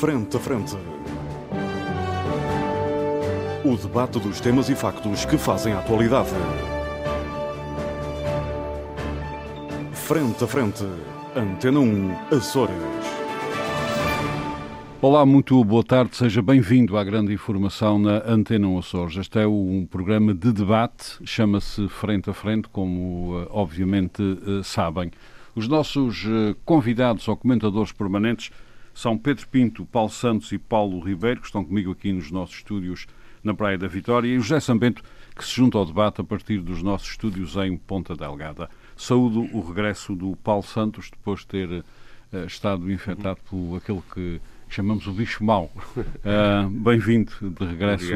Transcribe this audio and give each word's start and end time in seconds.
Frente 0.00 0.36
a 0.36 0.40
Frente. 0.40 0.76
O 3.64 3.76
debate 3.76 4.18
dos 4.18 4.40
temas 4.40 4.68
e 4.68 4.74
factos 4.74 5.24
que 5.24 5.38
fazem 5.38 5.72
a 5.72 5.78
atualidade. 5.78 6.30
Frente 9.92 10.42
a 10.42 10.46
Frente. 10.48 10.84
Antena 11.36 11.78
1, 11.78 12.36
Açores. 12.36 12.74
Olá, 15.00 15.24
muito 15.24 15.62
boa 15.64 15.84
tarde, 15.84 16.16
seja 16.16 16.42
bem-vindo 16.42 16.98
à 16.98 17.04
grande 17.04 17.32
informação 17.32 17.98
na 17.98 18.20
Antena 18.26 18.66
1 18.66 18.78
Açores. 18.78 19.16
Este 19.16 19.38
é 19.38 19.46
um 19.46 19.86
programa 19.88 20.34
de 20.34 20.52
debate, 20.52 21.18
chama-se 21.24 21.88
Frente 21.88 22.28
a 22.28 22.34
Frente, 22.34 22.68
como 22.68 23.40
eh, 23.40 23.48
obviamente 23.50 24.20
eh, 24.22 24.62
sabem. 24.64 25.12
Os 25.54 25.68
nossos 25.68 26.24
eh, 26.26 26.56
convidados 26.64 27.28
ou 27.28 27.36
comentadores 27.36 27.92
permanentes 27.92 28.50
são 28.94 29.18
Pedro 29.18 29.46
Pinto, 29.48 29.84
Paulo 29.84 30.08
Santos 30.08 30.52
e 30.52 30.58
Paulo 30.58 31.00
Ribeiro, 31.00 31.40
que 31.40 31.46
estão 31.46 31.64
comigo 31.64 31.90
aqui 31.90 32.12
nos 32.12 32.30
nossos 32.30 32.56
estúdios 32.56 33.06
na 33.42 33.52
Praia 33.52 33.76
da 33.76 33.88
Vitória, 33.88 34.28
e 34.28 34.38
o 34.38 34.40
José 34.40 34.60
Sambento, 34.60 35.02
que 35.36 35.44
se 35.44 35.56
junta 35.56 35.76
ao 35.76 35.84
debate 35.84 36.20
a 36.20 36.24
partir 36.24 36.58
dos 36.60 36.82
nossos 36.82 37.10
estúdios 37.10 37.56
em 37.56 37.76
Ponta 37.76 38.14
Delgada. 38.14 38.70
Saúdo 38.96 39.40
o 39.52 39.60
regresso 39.60 40.14
do 40.14 40.36
Paulo 40.36 40.62
Santos, 40.62 41.10
depois 41.10 41.40
de 41.40 41.46
ter 41.48 41.68
uh, 41.68 42.46
estado 42.46 42.90
infectado 42.90 43.40
por 43.50 43.76
aquele 43.76 44.02
que 44.14 44.40
chamamos 44.68 45.06
o 45.08 45.12
bicho 45.12 45.42
mau. 45.44 45.70
Uh, 45.96 46.70
Bem-vindo 46.80 47.32
de 47.42 47.66
regresso 47.66 48.14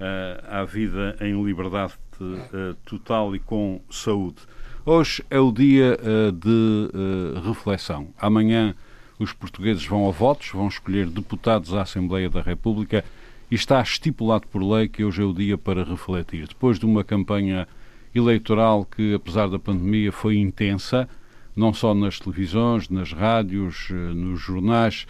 à, 0.00 0.60
à, 0.60 0.64
vida 0.64 1.16
em 1.20 1.44
liberdade 1.44 1.92
uh, 2.20 2.74
total 2.86 3.36
e 3.36 3.38
com 3.38 3.80
saúde. 3.90 4.38
Hoje 4.86 5.22
é 5.30 5.38
o 5.38 5.52
dia 5.52 5.96
de 6.34 7.40
reflexão. 7.46 8.08
Amanhã 8.18 8.74
os 9.18 9.32
portugueses 9.32 9.84
vão 9.84 10.08
a 10.08 10.10
votos, 10.10 10.50
vão 10.52 10.68
escolher 10.68 11.06
deputados 11.06 11.74
à 11.74 11.82
Assembleia 11.82 12.28
da 12.28 12.40
República 12.40 13.04
e 13.50 13.54
está 13.54 13.80
estipulado 13.80 14.46
por 14.48 14.62
lei 14.62 14.88
que 14.88 15.04
hoje 15.04 15.22
é 15.22 15.24
o 15.24 15.32
dia 15.32 15.56
para 15.56 15.84
refletir. 15.84 16.48
Depois 16.48 16.78
de 16.78 16.86
uma 16.86 17.04
campanha 17.04 17.68
eleitoral 18.14 18.84
que, 18.84 19.14
apesar 19.14 19.48
da 19.48 19.58
pandemia, 19.58 20.12
foi 20.12 20.36
intensa, 20.36 21.08
não 21.54 21.72
só 21.72 21.94
nas 21.94 22.18
televisões, 22.18 22.88
nas 22.88 23.12
rádios, 23.12 23.88
eh, 23.90 23.94
nos 23.94 24.40
jornais, 24.40 25.06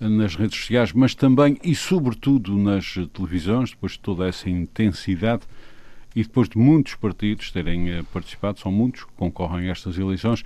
eh, 0.00 0.08
nas 0.08 0.34
redes 0.34 0.58
sociais, 0.58 0.92
mas 0.92 1.14
também 1.14 1.58
e 1.62 1.74
sobretudo 1.74 2.56
nas 2.56 2.94
televisões, 3.12 3.70
depois 3.70 3.92
de 3.92 4.00
toda 4.00 4.26
essa 4.26 4.48
intensidade 4.50 5.42
e 6.14 6.22
depois 6.22 6.48
de 6.48 6.58
muitos 6.58 6.94
partidos 6.94 7.50
terem 7.50 7.90
eh, 7.90 8.02
participado, 8.12 8.58
são 8.58 8.72
muitos 8.72 9.04
que 9.04 9.12
concorrem 9.16 9.68
a 9.68 9.72
estas 9.72 9.98
eleições, 9.98 10.44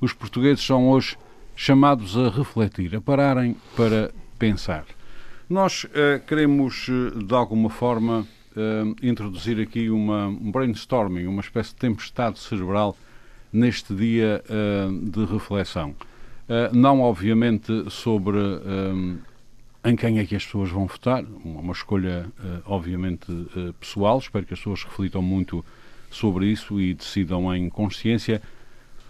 os 0.00 0.12
portugueses 0.12 0.64
são 0.64 0.88
hoje 0.88 1.16
chamados 1.54 2.16
a 2.16 2.28
refletir, 2.28 2.94
a 2.96 3.00
pararem 3.00 3.56
para 3.76 4.10
pensar. 4.38 4.84
Nós 5.48 5.84
uh, 5.84 6.24
queremos, 6.26 6.88
uh, 6.88 7.22
de 7.22 7.34
alguma 7.34 7.68
forma, 7.68 8.26
uh, 8.56 8.96
introduzir 9.06 9.60
aqui 9.60 9.90
uma, 9.90 10.26
um 10.26 10.50
brainstorming, 10.50 11.26
uma 11.26 11.42
espécie 11.42 11.70
de 11.70 11.76
tempestade 11.76 12.38
cerebral 12.38 12.96
neste 13.52 13.94
dia 13.94 14.42
de 15.12 15.26
reflexão. 15.26 15.94
não, 16.72 17.02
obviamente, 17.02 17.84
sobre 17.90 18.38
em 19.84 19.94
quem 19.94 20.20
é 20.20 20.24
que 20.24 20.34
as 20.34 20.46
pessoas 20.46 20.70
vão 20.70 20.86
votar, 20.86 21.22
uma 21.44 21.74
escolha, 21.74 22.32
obviamente, 22.64 23.26
pessoal. 23.78 24.16
Espero 24.16 24.46
que 24.46 24.54
as 24.54 24.58
pessoas 24.58 24.84
reflitam 24.84 25.20
muito 25.20 25.62
sobre 26.10 26.46
isso 26.46 26.80
e 26.80 26.94
decidam 26.94 27.54
em 27.54 27.68
consciência. 27.68 28.40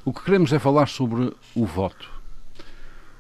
O 0.04 0.12
que 0.12 0.24
queremos 0.24 0.52
é 0.52 0.58
falar 0.58 0.88
sobre 0.88 1.32
o 1.54 1.64
voto. 1.64 2.21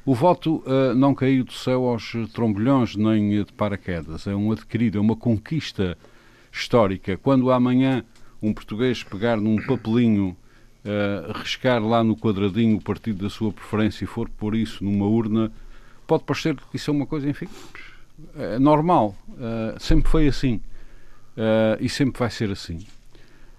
O 0.04 0.14
voto 0.14 0.64
uh, 0.66 0.94
não 0.96 1.14
caiu 1.14 1.44
do 1.44 1.52
céu 1.52 1.84
aos 1.84 2.12
trombolhões 2.32 2.96
nem 2.96 3.44
de 3.44 3.52
paraquedas. 3.52 4.26
É 4.26 4.34
um 4.34 4.50
adquirido, 4.50 4.98
é 4.98 5.00
uma 5.00 5.14
conquista 5.14 5.96
histórica. 6.50 7.16
Quando 7.16 7.52
amanhã 7.52 8.04
um 8.42 8.52
português 8.52 9.04
pegar 9.04 9.36
num 9.36 9.56
papelinho, 9.64 10.36
uh, 10.84 11.32
riscar 11.38 11.80
lá 11.80 12.02
no 12.02 12.16
quadradinho 12.16 12.78
o 12.78 12.82
partido 12.82 13.22
da 13.22 13.30
sua 13.30 13.52
preferência 13.52 14.02
e 14.02 14.06
for 14.08 14.28
por 14.28 14.56
isso 14.56 14.82
numa 14.82 15.06
urna, 15.06 15.52
pode 16.04 16.24
parecer 16.24 16.56
que 16.56 16.76
isso 16.76 16.90
é 16.90 16.94
uma 16.94 17.06
coisa, 17.06 17.28
enfim, 17.28 17.46
é 18.36 18.58
normal. 18.58 19.14
Uh, 19.28 19.78
sempre 19.78 20.10
foi 20.10 20.26
assim. 20.26 20.60
Uh, 21.36 21.78
e 21.80 21.88
sempre 21.88 22.18
vai 22.18 22.30
ser 22.30 22.50
assim. 22.50 22.84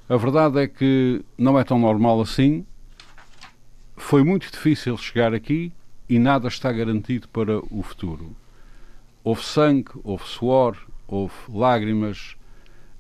A 0.10 0.18
verdade 0.18 0.60
é 0.60 0.68
que 0.68 1.24
não 1.38 1.58
é 1.58 1.64
tão 1.64 1.80
normal 1.80 2.20
assim. 2.20 2.66
Foi 3.96 4.24
muito 4.24 4.52
difícil 4.52 4.98
chegar 4.98 5.34
aqui 5.34 5.72
e 6.14 6.20
nada 6.20 6.48
está 6.48 6.72
garantido 6.72 7.28
para 7.28 7.58
o 7.58 7.82
futuro. 7.82 8.36
Houve 9.24 9.44
sangue, 9.44 9.90
houve 10.04 10.24
suor, 10.26 10.78
houve 11.08 11.34
lágrimas, 11.50 12.36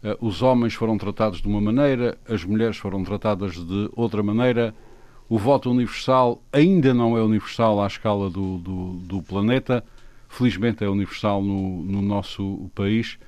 uh, 0.03 0.17
os 0.19 0.41
homens 0.41 0.73
foram 0.73 0.97
tratados 0.97 1.39
de 1.39 1.47
uma 1.47 1.61
maneira, 1.61 2.17
as 2.27 2.43
mulheres 2.43 2.75
foram 2.75 3.03
tratadas 3.03 3.53
de 3.53 3.87
outra 3.95 4.23
maneira. 4.23 4.73
O 5.29 5.37
voto 5.37 5.69
universal 5.69 6.41
ainda 6.51 6.91
não 6.91 7.15
é 7.15 7.21
universal 7.21 7.83
à 7.83 7.85
escala 7.85 8.31
do, 8.31 8.57
do, 8.57 8.93
do 8.93 9.21
planeta, 9.21 9.83
felizmente 10.27 10.83
é 10.83 10.89
universal 10.89 11.43
no, 11.43 11.83
no, 11.83 12.01
nosso 12.01 12.67
país, 12.73 13.19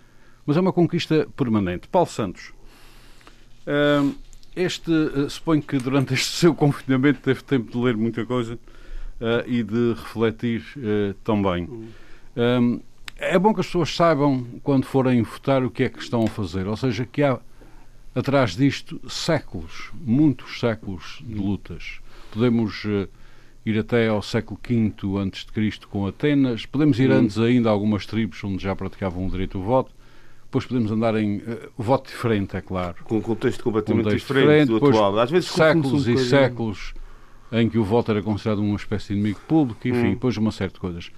mas 0.47 0.57
é 0.57 0.61
uma 0.61 0.73
conquista 0.73 1.27
permanente. 1.37 1.87
Paulo 1.87 2.09
Santos, 2.09 2.53
uh, 3.67 4.15
este, 4.55 4.89
uh, 4.89 5.29
suponho 5.29 5.61
que 5.61 5.77
durante 5.77 6.11
este 6.15 6.37
seu 6.37 6.55
confinamento 6.55 7.19
teve 7.19 7.43
tempo 7.43 7.71
de 7.71 7.77
ler 7.77 7.95
muita 7.95 8.25
coisa 8.25 8.57
e 9.47 9.63
de 9.63 9.93
refletir 9.93 10.63
uh, 10.77 11.13
também. 11.23 11.69
Um, 12.35 12.81
é 13.17 13.39
bom 13.39 13.53
que 13.53 13.61
as 13.61 13.65
pessoas 13.65 13.95
saibam, 13.95 14.45
quando 14.61 14.85
forem 14.85 15.21
votar, 15.21 15.63
o 15.63 15.69
que 15.69 15.83
é 15.83 15.89
que 15.89 15.99
estão 15.99 16.23
a 16.23 16.27
fazer. 16.27 16.67
Ou 16.67 16.75
seja, 16.75 17.05
que 17.05 17.23
há 17.23 17.39
atrás 18.13 18.55
disto 18.55 18.99
séculos, 19.09 19.91
muitos 19.93 20.59
séculos 20.59 21.23
de 21.25 21.35
lutas. 21.35 21.99
Podemos 22.31 22.83
uh, 22.85 23.07
ir 23.65 23.79
até 23.79 24.07
ao 24.07 24.21
século 24.21 24.59
V 24.67 25.17
antes 25.17 25.45
de 25.45 25.51
Cristo 25.51 25.87
com 25.87 26.05
Atenas, 26.05 26.65
podemos 26.65 26.99
ir 26.99 27.11
antes 27.11 27.37
ainda 27.37 27.69
a 27.69 27.71
algumas 27.71 28.05
tribos 28.05 28.43
onde 28.43 28.63
já 28.63 28.75
praticavam 28.75 29.25
o 29.25 29.29
direito 29.29 29.57
ao 29.57 29.63
voto, 29.63 29.91
depois 30.43 30.65
podemos 30.65 30.91
andar 30.91 31.15
em 31.15 31.37
uh, 31.37 31.71
voto 31.77 32.09
diferente, 32.09 32.55
é 32.55 32.61
claro. 32.61 32.95
Com 33.03 33.17
um 33.17 33.21
contexto 33.21 33.63
completamente 33.63 34.05
contexto 34.05 34.27
diferente, 34.27 34.67
diferente 34.67 34.79
do 34.79 34.87
atual. 34.87 35.19
Às 35.19 35.31
vezes 35.31 35.49
séculos 35.49 36.07
e 36.07 36.17
séculos 36.17 36.93
em 37.55 37.69
que 37.69 37.77
o 37.77 37.83
voto 37.83 38.11
era 38.11 38.21
considerado 38.21 38.59
uma 38.59 38.75
espécie 38.75 39.07
de 39.07 39.13
inimigo 39.13 39.39
público, 39.47 39.87
enfim, 39.87 40.07
hum. 40.07 40.09
depois 40.11 40.35
uma 40.37 40.51
série 40.51 40.73
de 40.73 40.79
coisas. 40.79 41.11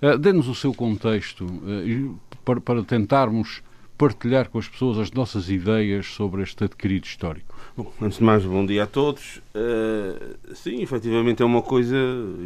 Uh, 0.00 0.18
Dê-nos 0.18 0.48
o 0.48 0.54
seu 0.54 0.72
contexto 0.72 1.44
uh, 1.44 2.18
para, 2.44 2.60
para, 2.60 2.82
tentarmos 2.82 3.62
partilhar 3.98 4.48
com 4.48 4.58
as 4.58 4.66
pessoas 4.66 4.98
as 4.98 5.12
nossas 5.12 5.48
ideias 5.50 6.06
sobre 6.06 6.42
este 6.42 6.64
adquirido 6.64 7.04
histórico. 7.04 7.54
Bom, 7.76 7.92
antes 8.00 8.18
de 8.18 8.24
mais, 8.24 8.44
bom 8.44 8.64
dia 8.64 8.84
a 8.84 8.86
todos. 8.86 9.40
Uh, 9.54 10.54
sim, 10.54 10.82
efetivamente 10.82 11.42
é 11.42 11.44
uma 11.44 11.62
coisa, 11.62 11.96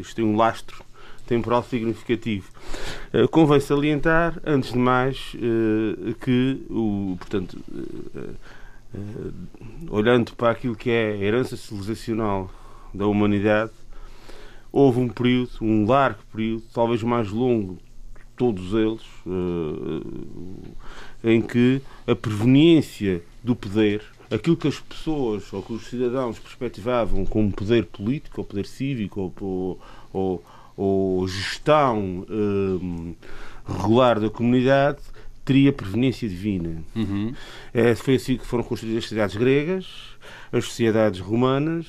isto 0.01 0.17
tem 0.17 0.25
um 0.25 0.37
lastro 0.37 0.85
temporal 1.27 1.63
significativo. 1.63 2.51
Uh, 3.15 3.29
convém 3.29 3.61
salientar, 3.61 4.41
antes 4.45 4.73
de 4.73 4.79
mais, 4.79 5.35
que 6.21 6.63
o, 6.69 7.17
portanto, 7.19 7.59
olhando 9.89 10.35
para 10.35 10.51
aquilo 10.51 10.75
que 10.77 10.91
é 10.91 11.13
a 11.13 11.17
herança 11.17 11.57
civilizacional 11.57 12.51
da 12.97 13.07
humanidade, 13.07 13.73
houve 14.73 15.01
um 15.01 15.09
período, 15.09 15.51
um 15.61 15.87
largo 15.87 16.19
período, 16.33 16.63
talvez 16.73 17.03
mais 17.03 17.31
longo 17.31 17.75
de 17.75 18.23
todos 18.37 18.73
eles, 18.75 19.03
uh, 19.27 20.63
em 21.25 21.41
que 21.41 21.81
a 22.07 22.15
proveniência 22.15 23.23
do 23.43 23.57
poder, 23.57 24.03
aquilo 24.31 24.57
que 24.57 24.69
as 24.69 24.79
pessoas 24.81 25.53
ou 25.53 25.63
que 25.63 25.73
os 25.73 25.87
cidadãos 25.87 26.39
perspectivavam 26.39 27.25
como 27.25 27.53
poder 27.53 27.87
político, 27.87 28.41
ou 28.41 28.45
poder 28.45 28.67
cívico, 28.67 29.33
ou, 29.41 29.81
ou, 30.13 30.45
ou 30.77 31.29
gestão 31.29 32.27
uh, 32.29 33.17
regular 33.67 34.21
da 34.21 34.29
comunidade, 34.29 34.99
teria 35.47 35.73
proveniência 35.73 36.29
divina. 36.29 36.83
Uhum. 36.95 37.33
É, 37.73 37.95
foi 37.95 38.17
assim 38.17 38.37
que 38.37 38.45
foram 38.45 38.65
construídas 38.65 39.05
as 39.05 39.09
cidades 39.09 39.37
gregas, 39.37 39.87
as 40.53 40.65
sociedades 40.65 41.21
romanas 41.21 41.87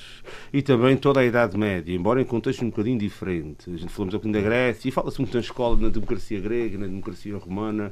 e 0.54 0.62
também 0.62 0.96
toda 0.96 1.22
a 1.22 1.26
Idade 1.26 1.58
Média, 1.58 1.94
embora 1.94 2.22
em 2.22 2.26
contexto 2.26 2.64
um 2.64 2.70
bocadinho 2.70 3.00
diferente. 3.00 3.68
A 3.68 3.76
gente 3.76 3.92
falamos 3.92 4.14
um 4.14 4.20
pouquinho 4.20 4.34
da 4.36 4.42
Grécia 4.42 4.88
e 4.88 4.92
fala-se 4.92 5.20
muito 5.20 5.34
na 5.34 5.40
escola, 5.40 5.76
na 5.76 5.90
democracia 5.90 6.40
grega, 6.40 6.78
na 6.78 6.86
democracia 6.86 7.36
romana, 7.36 7.92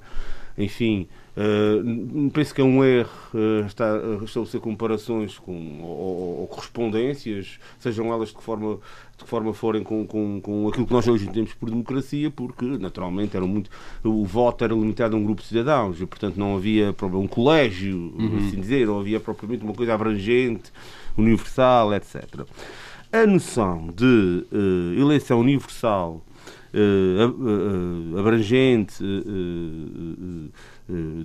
enfim. 0.56 1.08
Uh, 1.36 2.32
penso 2.32 2.56
que 2.56 2.62
é 2.62 2.64
um 2.64 2.82
erro 2.82 3.10
uh, 3.34 3.66
estar, 3.66 3.94
uh, 3.98 4.24
estabelecer 4.24 4.62
comparações 4.62 5.38
com, 5.38 5.82
ou, 5.82 6.40
ou, 6.40 6.48
correspondências, 6.48 7.60
sejam 7.78 8.14
elas 8.14 8.30
de 8.30 8.36
que 8.36 8.44
forma, 8.44 8.78
de 9.18 9.24
que 9.26 9.30
forma 9.30 9.54
forem 9.54 9.84
com, 9.84 10.08
com, 10.08 10.40
com 10.40 10.68
aquilo 10.70 10.88
que 10.88 10.94
nós 10.94 11.06
hoje 11.06 11.26
entendemos 11.26 11.54
por 11.54 11.70
democracia, 11.70 12.32
porque 12.32 12.64
naturalmente 12.78 13.36
era 13.36 13.46
muito, 13.46 13.70
o 14.02 14.24
voto 14.24 14.64
era 14.64 14.74
limitado 14.74 15.18
a 15.18 15.20
um 15.20 15.26
grupo 15.26 15.42
de 15.42 15.50
cidadãos 15.50 16.00
e, 16.00 16.06
portanto, 16.06 16.38
não 16.38 16.56
havia 16.56 16.96
um 17.02 17.28
colégio, 17.28 18.14
uhum. 18.18 18.38
assim 18.38 18.62
dizer, 18.62 18.88
não 18.88 19.02
havia 19.02 19.20
propriamente 19.20 19.66
uma 19.66 19.74
coisa 19.74 19.94
abrangente, 19.94 20.72
universal, 21.18 21.94
etc. 21.94 22.46
A 23.12 23.26
noção 23.28 23.90
de 23.94 24.46
eleição 24.98 25.42
universal 25.42 26.22
abrangente, 28.18 29.04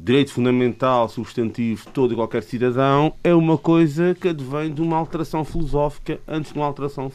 direito 0.02 0.32
fundamental, 0.32 1.08
substantivo 1.08 1.84
de 1.86 1.92
todo 1.92 2.12
e 2.12 2.16
qualquer 2.16 2.42
cidadão, 2.42 3.12
é 3.22 3.34
uma 3.34 3.58
coisa 3.58 4.14
que 4.14 4.28
advém 4.28 4.72
de 4.72 4.80
uma 4.80 4.96
alteração 4.96 5.44
filosófica 5.44 6.20
antes 6.26 6.52
de 6.52 6.58
uma 6.58 6.66
alteração 6.66 7.12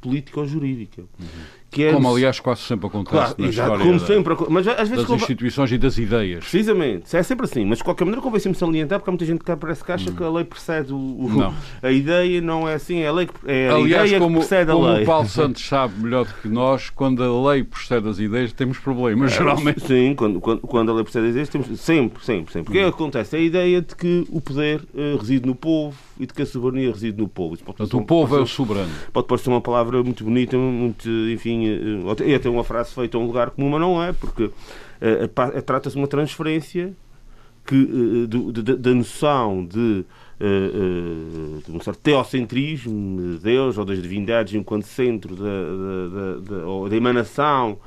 política 0.00 0.40
ou 0.40 0.46
jurídica. 0.46 1.02
Uhum. 1.02 1.61
É 1.80 1.92
como, 1.92 2.08
aliás, 2.12 2.38
quase 2.40 2.62
sempre 2.62 2.86
acontece 2.86 3.10
claro, 3.10 3.34
na 3.38 3.48
exato, 3.48 3.72
história 3.72 3.86
como 3.86 4.00
sempre, 4.06 4.36
mas 4.50 4.68
às 4.68 4.88
vezes 4.88 5.06
das 5.06 5.22
instituições 5.22 5.72
e 5.72 5.78
das 5.78 5.96
ideias. 5.96 6.40
Precisamente. 6.40 7.16
É 7.16 7.22
sempre 7.22 7.46
assim. 7.46 7.64
Mas, 7.64 7.78
de 7.78 7.84
qualquer 7.84 8.04
maneira, 8.04 8.20
convém 8.22 8.40
sempre 8.40 8.58
salientar, 8.58 8.98
porque 8.98 9.10
há 9.10 9.12
muita 9.12 9.24
gente 9.24 9.42
que 9.42 9.56
parece 9.56 9.84
que 9.84 9.92
acha 9.92 10.10
hum. 10.10 10.14
que 10.14 10.22
a 10.22 10.30
lei 10.30 10.44
precede 10.44 10.92
o, 10.92 10.96
o 10.96 11.54
a 11.82 11.90
ideia. 11.90 12.40
Não 12.40 12.68
é 12.68 12.74
assim. 12.74 13.00
É 13.00 13.08
a 13.08 13.12
lei 13.12 13.26
que, 13.26 13.32
é 13.46 13.68
a 13.68 13.74
aliás, 13.74 14.06
ideia 14.06 14.20
como, 14.20 14.40
que 14.40 14.46
precede 14.46 14.70
a 14.70 14.74
lei. 14.74 14.84
Como 14.84 15.02
o 15.02 15.06
Paulo 15.06 15.28
Santos 15.30 15.66
sabe 15.66 15.94
melhor 15.98 16.26
do 16.26 16.34
que 16.34 16.48
nós, 16.48 16.90
quando 16.90 17.22
a 17.22 17.50
lei 17.50 17.64
precede 17.64 18.08
as 18.08 18.18
ideias, 18.18 18.52
temos 18.52 18.78
problemas, 18.78 19.32
é, 19.32 19.36
geralmente. 19.36 19.86
Sim, 19.86 20.14
quando, 20.14 20.40
quando, 20.40 20.60
quando, 20.60 20.90
a 20.90 20.94
lei 20.94 21.04
precede 21.04 21.26
as 21.26 21.30
ideias, 21.32 21.48
temos 21.48 21.80
sempre, 21.80 22.24
sempre, 22.24 22.52
sempre. 22.52 22.70
Hum. 22.70 22.72
O 22.72 22.72
que 22.72 22.78
é 22.78 22.82
que 22.82 22.88
acontece? 22.88 23.36
É 23.36 23.38
a 23.38 23.42
ideia 23.42 23.80
de 23.80 23.94
que 23.96 24.26
o 24.28 24.40
poder 24.40 24.82
uh, 24.94 25.16
reside 25.18 25.46
no 25.46 25.54
povo 25.54 25.96
e 26.22 26.26
de 26.26 26.32
que 26.32 26.42
a 26.42 26.46
soberania 26.46 26.92
reside 26.92 27.20
no 27.20 27.28
povo. 27.28 27.56
Portanto, 27.58 27.98
o 27.98 28.04
povo 28.04 28.36
é 28.36 28.40
o 28.40 28.46
soberano. 28.46 28.92
Pode 29.12 29.26
parecer 29.26 29.50
uma 29.50 29.60
palavra 29.60 30.02
muito 30.02 30.22
bonita, 30.22 30.56
muito, 30.56 31.08
enfim, 31.08 31.64
e 32.24 32.34
até 32.34 32.48
uma 32.48 32.62
frase 32.62 32.94
feita 32.94 33.16
a 33.16 33.20
um 33.20 33.26
lugar 33.26 33.50
comum, 33.50 33.70
mas 33.70 33.80
não 33.80 34.02
é, 34.02 34.12
porque 34.12 34.44
uh, 34.44 35.62
trata-se 35.66 35.96
de 35.96 36.00
uma 36.00 36.06
transferência 36.06 36.92
que, 37.66 38.26
da 38.78 38.94
noção 38.94 39.64
de, 39.64 40.04
de 41.64 41.72
um 41.72 41.80
certo 41.80 42.00
teocentrismo 42.00 43.34
de 43.34 43.38
Deus 43.38 43.78
ou 43.78 43.84
das 43.84 44.02
divindades 44.02 44.54
enquanto 44.54 44.84
centro 44.84 45.36
da, 45.36 45.44
da, 45.44 46.08
da, 46.08 46.56
da, 46.58 46.88
da 46.88 46.96
emanação 46.96 47.78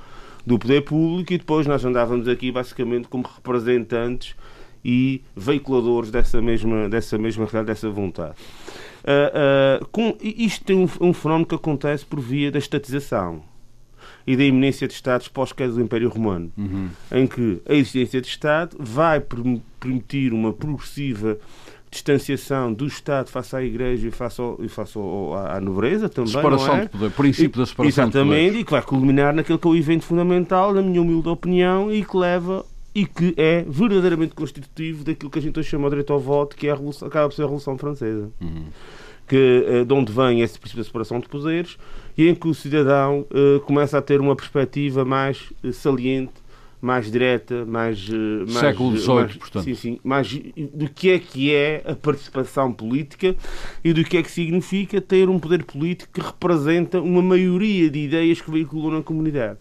do 0.45 0.59
poder 0.59 0.81
público 0.81 1.33
e 1.33 1.37
depois 1.37 1.67
nós 1.67 1.83
andávamos 1.83 2.27
aqui 2.27 2.51
basicamente 2.51 3.07
como 3.07 3.25
representantes 3.25 4.35
e 4.85 5.23
veiculadores 5.35 6.11
dessa 6.11 6.39
mesma, 6.39 6.87
dessa 6.87 7.17
mesma 7.17 7.45
realidade, 7.45 7.79
dessa 7.79 7.89
vontade. 7.89 8.35
Uh, 9.03 9.81
uh, 9.81 9.85
com, 9.87 10.15
isto 10.21 10.63
tem 10.63 10.75
um, 10.77 10.87
um, 11.01 11.11
fenómeno 11.11 11.47
que 11.47 11.55
acontece 11.55 12.05
por 12.05 12.19
via 12.19 12.51
da 12.51 12.59
estatização 12.59 13.41
e 14.27 14.37
da 14.37 14.43
iminência 14.43 14.87
de 14.87 14.93
Estados 14.93 15.27
pós-queda 15.27 15.73
do 15.73 15.81
Império 15.81 16.07
Romano, 16.07 16.51
uhum. 16.55 16.89
em 17.11 17.25
que 17.25 17.61
a 17.67 17.73
existência 17.73 18.21
de 18.21 18.27
Estado 18.27 18.77
vai 18.79 19.19
permitir 19.19 20.31
uma 20.31 20.53
progressiva 20.53 21.37
distanciação 21.89 22.71
do 22.71 22.85
Estado 22.85 23.29
face 23.29 23.55
à 23.55 23.63
Igreja 23.63 24.07
e 24.07 24.11
face, 24.11 24.39
ao, 24.39 24.59
e 24.61 24.67
face 24.67 24.97
ao, 24.97 25.35
à, 25.35 25.59
nobreza 25.59 26.09
também. 26.09 26.31
Separação 26.31 26.75
é? 26.75 26.81
de 26.81 26.89
poder, 26.89 27.11
princípio 27.11 27.59
da 27.59 27.65
separação 27.65 28.03
Exatamente, 28.03 28.41
de 28.43 28.47
poder. 28.49 28.59
e 28.59 28.63
que 28.65 28.71
vai 28.71 28.81
culminar 28.83 29.33
naquele 29.33 29.57
que 29.57 29.67
é 29.67 29.69
o 29.71 29.75
evento 29.75 30.05
fundamental, 30.05 30.73
na 30.73 30.81
minha 30.81 31.01
humilde 31.01 31.27
opinião, 31.29 31.91
e 31.91 32.03
que 32.03 32.17
leva 32.17 32.65
e 32.95 33.05
que 33.05 33.33
é 33.35 33.65
verdadeiramente 33.67 34.33
constitutivo 34.33 35.03
daquilo 35.03 35.29
que 35.29 35.37
a 35.37 35.41
gente 35.41 35.59
hoje 35.59 35.67
chama 35.67 35.89
direito 35.89 36.13
ao 36.13 36.19
voto, 36.19 36.55
que 36.55 36.67
é 36.67 36.71
a 36.71 36.75
revolução, 36.75 37.05
acaba 37.09 37.27
por 37.27 37.35
ser 37.35 37.41
a 37.41 37.45
Revolução 37.45 37.77
Francesa. 37.77 38.31
Uhum. 38.39 38.67
Que, 39.27 39.65
eh, 39.67 39.83
de 39.83 39.93
onde 39.93 40.13
vem 40.13 40.41
esse 40.41 40.57
princípio 40.57 40.81
da 40.81 40.87
separação 40.87 41.19
de 41.19 41.27
poderes 41.27 41.77
e 42.17 42.29
em 42.29 42.35
que 42.35 42.47
o 42.47 42.53
cidadão 42.53 43.25
uh, 43.31 43.59
começa 43.61 43.97
a 43.97 44.01
ter 44.01 44.21
uma 44.21 44.35
perspectiva 44.35 45.03
mais 45.03 45.51
uh, 45.63 45.73
saliente, 45.73 46.33
mais 46.79 47.11
direta, 47.11 47.65
mais. 47.65 48.07
Mais 48.07 48.53
Século 48.53 48.95
XVIII, 48.95 49.39
portanto. 49.39 49.63
Sim, 49.63 49.73
sim. 49.73 49.99
Mais 50.03 50.31
do 50.31 50.87
que 50.87 51.09
é 51.09 51.17
que 51.17 51.53
é 51.53 51.83
a 51.85 51.95
participação 51.95 52.71
política 52.71 53.35
e 53.83 53.91
do 53.91 54.03
que 54.03 54.15
é 54.17 54.23
que 54.23 54.31
significa 54.31 55.01
ter 55.01 55.27
um 55.27 55.39
poder 55.39 55.63
político 55.63 56.13
que 56.13 56.21
representa 56.21 57.01
uma 57.01 57.23
maioria 57.23 57.89
de 57.89 57.99
ideias 57.99 58.39
que 58.39 58.51
veiculam 58.51 58.91
na 58.91 59.01
comunidade. 59.01 59.57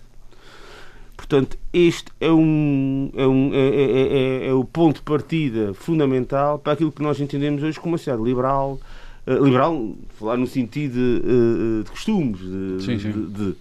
Portanto, 1.26 1.56
este 1.72 2.12
é, 2.20 2.30
um, 2.30 3.10
é, 3.14 3.26
um, 3.26 3.50
é, 3.54 3.58
é, 3.58 4.46
é, 4.48 4.52
o 4.52 4.62
ponto 4.62 4.96
de 4.96 5.02
partida 5.02 5.72
fundamental 5.72 6.58
para 6.58 6.74
aquilo 6.74 6.92
que 6.92 7.02
nós 7.02 7.18
entendemos 7.18 7.62
hoje 7.62 7.80
como 7.80 7.92
uma 7.92 7.98
sociedade 7.98 8.22
liberal, 8.22 8.78
uh, 9.26 9.42
liberal, 9.42 9.94
falar 10.18 10.36
no 10.36 10.46
sentido 10.46 10.92
de, 10.92 11.26
uh, 11.26 11.84
de 11.84 11.90
costumes, 11.90 12.40
de, 12.40 12.84
sim, 12.84 12.98
sim. 12.98 13.10
De, 13.10 13.26
de, 13.26 13.56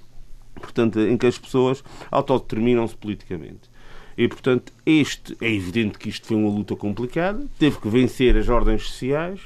portanto, 0.56 1.00
em 1.00 1.16
que 1.16 1.26
as 1.26 1.38
pessoas 1.38 1.82
autodeterminam-se 2.12 2.98
politicamente. 2.98 3.72
E, 4.18 4.28
portanto, 4.28 4.74
este, 4.86 5.38
é 5.40 5.50
evidente 5.50 5.98
que 5.98 6.10
isto 6.10 6.28
foi 6.28 6.36
uma 6.36 6.50
luta 6.50 6.76
complicada, 6.76 7.46
teve 7.58 7.80
que 7.80 7.88
vencer 7.88 8.36
as 8.36 8.50
ordens 8.50 8.90
sociais, 8.90 9.40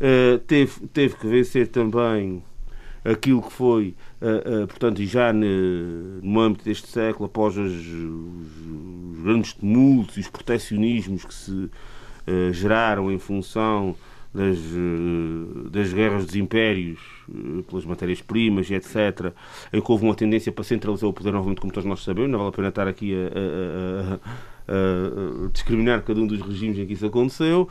uh, 0.00 0.38
teve, 0.38 0.72
teve 0.90 1.14
que 1.16 1.26
vencer 1.26 1.68
também 1.68 2.42
aquilo 3.10 3.40
que 3.40 3.52
foi, 3.52 3.94
uh, 4.20 4.64
uh, 4.64 4.66
portanto, 4.66 5.00
e 5.00 5.06
já 5.06 5.32
no 5.32 6.40
âmbito 6.40 6.64
deste 6.64 6.88
século, 6.88 7.26
após 7.26 7.56
os, 7.56 7.72
grandes 9.22 9.52
tumultos 9.54 10.16
e 10.16 10.20
os 10.20 10.28
proteccionismos 10.28 11.24
que 11.24 11.34
se 11.34 11.52
uh, 11.52 11.70
geraram 12.52 13.10
em 13.10 13.18
função 13.18 13.94
das, 14.34 14.58
das 15.70 15.92
guerras 15.94 16.26
dos 16.26 16.36
impérios 16.36 17.00
pelas 17.66 17.86
matérias-primas 17.86 18.68
e 18.68 18.74
etc., 18.74 19.32
em 19.72 19.80
que 19.80 19.90
houve 19.90 20.04
uma 20.04 20.14
tendência 20.14 20.52
para 20.52 20.62
centralizar 20.62 21.08
o 21.08 21.12
poder 21.12 21.32
novamente, 21.32 21.58
como 21.60 21.72
todos 21.72 21.88
nós 21.88 22.04
sabemos, 22.04 22.30
não 22.30 22.38
vale 22.40 22.50
a 22.50 22.52
pena 22.52 22.68
estar 22.68 22.86
aqui 22.86 23.14
a, 23.14 24.18
a, 24.72 25.44
a 25.46 25.48
discriminar 25.50 26.02
cada 26.02 26.20
um 26.20 26.26
dos 26.26 26.42
regimes 26.42 26.78
em 26.78 26.86
que 26.86 26.92
isso 26.92 27.06
aconteceu, 27.06 27.66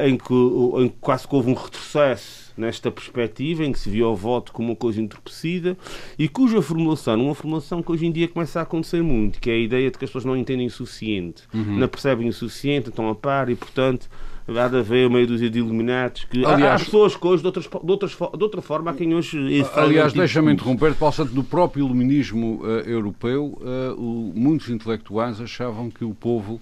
em, 0.00 0.16
que, 0.16 0.34
em 0.34 0.88
que 0.88 0.96
quase 1.02 1.28
que 1.28 1.34
houve 1.34 1.50
um 1.50 1.54
retrocesso 1.54 2.43
nesta 2.56 2.90
perspectiva, 2.90 3.64
em 3.64 3.72
que 3.72 3.78
se 3.78 3.90
viu 3.90 4.08
o 4.08 4.14
voto 4.14 4.52
como 4.52 4.68
uma 4.68 4.76
coisa 4.76 5.00
entorpecida 5.00 5.76
e 6.18 6.28
cuja 6.28 6.62
formulação, 6.62 7.20
uma 7.20 7.34
formulação 7.34 7.82
que 7.82 7.90
hoje 7.90 8.06
em 8.06 8.12
dia 8.12 8.28
começa 8.28 8.60
a 8.60 8.62
acontecer 8.62 9.02
muito, 9.02 9.40
que 9.40 9.50
é 9.50 9.54
a 9.54 9.58
ideia 9.58 9.90
de 9.90 9.98
que 9.98 10.04
as 10.04 10.10
pessoas 10.10 10.24
não 10.24 10.36
entendem 10.36 10.66
o 10.66 10.70
suficiente, 10.70 11.42
uhum. 11.52 11.78
não 11.78 11.88
percebem 11.88 12.28
o 12.28 12.32
suficiente, 12.32 12.88
estão 12.88 13.08
a 13.08 13.14
par 13.14 13.50
e, 13.50 13.54
portanto, 13.54 14.08
há 14.46 14.68
de 14.68 14.76
haver 14.76 15.08
meia 15.08 15.26
dúzia 15.26 15.48
de 15.48 15.58
iluminados 15.58 16.24
que 16.24 16.44
aliás, 16.44 16.82
há, 16.82 16.84
pessoas 16.84 17.16
que 17.16 17.26
hoje 17.26 17.42
de, 17.42 17.46
outras, 17.46 17.64
de, 17.66 17.90
outras, 17.90 18.12
de 18.12 18.42
outra 18.42 18.60
forma 18.60 18.90
há 18.90 18.94
quem 18.94 19.14
hoje 19.14 19.38
aliás 19.74 20.12
tipo 20.12 20.18
deixa-me 20.18 20.52
interromper 20.52 20.94
Paulo 20.94 21.14
Santo, 21.14 21.34
no 21.34 21.42
próprio 21.42 21.86
iluminismo 21.86 22.60
uh, 22.62 22.66
europeu 22.86 23.58
uh, 23.60 23.94
o, 23.98 24.32
muitos 24.34 24.68
intelectuais 24.68 25.40
achavam 25.40 25.90
que 25.90 26.04
o 26.04 26.14
povo 26.14 26.60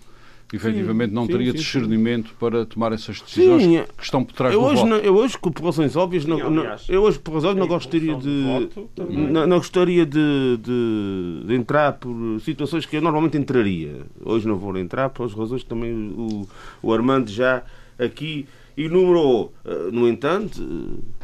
efetivamente 0.52 1.12
não 1.12 1.26
sim, 1.26 1.32
teria 1.32 1.52
sim, 1.52 1.58
discernimento 1.58 2.28
sim. 2.28 2.34
para 2.38 2.66
tomar 2.66 2.92
essas 2.92 3.20
decisões 3.20 3.62
sim, 3.62 3.84
que 3.96 4.04
estão 4.04 4.22
por 4.22 4.34
trás 4.34 4.52
eu 4.52 4.60
do 4.60 4.66
hoje 4.66 4.76
voto. 4.76 4.88
Não, 4.88 4.96
eu 4.98 5.14
hoje, 5.14 5.38
por 5.38 5.64
razões 5.64 5.96
óbvias, 5.96 6.24
não, 6.26 6.50
não, 6.50 6.76
eu 6.88 7.02
hoje, 7.02 7.18
por 7.18 7.34
razões, 7.34 7.56
não 7.56 7.66
gostaria 7.66 8.14
de, 8.16 8.68
não, 8.98 9.46
não, 9.46 9.58
gostaria 9.58 10.04
de, 10.04 10.58
de, 10.58 11.46
de, 11.46 11.54
entrar 11.54 11.94
por 11.94 12.40
situações 12.40 12.84
que 12.84 12.96
eu 12.96 13.00
normalmente 13.00 13.36
entraria. 13.36 14.02
Hoje 14.24 14.46
não 14.46 14.56
vou 14.56 14.76
entrar, 14.76 15.08
por 15.10 15.28
razões 15.30 15.62
que 15.62 15.68
também 15.68 15.92
o, 15.92 16.46
o 16.82 16.92
Armando 16.92 17.30
já 17.30 17.62
aqui 17.98 18.46
enumerou. 18.76 19.52
Eh, 19.64 19.90
no 19.92 20.08
entanto, 20.08 20.60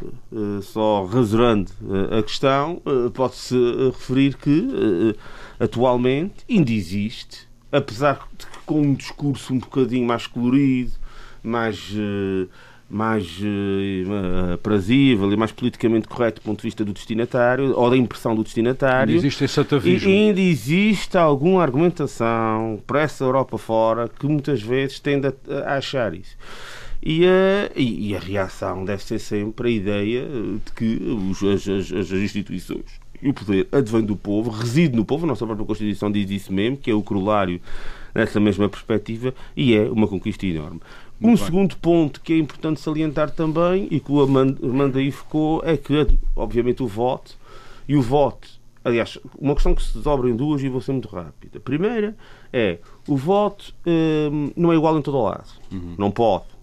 eh, 0.02 0.06
eh, 0.32 0.62
só 0.62 1.04
rasurando 1.04 1.70
a 2.16 2.22
questão, 2.22 2.80
pode-se 3.14 3.56
referir 3.86 4.36
que 4.36 5.16
atualmente 5.58 6.44
ainda 6.48 6.70
existe 6.70 7.48
apesar 7.70 8.28
de 8.36 8.46
que 8.46 8.57
com 8.68 8.82
um 8.82 8.94
discurso 8.94 9.54
um 9.54 9.58
bocadinho 9.58 10.06
mais 10.06 10.26
colorido, 10.26 10.92
mais, 11.42 11.90
uh, 11.92 12.46
mais 12.88 13.26
uh, 13.40 14.52
aprazível 14.52 15.32
e 15.32 15.36
mais 15.38 15.50
politicamente 15.50 16.06
correto 16.06 16.42
do 16.42 16.44
ponto 16.44 16.58
de 16.58 16.64
vista 16.64 16.84
do 16.84 16.92
destinatário 16.92 17.74
ou 17.74 17.88
da 17.88 17.96
impressão 17.96 18.36
do 18.36 18.44
destinatário. 18.44 19.14
Ainda 19.14 19.26
existe 19.26 19.44
esse 19.44 19.58
atavismo. 19.58 20.10
E 20.10 20.12
ainda 20.12 20.40
existe 20.40 21.16
alguma 21.16 21.62
argumentação 21.62 22.78
para 22.86 23.00
essa 23.00 23.24
Europa 23.24 23.56
fora 23.56 24.06
que 24.06 24.26
muitas 24.26 24.60
vezes 24.60 25.00
tende 25.00 25.28
a, 25.28 25.32
a 25.64 25.78
achar 25.78 26.12
isso. 26.12 26.36
E 27.02 27.24
a, 27.24 27.70
e 27.74 28.14
a 28.14 28.18
reação 28.18 28.84
deve 28.84 29.02
ser 29.02 29.18
sempre 29.18 29.68
a 29.68 29.72
ideia 29.72 30.26
de 30.26 30.72
que 30.72 31.00
os, 31.30 31.42
as, 31.42 31.66
as, 31.66 31.92
as 31.92 32.10
instituições 32.12 33.00
e 33.22 33.30
o 33.30 33.34
poder 33.34 33.66
advém 33.72 34.02
do 34.02 34.16
povo, 34.16 34.50
reside 34.50 34.94
no 34.94 35.04
povo, 35.04 35.24
a 35.24 35.28
nossa 35.28 35.44
própria 35.44 35.66
Constituição 35.66 36.10
diz 36.10 36.30
isso 36.30 36.52
mesmo, 36.52 36.76
que 36.76 36.90
é 36.90 36.94
o 36.94 37.02
corolário 37.02 37.60
nessa 38.14 38.40
mesma 38.40 38.68
perspectiva, 38.68 39.34
e 39.56 39.74
é 39.74 39.88
uma 39.90 40.08
conquista 40.08 40.46
enorme. 40.46 40.80
Muito 41.20 41.34
um 41.34 41.36
bem. 41.36 41.44
segundo 41.44 41.76
ponto 41.76 42.20
que 42.20 42.32
é 42.32 42.38
importante 42.38 42.80
salientar 42.80 43.30
também, 43.30 43.88
e 43.90 44.00
que 44.00 44.10
o 44.10 44.20
Amanda 44.20 44.98
aí 44.98 45.10
ficou, 45.10 45.62
é 45.64 45.76
que, 45.76 46.06
obviamente, 46.36 46.82
o 46.82 46.86
voto, 46.86 47.36
e 47.88 47.96
o 47.96 48.02
voto, 48.02 48.48
aliás, 48.84 49.18
uma 49.38 49.54
questão 49.54 49.74
que 49.74 49.82
se 49.82 49.94
desdobra 49.94 50.28
em 50.28 50.36
duas 50.36 50.62
e 50.62 50.68
vou 50.68 50.80
ser 50.80 50.92
muito 50.92 51.08
rápida. 51.08 51.58
A 51.58 51.60
primeira 51.60 52.16
é, 52.52 52.78
o 53.06 53.16
voto 53.16 53.74
hum, 53.86 54.50
não 54.56 54.72
é 54.72 54.76
igual 54.76 54.98
em 54.98 55.02
todo 55.02 55.16
o 55.16 55.24
lado. 55.24 55.48
Uhum. 55.72 55.94
Não 55.98 56.10
pode 56.10 56.57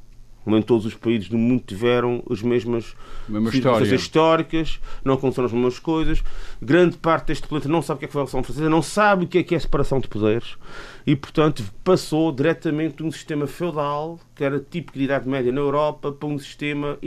nem 0.46 0.62
todos 0.62 0.86
os 0.86 0.94
países 0.94 1.28
do 1.28 1.38
mundo 1.38 1.64
tiveram 1.66 2.24
as 2.30 2.42
mesmas 2.42 2.96
circunstâncias 3.28 3.92
históricas, 3.92 4.80
não 5.04 5.16
aconteceram 5.16 5.48
as 5.48 5.54
mesmas 5.54 5.80
coisas. 5.80 6.24
Grande 6.62 6.98
parte 6.98 7.28
deste 7.28 7.48
planeta 7.48 7.68
não 7.68 7.82
sabe 7.82 7.98
o 7.98 8.00
que 8.00 8.06
é 8.06 8.08
que 8.08 8.14
foi 8.14 8.22
a 8.22 8.26
Revolução 8.26 8.44
Francesa, 8.44 8.70
não 8.70 8.82
sabe 8.82 9.26
o 9.26 9.28
que 9.28 9.38
é 9.40 9.44
que 9.44 9.56
é 9.56 9.58
a 9.58 9.62
separação 9.62 10.00
de 10.00 10.08
poderes 10.08 10.56
e, 11.06 11.16
portanto, 11.16 11.64
passou 11.84 12.32
diretamente 12.32 12.98
de 12.98 13.04
um 13.04 13.12
sistema 13.12 13.48
feudal, 13.48 14.20
que 14.36 14.44
era 14.44 14.60
típico 14.60 14.98
de 14.98 15.06
Idade 15.06 15.28
Média 15.28 15.52
na 15.52 15.62
Europa, 15.62 16.12
para 16.12 16.28
um 16.28 16.38
sistema 16.38 16.98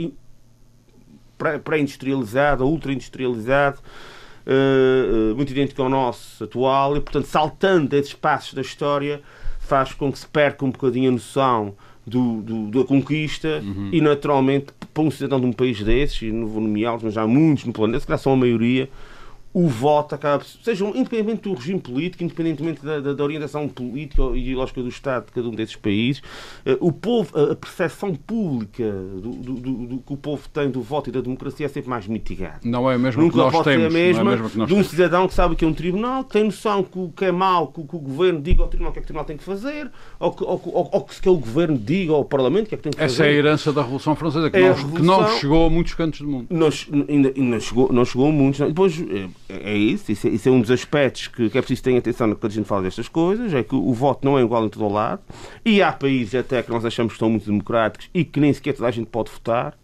pré-industrializado, 1.63 2.65
ultra-industrializado, 2.65 3.79
uh, 4.45 5.35
muito 5.35 5.51
idêntico 5.51 5.81
ao 5.81 5.89
nosso 5.89 6.43
atual, 6.43 6.97
e 6.97 7.01
portanto, 7.01 7.25
saltando 7.25 7.95
esses 7.95 8.13
passos 8.13 8.53
da 8.53 8.61
história, 8.61 9.21
faz 9.59 9.93
com 9.93 10.11
que 10.11 10.19
se 10.19 10.27
perca 10.27 10.65
um 10.65 10.71
bocadinho 10.71 11.09
a 11.09 11.13
noção 11.13 11.75
do, 12.09 12.41
do, 12.41 12.79
da 12.79 12.87
conquista 12.87 13.61
uhum. 13.63 13.89
e, 13.91 14.01
naturalmente, 14.01 14.67
para 14.93 15.03
um 15.03 15.11
cidadão 15.11 15.39
de 15.39 15.45
um 15.45 15.53
país 15.53 15.81
desses, 15.81 16.21
e 16.21 16.31
não 16.31 16.47
vou 16.47 16.61
nomeá-los, 16.61 17.03
mas 17.03 17.17
há 17.17 17.25
muitos 17.25 17.65
no 17.65 17.73
planeta, 17.73 17.99
se 18.01 18.07
calhar 18.07 18.19
são 18.19 18.33
a 18.33 18.37
maioria, 18.37 18.89
o 19.53 19.67
voto 19.67 20.13
acaba, 20.13 20.43
seja 20.63 20.85
independentemente 20.85 21.41
do 21.41 21.53
regime 21.53 21.79
político, 21.79 22.23
independentemente 22.23 22.85
da, 22.85 22.99
da, 22.99 23.13
da 23.13 23.23
orientação 23.23 23.67
política 23.67 24.21
e 24.33 24.41
ideológica 24.41 24.81
do 24.81 24.89
Estado 24.89 25.25
de 25.25 25.31
cada 25.31 25.47
um 25.47 25.51
desses 25.51 25.75
países, 25.75 26.21
uh, 26.65 26.77
o 26.79 26.91
povo, 26.91 27.37
a 27.37 27.55
percepção 27.55 28.13
pública 28.13 28.83
do, 28.83 29.31
do, 29.31 29.53
do, 29.53 29.73
do, 29.87 29.97
que 29.99 30.13
o 30.13 30.17
povo 30.17 30.47
tem 30.49 30.69
do 30.69 30.81
voto 30.81 31.09
e 31.09 31.11
da 31.11 31.21
democracia 31.21 31.65
é 31.65 31.69
sempre 31.69 31.89
mais 31.89 32.07
mitigada. 32.07 32.59
Não 32.63 32.89
é 32.89 32.97
mesmo 32.97 33.23
Nunca 33.23 33.33
que 33.33 33.37
nós 33.39 33.51
pode 33.51 33.63
temos. 33.65 33.85
A 33.85 33.89
mesma 33.89 34.33
é 34.33 34.35
de 34.37 34.43
um 34.61 34.65
temos. 34.67 34.87
cidadão 34.87 35.27
que 35.27 35.33
sabe 35.33 35.55
que 35.55 35.65
é 35.65 35.67
um 35.67 35.73
tribunal, 35.73 36.23
que 36.23 36.33
tem 36.33 36.43
noção 36.43 36.83
que 36.83 36.99
o 36.99 37.09
que 37.09 37.25
é 37.25 37.31
mau, 37.31 37.67
que, 37.67 37.83
que 37.83 37.95
o 37.95 37.99
governo 37.99 38.41
diga 38.41 38.61
ao 38.61 38.67
tribunal 38.67 38.91
o 38.91 38.93
que 38.93 38.99
é 38.99 39.01
que 39.01 39.05
o 39.05 39.07
tribunal 39.07 39.25
tem 39.25 39.37
que 39.37 39.43
fazer, 39.43 39.91
ou 40.19 40.31
que, 40.31 40.43
ou, 40.43 40.61
ou, 40.65 40.89
ou 40.91 41.01
que, 41.01 41.19
que 41.19 41.29
o 41.29 41.37
governo 41.37 41.77
diga 41.77 42.13
ao 42.13 42.23
parlamento 42.23 42.67
o 42.67 42.69
que 42.69 42.75
é 42.75 42.77
que 42.77 42.83
tem 42.83 42.91
que 42.91 42.99
fazer. 42.99 43.13
Essa 43.13 43.25
é 43.25 43.29
a 43.29 43.31
herança 43.31 43.73
da 43.73 43.81
Revolução 43.81 44.15
Francesa, 44.15 44.49
que, 44.51 44.57
é 44.57 44.69
não, 44.69 44.91
que 44.91 45.01
não 45.01 45.27
chegou 45.39 45.65
a 45.65 45.69
muitos 45.69 45.95
cantos 45.95 46.21
do 46.21 46.27
mundo. 46.27 46.47
Não, 46.49 46.69
ainda, 47.07 47.33
ainda 47.35 47.59
chegou, 47.59 47.91
não 47.91 48.05
chegou 48.05 48.29
a 48.29 48.31
muitos. 48.31 48.59
Depois, 48.59 49.01
é, 49.49 49.71
é 49.71 49.77
isso 49.77 50.11
isso 50.11 50.27
é, 50.27 50.29
isso 50.29 50.47
é 50.47 50.51
um 50.51 50.61
dos 50.61 50.71
aspectos 50.71 51.27
que, 51.27 51.49
que, 51.49 51.57
é 51.57 51.61
preciso 51.61 51.83
ter 51.83 51.97
atenção 51.97 52.33
quando 52.35 52.51
a 52.51 52.55
gente 52.55 52.67
fala 52.67 52.83
destas 52.83 53.07
coisas, 53.07 53.53
é 53.53 53.63
que 53.63 53.75
o, 53.75 53.93
voto 53.93 54.23
não 54.23 54.37
é 54.37 54.41
igual 54.41 54.65
em 54.65 54.69
todo 54.69 54.85
o 54.85 54.93
lado, 54.93 55.21
e 55.65 55.81
há 55.81 55.91
países 55.91 56.35
até 56.35 56.61
que 56.61 56.69
nós 56.69 56.85
achamos 56.85 57.13
que 57.13 57.15
estão 57.15 57.29
muito 57.29 57.45
democráticos 57.45 58.09
e 58.13 58.23
que 58.23 58.39
nem 58.39 58.53
sequer 58.53 58.73
toda 58.73 58.87
a 58.87 58.91
gente 58.91 59.07
pode 59.07 59.31
votar, 59.31 59.77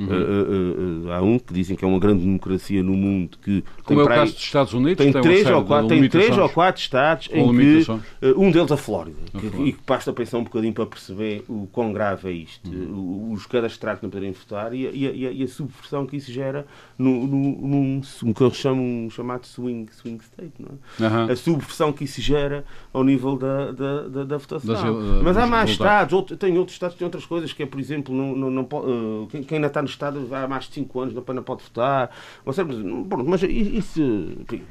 Uhum. 0.00 0.06
Uh, 0.06 0.12
uh, 0.12 1.08
uh, 1.08 1.12
há 1.12 1.20
um 1.20 1.38
que 1.38 1.52
dizem 1.52 1.76
que 1.76 1.84
é 1.84 1.88
uma 1.88 1.98
grande 1.98 2.24
democracia 2.24 2.82
no 2.82 2.94
mundo 2.94 3.36
que 3.42 3.62
como 3.84 4.00
é 4.00 4.04
o 4.04 4.06
caso 4.08 4.32
dos 4.32 4.42
Estados 4.42 4.72
Unidos 4.72 4.96
tem, 4.96 5.12
tem 5.12 5.20
três 5.20 5.46
ou 5.50 5.62
quatro 5.62 5.88
tem 5.88 6.08
três 6.08 6.38
ou 6.38 6.48
quatro 6.48 6.80
estados 6.80 7.28
em 7.30 7.46
que 7.46 7.86
um 8.34 8.50
deles 8.50 8.72
a 8.72 8.78
Flórida 8.78 9.18
que, 9.38 9.46
e 9.62 9.72
que 9.74 9.80
basta 9.86 10.10
pensar 10.10 10.38
um 10.38 10.44
bocadinho 10.44 10.72
para 10.72 10.86
perceber 10.86 11.44
o 11.46 11.68
quão 11.70 11.92
grave 11.92 12.30
é 12.30 12.32
isto 12.32 12.66
uhum. 12.70 13.32
os 13.32 13.44
cadastrados 13.44 14.02
não 14.02 14.08
poderem 14.08 14.32
votar 14.32 14.72
e, 14.72 14.86
e, 14.86 15.04
e, 15.04 15.26
a, 15.26 15.30
e, 15.32 15.42
a, 15.42 15.48
subversão 15.48 16.06
que 16.06 16.16
isso 16.16 16.32
gera 16.32 16.66
no, 16.96 17.26
no, 17.26 17.36
num, 17.36 18.00
no 18.22 18.34
que 18.34 18.42
eles 18.42 18.56
chamam 18.56 18.82
um 18.82 19.10
chamado 19.10 19.46
swing, 19.46 19.92
swing 19.92 20.22
state 20.24 20.52
é? 20.58 21.02
Uhum. 21.02 21.30
a 21.30 21.36
subversão 21.36 21.92
que 21.92 22.04
isso 22.04 22.22
gera 22.22 22.64
ao 22.90 23.04
nível 23.04 23.36
da, 23.36 23.72
da, 23.72 24.02
da, 24.08 24.24
da 24.24 24.36
votação 24.38 24.74
das, 24.74 25.22
mas 25.22 25.36
há 25.36 25.46
mais 25.46 25.70
estados 25.70 26.14
outro, 26.14 26.38
tem 26.38 26.56
outros 26.56 26.74
estados 26.74 26.94
que 26.94 27.00
têm 27.00 27.06
outras 27.06 27.26
coisas 27.26 27.52
que 27.52 27.62
é 27.62 27.66
por 27.66 27.78
exemplo 27.78 28.14
não, 28.14 28.34
não, 28.34 28.50
não, 28.50 29.26
quem, 29.30 29.42
quem 29.42 29.56
ainda 29.56 29.66
está 29.66 29.82
no 29.82 29.89
Estado 29.90 30.26
há 30.34 30.48
mais 30.48 30.64
de 30.64 30.74
5 30.74 31.00
anos, 31.00 31.14
não 31.14 31.42
pode 31.42 31.62
votar. 31.62 32.10
Pronto, 32.44 33.28
mas 33.28 33.42
isso. 33.42 34.00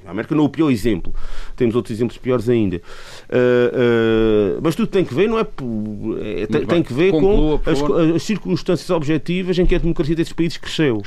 A 0.06 0.12
América 0.12 0.36
não 0.36 0.44
é 0.44 0.48
o 0.48 0.50
pior 0.50 0.70
exemplo. 0.70 1.14
Temos 1.56 1.76
outros 1.76 1.96
exemplos 1.96 2.18
piores 2.18 2.50
ainda. 2.50 2.78
Uh, 2.78 4.58
uh, 4.58 4.62
mas 4.62 4.76
tudo 4.76 4.88
tem 4.88 5.04
que 5.04 5.14
ver, 5.14 5.28
não 5.28 5.40
é? 5.40 5.42
é 5.42 6.48
tem, 6.48 6.66
tem, 6.66 6.84
que 6.84 6.94
ver 6.94 7.12
Conclua, 7.12 7.60
com 7.60 7.70
as, 7.70 8.16
as, 8.16 8.24
circunstâncias 8.24 8.90
objetivas 8.90 9.58
em 9.58 9.66
que 9.66 9.76
a 9.76 9.80
democracia 9.80 10.16
desses 10.16 10.34
países 10.34 10.58
cresceu. 10.58 11.02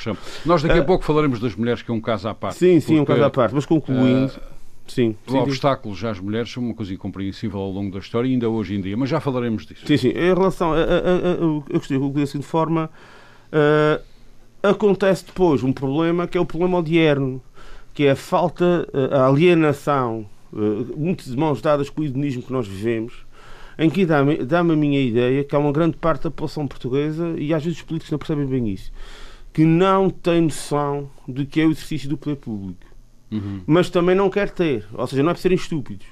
Nós 0.44 0.62
daqui 0.62 0.78
a 0.78 0.82
uh, 0.82 0.84
pouco 0.84 1.04
falaremos 1.04 1.40
das 1.40 1.54
mulheres, 1.54 1.82
que 1.82 1.90
é 1.90 1.94
um 1.94 2.00
caso 2.00 2.28
à 2.28 2.34
parte. 2.34 2.58
Sim, 2.58 2.80
sim, 2.80 2.98
é 2.98 3.00
um 3.00 3.04
caso 3.04 3.22
à 3.24 3.30
parte. 3.30 3.54
Mas 3.54 3.66
concluindo. 3.66 4.32
Sim, 4.86 5.14
sim, 5.26 5.38
obstáculos 5.38 6.04
às 6.04 6.18
mulheres 6.18 6.50
são 6.50 6.62
uma 6.62 6.74
coisa 6.74 6.92
incompreensível 6.92 7.60
ao 7.60 7.70
longo 7.70 7.92
da 7.92 7.98
história, 7.98 8.28
ainda 8.28 8.48
hoje 8.48 8.74
em 8.74 8.80
dia, 8.80 8.96
mas 8.96 9.08
já 9.08 9.20
falaremos 9.20 9.64
disso. 9.64 9.86
Sim, 9.86 9.96
sim. 9.96 10.08
Em 10.08 10.34
relação 10.34 10.72
a, 10.72 10.76
a, 10.76 10.80
a, 10.80 12.20
a 12.20 12.22
assim 12.22 12.38
de 12.38 12.46
forma. 12.46 12.90
Uh, 13.52 14.02
acontece 14.62 15.26
depois 15.26 15.62
um 15.62 15.72
problema 15.72 16.26
que 16.26 16.38
é 16.38 16.40
o 16.40 16.46
problema 16.46 16.78
odierno, 16.78 17.42
que 17.92 18.04
é 18.04 18.12
a 18.12 18.16
falta, 18.16 18.88
eh, 18.92 19.14
a 19.14 19.26
alienação, 19.26 20.24
eh, 20.54 20.94
muitas 20.96 21.34
mãos 21.34 21.60
dadas 21.60 21.90
com 21.90 22.00
o 22.00 22.04
hedonismo 22.04 22.42
que 22.42 22.52
nós 22.52 22.66
vivemos, 22.66 23.26
em 23.78 23.90
que 23.90 24.06
dá-me 24.06 24.36
dá 24.38 24.60
a 24.60 24.64
minha 24.64 25.00
ideia 25.00 25.44
que 25.44 25.54
há 25.54 25.58
uma 25.58 25.72
grande 25.72 25.96
parte 25.96 26.22
da 26.22 26.30
população 26.30 26.66
portuguesa, 26.66 27.34
e 27.36 27.52
às 27.52 27.62
vezes 27.62 27.80
os 27.80 27.84
políticos 27.84 28.12
não 28.12 28.18
percebem 28.18 28.46
bem 28.46 28.68
isso, 28.68 28.92
que 29.52 29.64
não 29.64 30.08
tem 30.08 30.42
noção 30.42 31.10
de 31.28 31.44
que 31.44 31.60
é 31.60 31.66
o 31.66 31.70
exercício 31.70 32.08
do 32.08 32.16
poder 32.16 32.36
público. 32.36 32.86
Uhum. 33.30 33.62
Mas 33.66 33.90
também 33.90 34.14
não 34.14 34.28
quer 34.28 34.50
ter. 34.50 34.86
Ou 34.92 35.06
seja, 35.06 35.22
não 35.22 35.30
é 35.30 35.34
para 35.34 35.40
serem 35.40 35.56
estúpidos. 35.56 36.06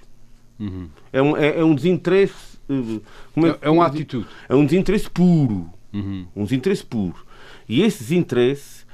Uhum. 0.58 0.88
É, 1.12 1.22
um, 1.22 1.36
é, 1.36 1.58
é, 1.58 1.64
um 1.64 1.74
desinteresse. 1.74 2.58
Eh, 2.68 3.00
é, 3.46 3.58
é 3.68 3.70
uma 3.70 3.86
atitude. 3.86 4.26
É 4.48 4.54
um 4.54 4.64
desinteresse 4.64 5.10
puro. 5.10 5.68
Uhum. 5.92 6.26
Um 6.34 6.44
desinteresse 6.44 6.84
puro. 6.84 7.16
E 7.70 7.82
esse 7.82 8.00
desinteresse 8.00 8.84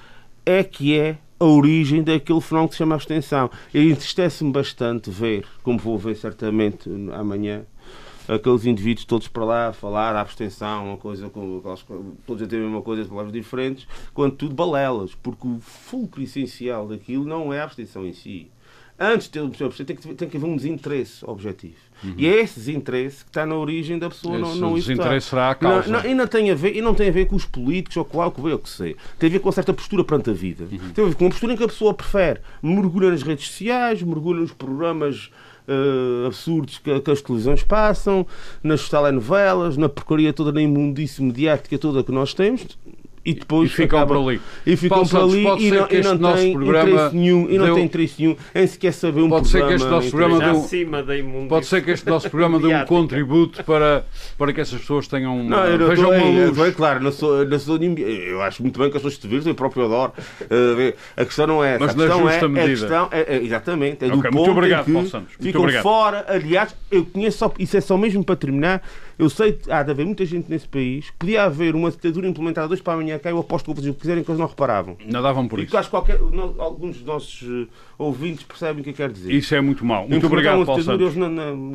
é 0.45 0.63
que 0.63 0.95
é 0.95 1.17
a 1.41 1.45
origem 1.47 2.03
daquele 2.03 2.43
fenómeno 2.43 2.69
que 2.69 2.75
se 2.75 2.79
chama 2.79 2.95
abstenção. 2.95 3.51
E 3.73 3.91
entristece-me 3.91 4.53
bastante 4.53 5.09
ver, 5.09 5.47
como 5.63 5.79
vou 5.79 5.97
ver 5.97 6.15
certamente 6.15 6.91
amanhã, 7.15 7.65
aqueles 8.29 8.67
indivíduos 8.67 9.07
todos 9.07 9.29
para 9.29 9.45
lá 9.47 9.69
a 9.69 9.73
falar 9.73 10.13
da 10.13 10.21
abstenção, 10.21 10.89
uma 10.89 10.99
coisa 10.99 11.31
com 11.31 11.63
todos 12.27 12.43
a 12.43 12.47
ter 12.47 12.57
a 12.57 12.61
mesma 12.61 12.83
coisa, 12.83 13.09
palavras 13.09 13.33
diferentes, 13.33 13.89
quando 14.13 14.37
tudo 14.37 14.55
balelas, 14.55 15.15
porque 15.15 15.49
o 15.49 15.59
fulcro 15.59 16.21
essencial 16.21 16.87
daquilo 16.87 17.25
não 17.25 17.55
é 17.55 17.61
a 17.61 17.65
abstenção 17.65 18.05
em 18.05 18.13
si. 18.13 18.51
Antes 18.99 19.29
de 19.29 19.33
ter 19.33 19.65
o 19.65 19.71
tem 19.71 19.97
que, 19.97 20.15
tem 20.15 20.29
que 20.29 20.37
haver 20.37 20.47
um 20.47 20.57
desinteresse 20.57 21.25
objetivo. 21.27 21.77
Uhum. 22.03 22.15
E 22.17 22.27
é 22.27 22.41
esse 22.41 22.59
desinteresse 22.59 23.25
que 23.25 23.31
está 23.31 23.45
na 23.45 23.55
origem 23.55 23.99
da 23.99 24.09
pessoa 24.09 24.35
esse 24.35 24.43
não, 24.43 24.55
não 24.55 24.75
desinteresse 24.75 25.29
será 25.29 25.51
a 25.51 25.55
causa. 25.55 25.91
Não, 25.91 26.03
não, 26.03 26.11
e, 26.11 26.15
não 26.15 26.27
tem 26.27 26.51
a 26.51 26.55
ver, 26.55 26.77
e 26.77 26.81
não 26.81 26.95
tem 26.95 27.09
a 27.09 27.13
ver 27.13 27.27
com 27.27 27.37
os 27.37 27.45
políticos 27.45 27.97
ou 27.97 28.05
com 28.05 28.23
algo 28.23 28.43
que 28.43 28.55
o 28.55 28.59
que 28.59 28.69
sei. 28.69 28.97
Tem 29.19 29.29
a 29.29 29.33
ver 29.33 29.39
com 29.39 29.49
uma 29.49 29.53
certa 29.53 29.73
postura 29.73 30.03
perante 30.03 30.31
a 30.31 30.33
vida. 30.33 30.65
Uhum. 30.65 30.93
Tem 30.95 31.05
a 31.05 31.09
ver 31.09 31.15
com 31.15 31.25
uma 31.25 31.31
postura 31.31 31.53
em 31.53 31.57
que 31.57 31.65
a 31.65 31.69
pessoa 31.69 31.93
prefere 31.93 32.41
mergulhar 32.63 33.13
nas 33.13 33.23
redes 33.23 33.49
sociais, 33.49 34.03
mergulhar 34.03 34.41
nos 34.41 34.53
programas 34.53 35.31
uh, 35.69 36.27
absurdos 36.27 36.79
que, 36.79 37.01
que, 37.01 37.11
as 37.11 37.21
televisões 37.21 37.63
passam, 37.63 38.27
nas 38.63 38.89
telenovelas, 38.89 39.77
na 39.77 39.89
porcaria 39.89 40.33
toda, 40.33 40.53
na 40.53 40.63
imundice 40.63 41.23
mediática 41.23 41.79
toda 41.79 42.03
que 42.03 42.13
nós 42.13 42.33
temos 42.33 42.67
e 43.27 43.35
depois 43.35 43.71
e 43.71 43.75
ficam 43.75 43.99
acaba, 43.99 44.15
por 44.15 44.29
ali. 44.29 44.41
E 44.65 44.77
ficam 44.77 45.05
Paulo 45.05 45.11
por 45.11 45.21
ali 45.21 45.43
Santos, 45.43 45.65
e 45.65 45.71
não, 45.71 45.89
e 45.91 46.03
não 46.03 46.35
tem 46.35 46.53
interesse 46.53 47.17
nenhum, 47.17 47.51
e 47.51 47.59
não 47.59 47.65
deu, 47.67 47.75
tem 47.75 47.85
interesse 47.85 48.15
nenhum 48.23 48.37
em 48.55 48.67
sequer 48.69 48.93
saber 48.93 49.23
um 49.23 49.29
pode 49.29 49.51
programa. 49.51 49.69
Ser 49.69 49.77
que 49.77 49.83
este 49.83 49.91
nosso 49.91 50.11
programa 50.11 51.03
deu, 51.03 51.49
pode 51.49 51.67
ser 51.67 51.85
que 51.85 51.91
este 51.91 52.07
nosso 52.07 52.31
programa 52.31 52.61
dê 52.61 52.75
um 52.75 52.85
contributo 52.85 53.65
para, 53.65 54.07
para 54.39 54.53
que 54.53 54.61
essas 54.61 54.81
pessoas 54.81 55.09
tenham 55.09 55.43
não, 55.43 55.65
eu 55.65 55.89
vejam 55.89 56.11
uma 56.11 56.25
luz. 56.25 56.59
É, 56.59 56.71
claro, 56.71 57.03
não 57.03 57.11
sou, 57.11 57.45
não 57.45 57.59
sou, 57.59 57.77
eu 57.77 58.43
acho 58.43 58.63
muito 58.63 58.79
bem 58.79 58.91
que 58.91 58.97
as 58.97 59.03
pessoas 59.03 59.19
te 59.19 59.27
viram, 59.27 59.43
eu 59.47 59.55
próprio 59.55 59.87
adoro. 59.87 60.13
Uh, 60.43 60.95
a 61.17 61.25
questão 61.25 61.47
não 61.49 61.65
é 61.65 61.75
essa. 61.75 61.85
Mas 61.85 61.91
a 61.91 61.95
questão 61.95 62.25
na 62.25 62.31
justa 62.31 62.45
é, 62.45 62.49
medida. 62.49 62.65
A 62.65 62.69
questão 62.69 63.09
é, 63.11 63.37
é, 63.37 63.43
exatamente, 63.43 64.05
é 64.05 64.09
okay, 64.09 64.17
do 64.17 64.23
ponto 64.23 64.35
muito 64.37 64.51
obrigado, 64.53 64.83
em 64.83 64.85
que 64.85 64.93
Paulo 64.93 65.09
Santos. 65.09 65.35
ficam 65.41 65.61
obrigado. 65.63 65.83
fora. 65.83 66.25
Aliás, 66.29 66.77
eu 66.91 67.05
conheço 67.05 67.39
só, 67.39 67.53
isso 67.59 67.77
é 67.77 67.81
só 67.81 67.97
mesmo 67.97 68.25
para 68.25 68.37
terminar, 68.37 68.83
eu 69.19 69.31
sei 69.31 69.53
que 69.53 69.71
há 69.71 69.83
de 69.83 69.91
haver 69.91 70.05
muita 70.05 70.25
gente 70.25 70.51
nesse 70.51 70.69
país, 70.69 71.11
podia 71.19 71.45
haver 71.45 71.75
uma 71.75 71.91
ditadura 71.91 72.29
implementada 72.29 72.69
dois 72.69 72.81
para 72.81 72.95
amanhã, 72.95 73.19
que 73.19 73.29
eu 73.29 73.39
aposto 73.39 73.65
que 73.65 73.73
vou 73.73 73.77
fazer 73.77 73.95
quiserem 73.95 74.23
que 74.23 74.31
eles 74.31 74.41
não 74.41 74.47
reparavam. 74.47 74.97
Não 75.05 75.23
davam 75.23 75.49
por 75.49 75.59
e 75.59 75.65
isso. 75.65 75.77
acho 75.77 75.89
que 75.89 75.91
qualquer, 75.91 76.21
não, 76.21 76.55
alguns 76.59 76.97
dos 76.97 77.07
nossos 77.07 77.43
uh, 77.43 77.69
ouvintes 77.99 78.45
percebem 78.45 78.83
o 78.83 78.85
que 78.85 78.93
quer 78.93 79.11
dizer. 79.11 79.33
Isso 79.33 79.55
é 79.55 79.61
muito 79.61 79.85
mau. 79.85 80.09
Muito 80.09 80.27
obrigado, 80.27 80.65
Paulo 80.67 80.83
Santos. 80.83 81.15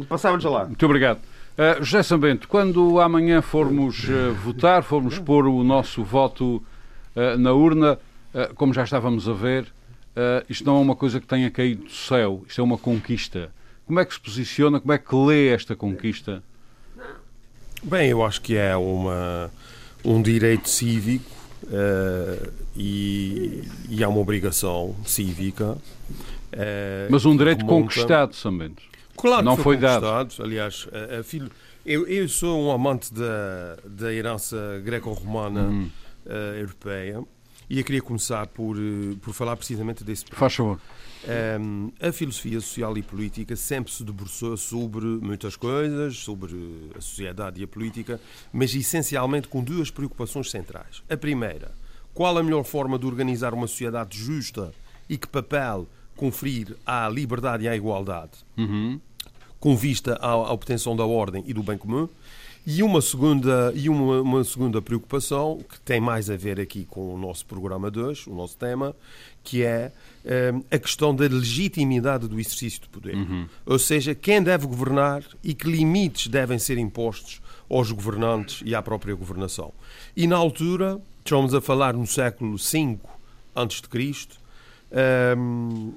Passavam-lhes 0.07 0.45
lá. 0.45 0.65
Muito 0.65 0.85
obrigado. 0.85 1.19
Uh, 1.51 1.83
José 1.83 2.01
Sambento, 2.01 2.47
quando 2.47 2.99
amanhã 2.99 3.41
formos 3.41 4.05
uh, 4.05 4.33
votar, 4.33 4.83
formos 4.83 5.19
pôr 5.19 5.45
o 5.47 5.63
nosso 5.63 6.03
voto 6.03 6.63
uh, 7.15 7.37
na 7.37 7.51
urna, 7.53 7.99
como 8.55 8.73
já 8.73 8.85
estávamos 8.85 9.27
a 9.27 9.33
ver, 9.33 9.65
isto 10.47 10.65
não 10.65 10.77
é 10.77 10.79
uma 10.79 10.95
coisa 10.95 11.19
que 11.19 11.27
tenha 11.27 11.51
caído 11.51 11.83
do 11.83 11.91
céu, 11.91 12.45
isto 12.47 12.61
é 12.61 12.63
uma 12.63 12.77
conquista. 12.77 13.51
Como 13.85 13.99
é 13.99 14.05
que 14.05 14.13
se 14.13 14.21
posiciona, 14.21 14.79
como 14.79 14.93
é 14.93 14.97
que 14.97 15.13
lê 15.13 15.49
esta 15.49 15.75
conquista? 15.75 16.41
Bem, 17.83 18.09
eu 18.09 18.23
acho 18.23 18.41
que 18.41 18.55
é 18.55 18.75
uma, 18.75 19.51
um 20.03 20.21
direito 20.21 20.69
cívico 20.69 21.29
uh, 21.63 22.51
e, 22.75 23.63
e 23.89 24.03
há 24.03 24.09
uma 24.09 24.19
obrigação 24.19 24.95
cívica. 25.05 25.77
Uh, 26.53 27.07
Mas 27.09 27.25
um 27.25 27.35
direito 27.35 27.65
conquistado, 27.65 28.35
somente. 28.35 28.89
Claro 29.17 29.43
não 29.43 29.55
foi, 29.55 29.63
foi 29.63 29.77
dado. 29.77 30.07
Aliás, 30.39 30.87
a, 30.91 31.19
a 31.19 31.23
filho, 31.23 31.49
eu, 31.85 32.07
eu, 32.07 32.27
sou 32.29 32.61
um 32.61 32.71
amante 32.71 33.13
da, 33.13 33.77
da 33.85 34.13
herança 34.13 34.81
greco-romana 34.83 35.61
uhum. 35.61 35.89
uh, 36.25 36.57
europeia 36.59 37.23
e 37.69 37.79
eu 37.79 37.85
queria 37.85 38.01
começar 38.01 38.47
por, 38.47 38.75
por 39.21 39.33
falar 39.33 39.55
precisamente 39.55 40.03
desse. 40.03 40.25
Faz 40.31 40.53
favor. 40.53 40.79
Um, 41.23 41.91
a 42.01 42.11
filosofia 42.11 42.59
social 42.59 42.97
e 42.97 43.03
política 43.03 43.55
sempre 43.55 43.93
se 43.93 44.03
debruçou 44.03 44.57
sobre 44.57 45.05
muitas 45.05 45.55
coisas, 45.55 46.17
sobre 46.17 46.55
a 46.97 47.01
sociedade 47.01 47.61
e 47.61 47.63
a 47.63 47.67
política, 47.67 48.19
mas 48.51 48.73
essencialmente 48.73 49.47
com 49.47 49.63
duas 49.63 49.91
preocupações 49.91 50.49
centrais. 50.49 51.03
A 51.09 51.15
primeira, 51.15 51.71
qual 52.13 52.37
a 52.37 52.43
melhor 52.43 52.63
forma 52.63 52.97
de 52.97 53.05
organizar 53.05 53.53
uma 53.53 53.67
sociedade 53.67 54.17
justa 54.17 54.73
e 55.07 55.17
que 55.17 55.27
papel 55.27 55.87
conferir 56.15 56.75
à 56.85 57.07
liberdade 57.07 57.65
e 57.65 57.67
à 57.67 57.75
igualdade, 57.75 58.31
uhum. 58.57 58.99
com 59.59 59.75
vista 59.75 60.15
à, 60.15 60.29
à 60.29 60.51
obtenção 60.51 60.95
da 60.95 61.05
ordem 61.05 61.43
e 61.45 61.53
do 61.53 61.63
bem 61.63 61.77
comum. 61.77 62.07
E 62.65 62.83
uma 62.83 63.01
segunda, 63.01 63.71
e 63.75 63.89
uma, 63.89 64.21
uma, 64.21 64.43
segunda 64.43 64.81
preocupação, 64.81 65.59
que 65.67 65.79
tem 65.81 65.99
mais 65.99 66.29
a 66.29 66.37
ver 66.37 66.59
aqui 66.59 66.85
com 66.85 67.13
o 67.13 67.17
nosso 67.17 67.45
programa 67.45 67.89
de 67.89 67.99
hoje, 67.99 68.29
o 68.29 68.35
nosso 68.35 68.55
tema, 68.55 68.95
que 69.43 69.63
é 69.63 69.91
um, 70.53 70.63
a 70.69 70.77
questão 70.77 71.15
da 71.15 71.23
legitimidade 71.23 72.27
do 72.27 72.39
exercício 72.39 72.81
de 72.81 72.89
poder. 72.89 73.15
Uhum. 73.15 73.47
Ou 73.65 73.79
seja, 73.79 74.13
quem 74.13 74.43
deve 74.43 74.67
governar 74.67 75.23
e 75.43 75.55
que 75.55 75.69
limites 75.69 76.27
devem 76.27 76.59
ser 76.59 76.77
impostos 76.77 77.41
aos 77.69 77.91
governantes 77.91 78.61
e 78.63 78.75
à 78.75 78.81
própria 78.81 79.15
governação. 79.15 79.73
E 80.15 80.27
na 80.27 80.35
altura, 80.35 81.01
estamos 81.23 81.55
a 81.55 81.61
falar 81.61 81.93
no 81.93 82.05
século 82.05 82.57
V 82.57 82.99
a.C., 83.55 84.41
um, 85.37 85.93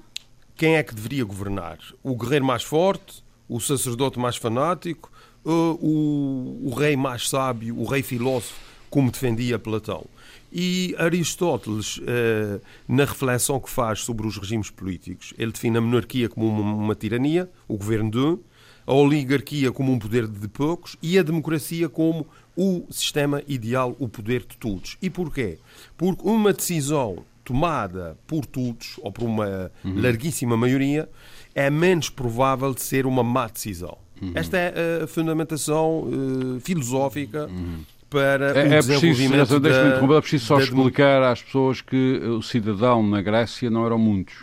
quem 0.56 0.76
é 0.76 0.83
que 0.83 0.94
deveria 0.94 1.25
governar? 1.25 1.78
O 2.02 2.16
guerreiro 2.16 2.44
mais 2.44 2.62
forte? 2.62 3.25
O 3.49 3.61
sacerdote 3.61 4.18
mais 4.18 4.37
fanático? 4.37 5.11
O, 5.51 6.61
o 6.65 6.75
rei 6.75 6.97
mais 6.97 7.29
sábio, 7.29 7.79
o 7.79 7.85
rei 7.85 8.03
filósofo, 8.03 8.55
como 8.89 9.11
defendia 9.11 9.59
Platão. 9.59 10.07
E 10.53 10.95
Aristóteles, 10.99 12.01
eh, 12.07 12.61
na 12.87 13.05
reflexão 13.05 13.59
que 13.59 13.69
faz 13.69 14.01
sobre 14.01 14.25
os 14.25 14.39
regimes 14.39 14.71
políticos, 14.71 15.35
ele 15.37 15.51
define 15.51 15.79
a 15.79 15.81
monarquia 15.81 16.29
como 16.29 16.47
uma, 16.47 16.95
tirania, 16.95 17.51
o 17.67 17.77
governo 17.77 18.09
de 18.09 18.19
um, 18.19 18.39
a 18.87 18.95
oligarquia 18.95 19.73
como 19.73 19.93
um 19.93 19.99
poder 19.99 20.29
de 20.29 20.47
poucos 20.47 20.97
e 21.03 21.19
a 21.19 21.25
democracia 21.25 21.89
como 21.89 22.25
o 22.57 22.87
sistema 22.89 23.43
ideal, 23.49 23.97
o 23.99 24.09
poder 24.09 24.43
de 24.43 24.57
todos. 24.57 24.97
E 25.03 25.11
porquê? 25.11 25.59
Porque 25.97 26.23
uma 26.25 26.53
decisão 26.53 27.25
tomada 27.45 28.17
por 28.27 28.47
todos, 28.47 28.95
ou 29.03 29.11
por 29.11 29.25
uma 29.25 29.73
uhum. 29.85 30.01
larguíssima 30.01 30.57
maioria, 30.57 31.09
é 31.53 31.69
menos 31.69 32.09
provável 32.09 32.73
de 32.73 32.81
ser 32.81 33.07
uma 33.07 33.25
má 33.25 33.49
decisão. 33.49 34.04
Uhum. 34.21 34.33
Esta 34.35 34.56
é 34.56 35.02
a 35.02 35.06
fundamentação 35.06 36.00
uh, 36.00 36.61
filosófica 36.61 37.47
uhum. 37.47 37.80
para 38.09 38.47
é, 38.59 38.68
o 38.68 38.73
é 38.75 38.78
desenvolvimento 38.78 39.47
preciso, 39.47 39.61
da, 39.61 40.16
É 40.16 40.21
preciso 40.21 40.47
só 40.47 40.59
explicar 40.59 41.23
às 41.23 41.42
pessoas 41.42 41.80
que 41.80 42.21
o 42.25 42.42
cidadão 42.42 43.02
na 43.02 43.21
Grécia 43.21 43.68
não 43.71 43.85
eram 43.85 43.99
muitos. 43.99 44.35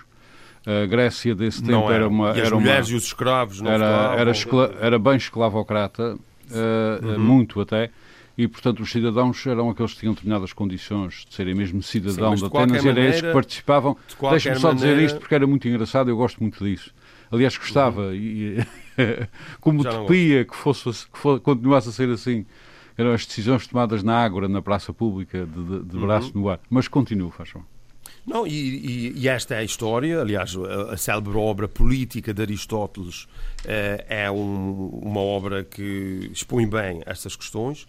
A 0.66 0.86
Grécia 0.86 1.34
desse 1.34 1.64
tempo 1.64 1.86
era. 1.86 1.96
era 1.96 2.08
uma. 2.08 2.28
E 2.30 2.42
as 2.42 2.48
era 2.48 2.56
mulheres 2.56 2.88
uma, 2.88 2.94
e 2.94 2.98
os 2.98 3.04
escravos 3.06 3.62
não 3.62 3.72
era, 3.72 4.16
era, 4.16 4.32
escla, 4.32 4.76
era 4.80 5.00
bem 5.00 5.16
esclavocrata, 5.16 6.16
uh, 6.16 7.06
uhum. 7.06 7.20
muito 7.20 7.60
até 7.60 7.90
e, 8.38 8.48
portanto, 8.48 8.82
os 8.82 8.92
cidadãos 8.92 9.46
eram 9.46 9.70
aqueles 9.70 9.94
que 9.94 10.00
tinham 10.00 10.14
determinadas 10.14 10.54
condições 10.54 11.26
de 11.30 11.36
serem 11.36 11.54
mesmo 11.54 11.84
cidadão 11.84 12.36
Sim, 12.36 12.48
de 12.48 12.58
Atenas, 12.58 12.84
e 12.84 12.90
eram 12.90 13.04
esses 13.04 13.22
que 13.22 13.32
participavam. 13.32 13.98
Deixa-me 14.32 14.60
só 14.60 14.70
maneira... 14.70 14.96
dizer 14.96 15.06
isto 15.06 15.20
porque 15.20 15.36
era 15.36 15.46
muito 15.46 15.68
engraçado, 15.68 16.10
eu 16.10 16.18
gosto 16.18 16.40
muito 16.40 16.64
disso. 16.64 16.92
Aliás, 17.30 17.58
gostava, 17.58 18.08
uhum. 18.08 18.14
e, 18.14 18.66
como 19.60 19.82
utopia 19.82 20.46
que, 20.46 20.56
fosse, 20.56 20.84
que 20.84 21.18
fosse, 21.18 21.42
continuasse 21.42 21.90
a 21.90 21.92
ser 21.92 22.10
assim, 22.10 22.46
eram 22.98 23.14
as 23.14 23.26
decisões 23.26 23.68
tomadas 23.68 24.04
na 24.04 24.24
Ágora, 24.24 24.48
na 24.48 24.62
praça 24.62 24.94
pública, 24.94 25.46
de, 25.46 25.64
de, 25.64 25.84
de 25.84 25.98
braço 25.98 26.32
uhum. 26.36 26.42
no 26.42 26.50
ar. 26.50 26.60
Mas 26.70 26.88
continuo, 26.88 27.32
faz 27.32 27.50
favor. 27.50 27.68
Não, 28.26 28.46
e, 28.46 28.52
e, 28.52 29.14
e, 29.20 29.28
esta 29.28 29.56
é 29.56 29.60
a 29.60 29.64
história, 29.64 30.22
aliás, 30.22 30.56
a, 30.56 30.94
a 30.94 30.98
célebre 30.98 31.36
obra 31.38 31.68
política 31.68 32.34
de 32.34 32.42
Aristóteles 32.42 33.28
eh, 33.66 34.06
é 34.08 34.32
um, 34.32 34.90
uma 35.02 35.20
obra 35.20 35.64
que 35.64 36.30
expõe 36.32 36.68
bem 36.68 37.02
estas 37.06 37.36
questões. 37.36 37.88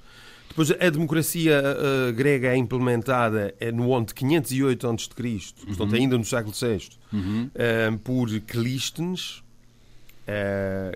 Depois, 0.48 0.70
a 0.70 0.90
democracia 0.90 1.62
uh, 1.62 2.12
grega 2.12 2.48
é 2.48 2.56
implementada 2.56 3.54
no 3.72 3.94
ano 3.94 4.04
de 4.04 4.14
508 4.14 4.86
a.C., 4.86 5.06
uhum. 5.06 5.66
portanto, 5.66 5.94
ainda 5.94 6.18
no 6.18 6.24
século 6.24 6.54
VI, 6.54 6.90
uhum. 7.10 7.50
uh, 7.54 7.98
por 8.00 8.28
Clístenes, 8.40 9.42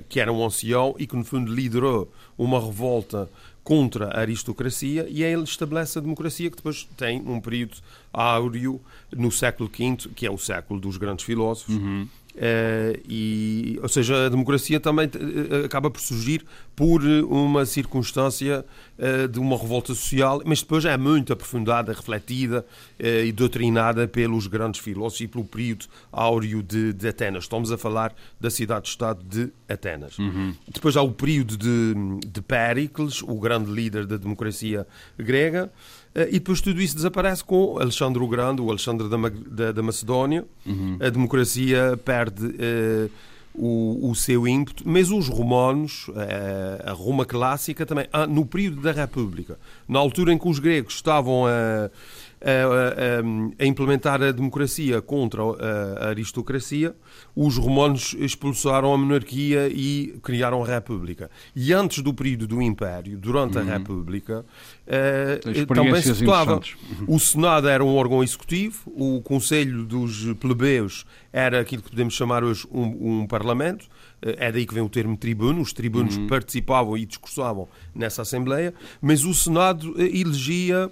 que 0.09 0.21
era 0.21 0.33
um 0.33 0.45
ancião 0.45 0.95
e 0.99 1.07
que, 1.07 1.17
no 1.17 1.25
fundo, 1.25 1.53
liderou 1.53 2.11
uma 2.39 2.61
revolta 2.61 3.29
contra 3.67 4.11
a 4.11 4.21
aristocracia 4.21 5.07
e 5.09 5.25
ele 5.25 5.43
estabelece 5.43 5.99
a 5.99 6.01
democracia 6.01 6.49
que 6.49 6.57
depois 6.57 6.89
tem 6.97 7.21
um 7.21 7.41
período 7.41 7.79
áureo 8.13 8.81
no 9.11 9.33
século 9.33 9.69
V, 9.69 10.09
que 10.15 10.25
é 10.25 10.31
o 10.31 10.39
século 10.39 10.79
dos 10.79 10.97
grandes 10.97 11.25
filósofos, 11.25 11.75
uhum. 11.75 12.07
Uh, 12.37 13.01
e, 13.09 13.79
ou 13.83 13.89
seja, 13.89 14.27
a 14.27 14.29
democracia 14.29 14.79
também 14.79 15.07
uh, 15.07 15.65
acaba 15.65 15.91
por 15.91 16.01
surgir 16.01 16.45
por 16.75 17.03
uma 17.03 17.65
circunstância 17.65 18.63
uh, 18.99 19.27
de 19.27 19.39
uma 19.39 19.57
revolta 19.57 19.95
social, 19.95 20.43
mas 20.45 20.61
depois 20.61 20.85
é 20.85 20.99
muito 20.99 21.33
aprofundada, 21.33 21.95
refletida 21.95 22.65
e 22.99 23.33
doutrinada 23.33 24.07
pelos 24.07 24.47
grandes 24.47 24.81
filósofos 24.81 25.21
e 25.23 25.29
pelo 25.29 25.45
período 25.45 25.87
áureo 26.13 26.63
de, 26.63 26.93
de 26.93 27.09
Atenas. 27.09 27.45
Estamos 27.45 27.73
a 27.73 27.79
falar 27.79 28.15
da 28.41 28.51
cidade-estado 28.51 29.23
de 29.25 29.51
Atenas. 29.69 30.19
Uhum. 30.19 30.55
Depois 30.69 30.97
há 30.97 31.03
o 31.03 31.13
período 31.13 31.57
de, 31.57 31.95
de 32.27 32.43
Péricles, 32.43 33.23
o 33.23 33.39
grande 33.39 33.71
líder 33.71 34.07
da 34.07 34.17
democracia 34.17 34.87
grega. 35.19 35.71
Eh, 36.17 36.29
e 36.31 36.33
depois 36.33 36.63
tudo 36.63 36.81
isso 36.81 36.97
desaparece 36.97 37.45
com 37.45 37.79
Alexandre 37.79 38.23
o 38.23 38.27
Grande, 38.27 38.63
o 38.63 38.71
Alexandre 38.71 39.07
da, 39.07 39.17
da, 39.29 39.73
da 39.73 39.83
Macedónia. 39.83 40.47
Uhum. 40.65 40.97
A 40.99 41.11
democracia 41.11 42.01
perde 42.03 42.47
uh, 42.47 43.11
o, 43.55 44.11
o, 44.11 44.15
seu 44.15 44.49
ímpeto, 44.49 44.83
mas 44.87 45.11
os 45.11 45.29
romanos, 45.29 46.09
uh, 46.09 46.15
a 46.87 46.93
Roma 46.93 47.27
clássica 47.27 47.85
também, 47.85 48.07
ah, 48.11 48.27
no 48.27 48.47
período 48.47 48.81
da 48.81 48.93
República, 48.93 49.59
na 49.87 49.99
altura 49.99 50.33
em 50.33 50.39
que 50.39 50.49
os 50.49 50.59
gregos 50.59 50.95
estavam 50.95 51.47
a 51.47 51.91
a, 52.47 53.61
a, 53.61 53.65
a, 53.65 53.67
implementar 53.67 54.23
a 54.23 54.31
democracia 54.31 55.03
contra 55.03 55.43
a, 55.43 56.09
aristocracia, 56.11 56.95
os 57.35 57.57
romanos 57.57 58.15
expulsaram 58.19 58.95
a 58.95 58.99
monarquia 58.99 59.69
e 59.69 60.19
criaram 60.23 60.63
a 60.63 60.67
república. 60.67 61.29
E 61.55 61.73
antes 61.73 62.03
do 62.03 62.15
período 62.15 62.47
do 62.47 62.63
Império, 62.63 63.19
durante 63.19 63.59
uhum. 63.59 63.69
a 63.69 63.73
república, 63.79 64.45
uh, 64.87 65.67
também 65.75 66.01
se 66.01 66.15
situava. 66.15 66.61
O 67.09 67.19
Senado 67.19 67.69
era 67.69 67.85
um 67.85 67.97
órgão 67.97 68.23
executivo, 68.23 68.93
o 68.95 69.21
Conselho 69.23 69.85
dos 69.85 70.33
Plebeus 70.35 71.05
era 71.33 71.61
aquilo 71.61 71.83
que 71.83 71.91
podemos 71.91 72.15
chamar 72.15 72.45
hoje 72.45 72.67
um, 72.71 73.23
um 73.23 73.27
parlamento, 73.27 73.87
eh, 74.23 74.37
é 74.39 74.53
daí 74.53 74.65
que 74.65 74.73
vem 74.73 74.83
o 74.83 74.89
termo 74.89 75.17
tribuno, 75.17 75.61
os 75.61 75.73
tribunos 75.73 76.17
uhum. 76.17 76.27
participavam 76.27 76.97
e 76.97 77.05
discursavam 77.05 77.69
nessa 77.95 78.23
Assembleia, 78.23 78.73
mas 79.03 79.25
o 79.25 79.35
Senado 79.35 79.95
elegia 80.01 80.91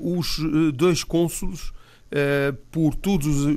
os 0.00 0.38
uh, 0.38 0.72
dois 0.72 1.04
cônsulos 1.04 1.68
uh, 1.70 2.56
por 2.70 2.94
todos 2.94 3.26
os, 3.26 3.56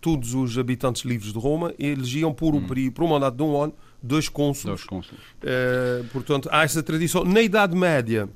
todos 0.00 0.34
os 0.34 0.58
habitantes 0.58 1.02
livres 1.02 1.32
de 1.32 1.38
Roma 1.38 1.74
elegiam 1.78 2.32
por, 2.32 2.54
hum. 2.54 2.58
um, 2.58 2.90
por 2.90 3.04
um 3.04 3.08
mandato 3.08 3.36
de 3.36 3.42
um 3.42 3.60
ano 3.60 3.74
dois. 4.28 4.28
Dois 4.70 4.84
cônsulos. 4.84 5.20
portanto, 6.12 6.48
há 6.50 6.64
essa 6.64 6.82
tradição. 6.82 7.24
Na 7.24 7.40
Idade 7.40 7.76
Média, 7.76 8.28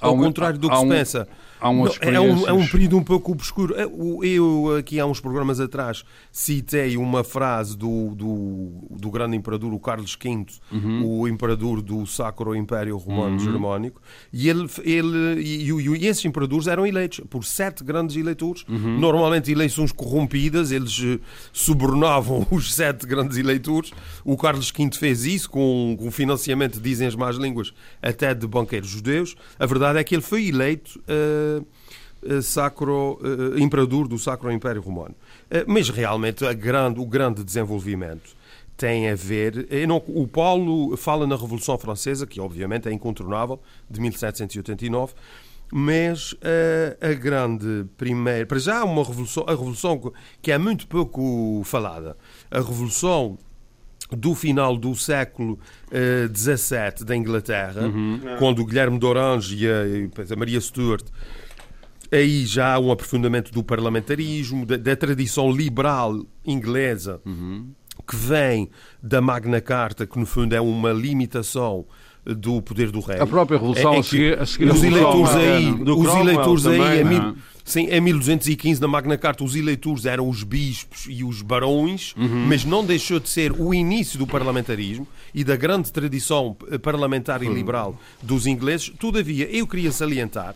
ao 0.00 0.14
um, 0.14 0.18
contrário 0.20 0.58
do 0.58 0.68
que 0.68 0.76
se 0.76 0.88
pensa, 0.88 1.28
Há 1.60 1.72
não, 1.72 1.86
é, 1.86 2.20
um, 2.20 2.48
é 2.48 2.52
um 2.52 2.66
período 2.66 2.96
um 2.98 3.02
pouco 3.02 3.32
obscuro. 3.32 3.74
É, 3.76 3.84
eu, 3.84 4.76
aqui 4.78 5.00
há 5.00 5.06
uns 5.06 5.20
programas 5.20 5.58
atrás, 5.58 6.04
citei 6.30 6.96
uma 6.96 7.24
frase 7.24 7.76
do, 7.76 8.14
do, 8.14 8.86
do 8.90 9.10
grande 9.10 9.36
imperador, 9.36 9.72
o 9.72 9.80
Carlos 9.80 10.16
V, 10.22 10.46
uhum. 10.70 11.20
o 11.20 11.28
imperador 11.28 11.80
do 11.80 12.06
Sacro 12.06 12.54
Império 12.54 12.96
Romano 12.98 13.32
uhum. 13.32 13.38
Germânico, 13.38 14.02
e, 14.32 14.48
ele, 14.48 14.68
ele, 14.82 15.40
e, 15.40 15.70
e, 15.70 15.88
e, 15.98 16.06
esses 16.06 16.24
imperadores 16.24 16.66
eram 16.66 16.86
eleitos 16.86 17.20
por 17.30 17.44
sete 17.44 17.82
grandes 17.82 18.16
eleitores, 18.16 18.64
uhum. 18.68 18.98
normalmente 18.98 19.50
eleições 19.50 19.92
corrompidas, 19.92 20.70
eles 20.70 21.00
eh, 21.02 21.18
subornavam 21.52 22.46
os 22.50 22.74
sete 22.74 23.06
grandes 23.06 23.38
eleitores. 23.38 23.92
O 24.24 24.36
Carlos 24.36 24.70
V 24.70 24.90
fez 24.92 25.24
isso 25.24 25.48
com, 25.48 25.96
com 25.98 26.10
financiamento, 26.10 26.80
dizem 26.80 27.06
as 27.06 27.14
más 27.14 27.36
línguas, 27.36 27.72
até 28.02 28.34
de 28.34 28.46
banqueiros 28.46 28.88
judeus. 28.88 29.36
A 29.58 29.66
verdade 29.66 29.98
é 29.98 30.04
que 30.04 30.14
ele 30.14 30.22
foi 30.22 30.48
eleito. 30.48 31.00
Uh, 31.00 31.45
sacro, 32.42 33.18
uh, 33.22 33.58
imperador 33.58 34.08
do 34.08 34.18
Sacro 34.18 34.50
Império 34.50 34.82
Romano. 34.82 35.14
mas 35.66 35.88
realmente 35.88 36.44
grande, 36.54 37.00
o 37.00 37.06
grande 37.06 37.44
desenvolvimento 37.44 38.34
tem 38.76 39.08
a 39.08 39.14
ver. 39.14 39.66
Não, 39.86 40.02
o 40.08 40.26
Paulo 40.26 40.96
fala 40.96 41.26
na 41.26 41.36
Revolução 41.36 41.78
Francesa, 41.78 42.26
que 42.26 42.40
obviamente 42.40 42.88
é 42.88 42.92
incontornável, 42.92 43.60
de 43.88 44.00
1789, 44.00 45.14
mas 45.72 46.34
a, 47.00 47.10
a 47.10 47.14
grande 47.14 47.86
primeira. 47.96 48.46
Para 48.46 48.58
já, 48.58 48.84
uma 48.84 49.02
revolução, 49.02 49.44
a 49.46 49.50
revolução 49.50 50.12
que 50.40 50.52
é 50.52 50.58
muito 50.58 50.86
pouco 50.86 51.62
falada, 51.64 52.16
a 52.50 52.58
Revolução 52.58 53.38
do 54.10 54.34
final 54.34 54.76
do 54.76 54.94
século 54.94 55.58
XVII 56.34 57.02
uh, 57.02 57.04
da 57.04 57.16
Inglaterra, 57.16 57.82
uhum. 57.82 58.20
quando 58.38 58.60
o 58.60 58.64
Guilherme 58.64 58.98
de 58.98 59.06
Orange 59.06 59.56
e 59.64 59.68
a, 59.68 60.32
a 60.32 60.36
Maria 60.36 60.60
Stuart 60.60 61.06
aí 62.12 62.46
já 62.46 62.74
há 62.74 62.78
um 62.78 62.90
aprofundamento 62.90 63.52
do 63.52 63.62
parlamentarismo, 63.62 64.64
da, 64.64 64.76
da 64.76 64.96
tradição 64.96 65.50
liberal 65.50 66.24
inglesa, 66.44 67.20
uhum. 67.24 67.70
que 68.06 68.16
vem 68.16 68.70
da 69.02 69.20
Magna 69.20 69.60
Carta, 69.60 70.06
que 70.06 70.18
no 70.18 70.26
fundo 70.26 70.54
é 70.54 70.60
uma 70.60 70.92
limitação 70.92 71.84
do 72.24 72.60
poder 72.60 72.90
do 72.90 73.00
rei. 73.00 73.20
A 73.20 73.26
própria 73.26 73.56
revolução 73.56 73.92
é, 73.92 73.96
é 73.96 74.00
a 74.00 74.02
seguir, 74.02 74.38
a 74.40 74.46
seguir 74.46 74.70
os 74.70 74.82
eleitores 74.82 75.34
aí, 75.34 75.70
os 75.70 76.14
eleitores 76.14 76.66
aí, 76.66 77.04
Sim, 77.66 77.88
em 77.90 78.00
1215, 78.00 78.80
na 78.80 78.86
Magna 78.86 79.18
Carta, 79.18 79.42
os 79.42 79.56
eleitores 79.56 80.06
eram 80.06 80.28
os 80.28 80.44
bispos 80.44 81.06
e 81.08 81.24
os 81.24 81.42
barões, 81.42 82.14
Uhum. 82.16 82.46
mas 82.46 82.64
não 82.64 82.84
deixou 82.86 83.18
de 83.18 83.28
ser 83.28 83.50
o 83.52 83.74
início 83.74 84.16
do 84.20 84.26
parlamentarismo 84.26 85.04
e 85.34 85.42
da 85.42 85.56
grande 85.56 85.92
tradição 85.92 86.56
eh, 86.70 86.78
parlamentar 86.78 87.42
Uhum. 87.42 87.50
e 87.50 87.54
liberal 87.54 88.00
dos 88.22 88.46
ingleses. 88.46 88.90
Todavia, 89.00 89.50
eu 89.50 89.66
queria 89.66 89.90
salientar. 89.90 90.54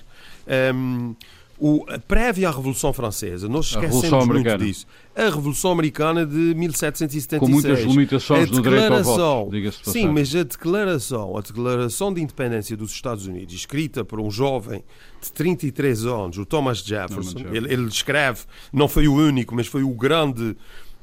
hum, 0.75 1.15
o, 1.61 1.85
a 1.89 1.99
prévia 1.99 2.49
à 2.49 2.51
Revolução 2.51 2.93
Francesa, 2.93 3.49
nós 3.49 3.67
A 3.77 3.81
esquecemos 3.81 4.11
muito 4.25 4.31
Americana. 4.31 4.65
disso. 4.65 4.87
A 5.15 5.25
Revolução 5.25 5.71
Americana 5.73 6.25
de 6.25 6.55
1776. 6.55 7.39
Com 7.41 7.49
muitas 7.49 7.81
limitações 7.81 8.51
A 8.51 8.55
no 8.55 8.63
direito 8.63 8.93
ao 8.95 9.03
voto, 9.05 9.51
diga-se 9.51 9.79
Sim, 9.85 10.09
mas 10.09 10.35
a 10.35 10.43
declaração, 10.43 11.37
a 11.37 11.41
declaração 11.41 12.13
de 12.15 12.23
independência 12.23 12.77
dos 12.77 12.91
Estados 12.93 13.27
Unidos, 13.27 13.55
escrita 13.55 14.05
por 14.05 14.19
um 14.21 14.31
jovem 14.31 14.83
de 15.23 15.33
33 15.33 16.07
anos, 16.07 16.39
o 16.39 16.47
Thomas 16.47 16.79
Jefferson, 16.79 17.39
Jefferson. 17.39 17.55
ele, 17.55 17.73
ele 17.73 17.89
escreve, 17.89 18.41
não 18.73 18.89
foi 18.89 19.07
o 19.07 19.15
único, 19.15 19.55
mas 19.55 19.67
foi 19.67 19.83
o 19.83 19.91
grande 19.91 20.57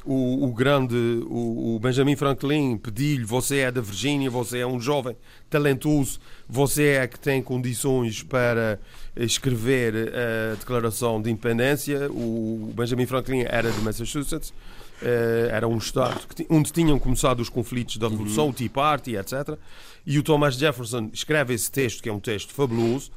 o, 0.07 0.45
o 0.45 0.53
grande 0.53 0.95
o, 1.29 1.75
o 1.75 1.79
Benjamin 1.79 2.15
Franklin 2.15 2.77
pediu-lhe 2.77 3.25
você 3.25 3.57
é 3.57 3.71
da 3.71 3.81
Virgínia, 3.81 4.29
você 4.29 4.59
é 4.59 4.67
um 4.67 4.79
jovem 4.79 5.17
talentoso, 5.49 6.19
você 6.47 6.99
é 7.01 7.07
que 7.07 7.19
tem 7.19 7.41
condições 7.41 8.23
para 8.23 8.79
escrever 9.17 10.13
a 10.13 10.55
declaração 10.55 11.21
de 11.21 11.29
independência. 11.29 12.09
O 12.09 12.73
Benjamin 12.75 13.05
Franklin 13.05 13.43
era 13.47 13.69
de 13.69 13.79
Massachusetts, 13.81 14.53
eh, 15.01 15.49
era 15.51 15.67
um 15.67 15.77
estado 15.77 16.21
onde 16.49 16.71
tinham 16.71 16.97
começado 16.97 17.41
os 17.41 17.49
conflitos 17.49 17.97
da 17.97 18.07
Revolução, 18.07 18.49
o 18.49 18.53
Tea 18.53 18.69
Party, 18.69 19.15
etc. 19.15 19.57
E 20.05 20.17
o 20.17 20.23
Thomas 20.23 20.55
Jefferson 20.55 21.09
escreve 21.11 21.53
esse 21.53 21.69
texto, 21.69 22.01
que 22.01 22.07
é 22.07 22.13
um 22.13 22.19
texto 22.19 22.53
fabuloso, 22.53 23.11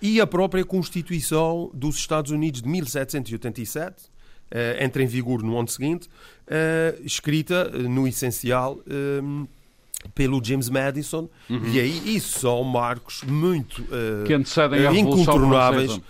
e 0.00 0.20
a 0.20 0.26
própria 0.26 0.64
Constituição 0.64 1.70
dos 1.74 1.96
Estados 1.96 2.30
Unidos 2.30 2.62
de 2.62 2.68
1787, 2.68 4.04
eh, 4.04 4.19
entra 4.80 5.02
em 5.02 5.06
vigor 5.06 5.42
no 5.42 5.58
ano 5.58 5.68
seguinte, 5.68 6.08
eh, 6.46 6.98
escrita, 7.04 7.70
eh, 7.72 7.78
no 7.78 8.06
essencial, 8.08 8.78
eh, 8.88 9.46
pelo 10.14 10.42
James 10.42 10.68
Madison, 10.68 11.28
e 11.48 11.78
aí 11.78 12.16
isso 12.16 12.40
são 12.40 12.64
marcos 12.64 13.22
muito 13.22 13.82
eh, 13.92 14.24
Que 14.26 14.34
antecedem 14.34 14.86
eh, 14.86 14.92
incontornáveis. 14.98 16.00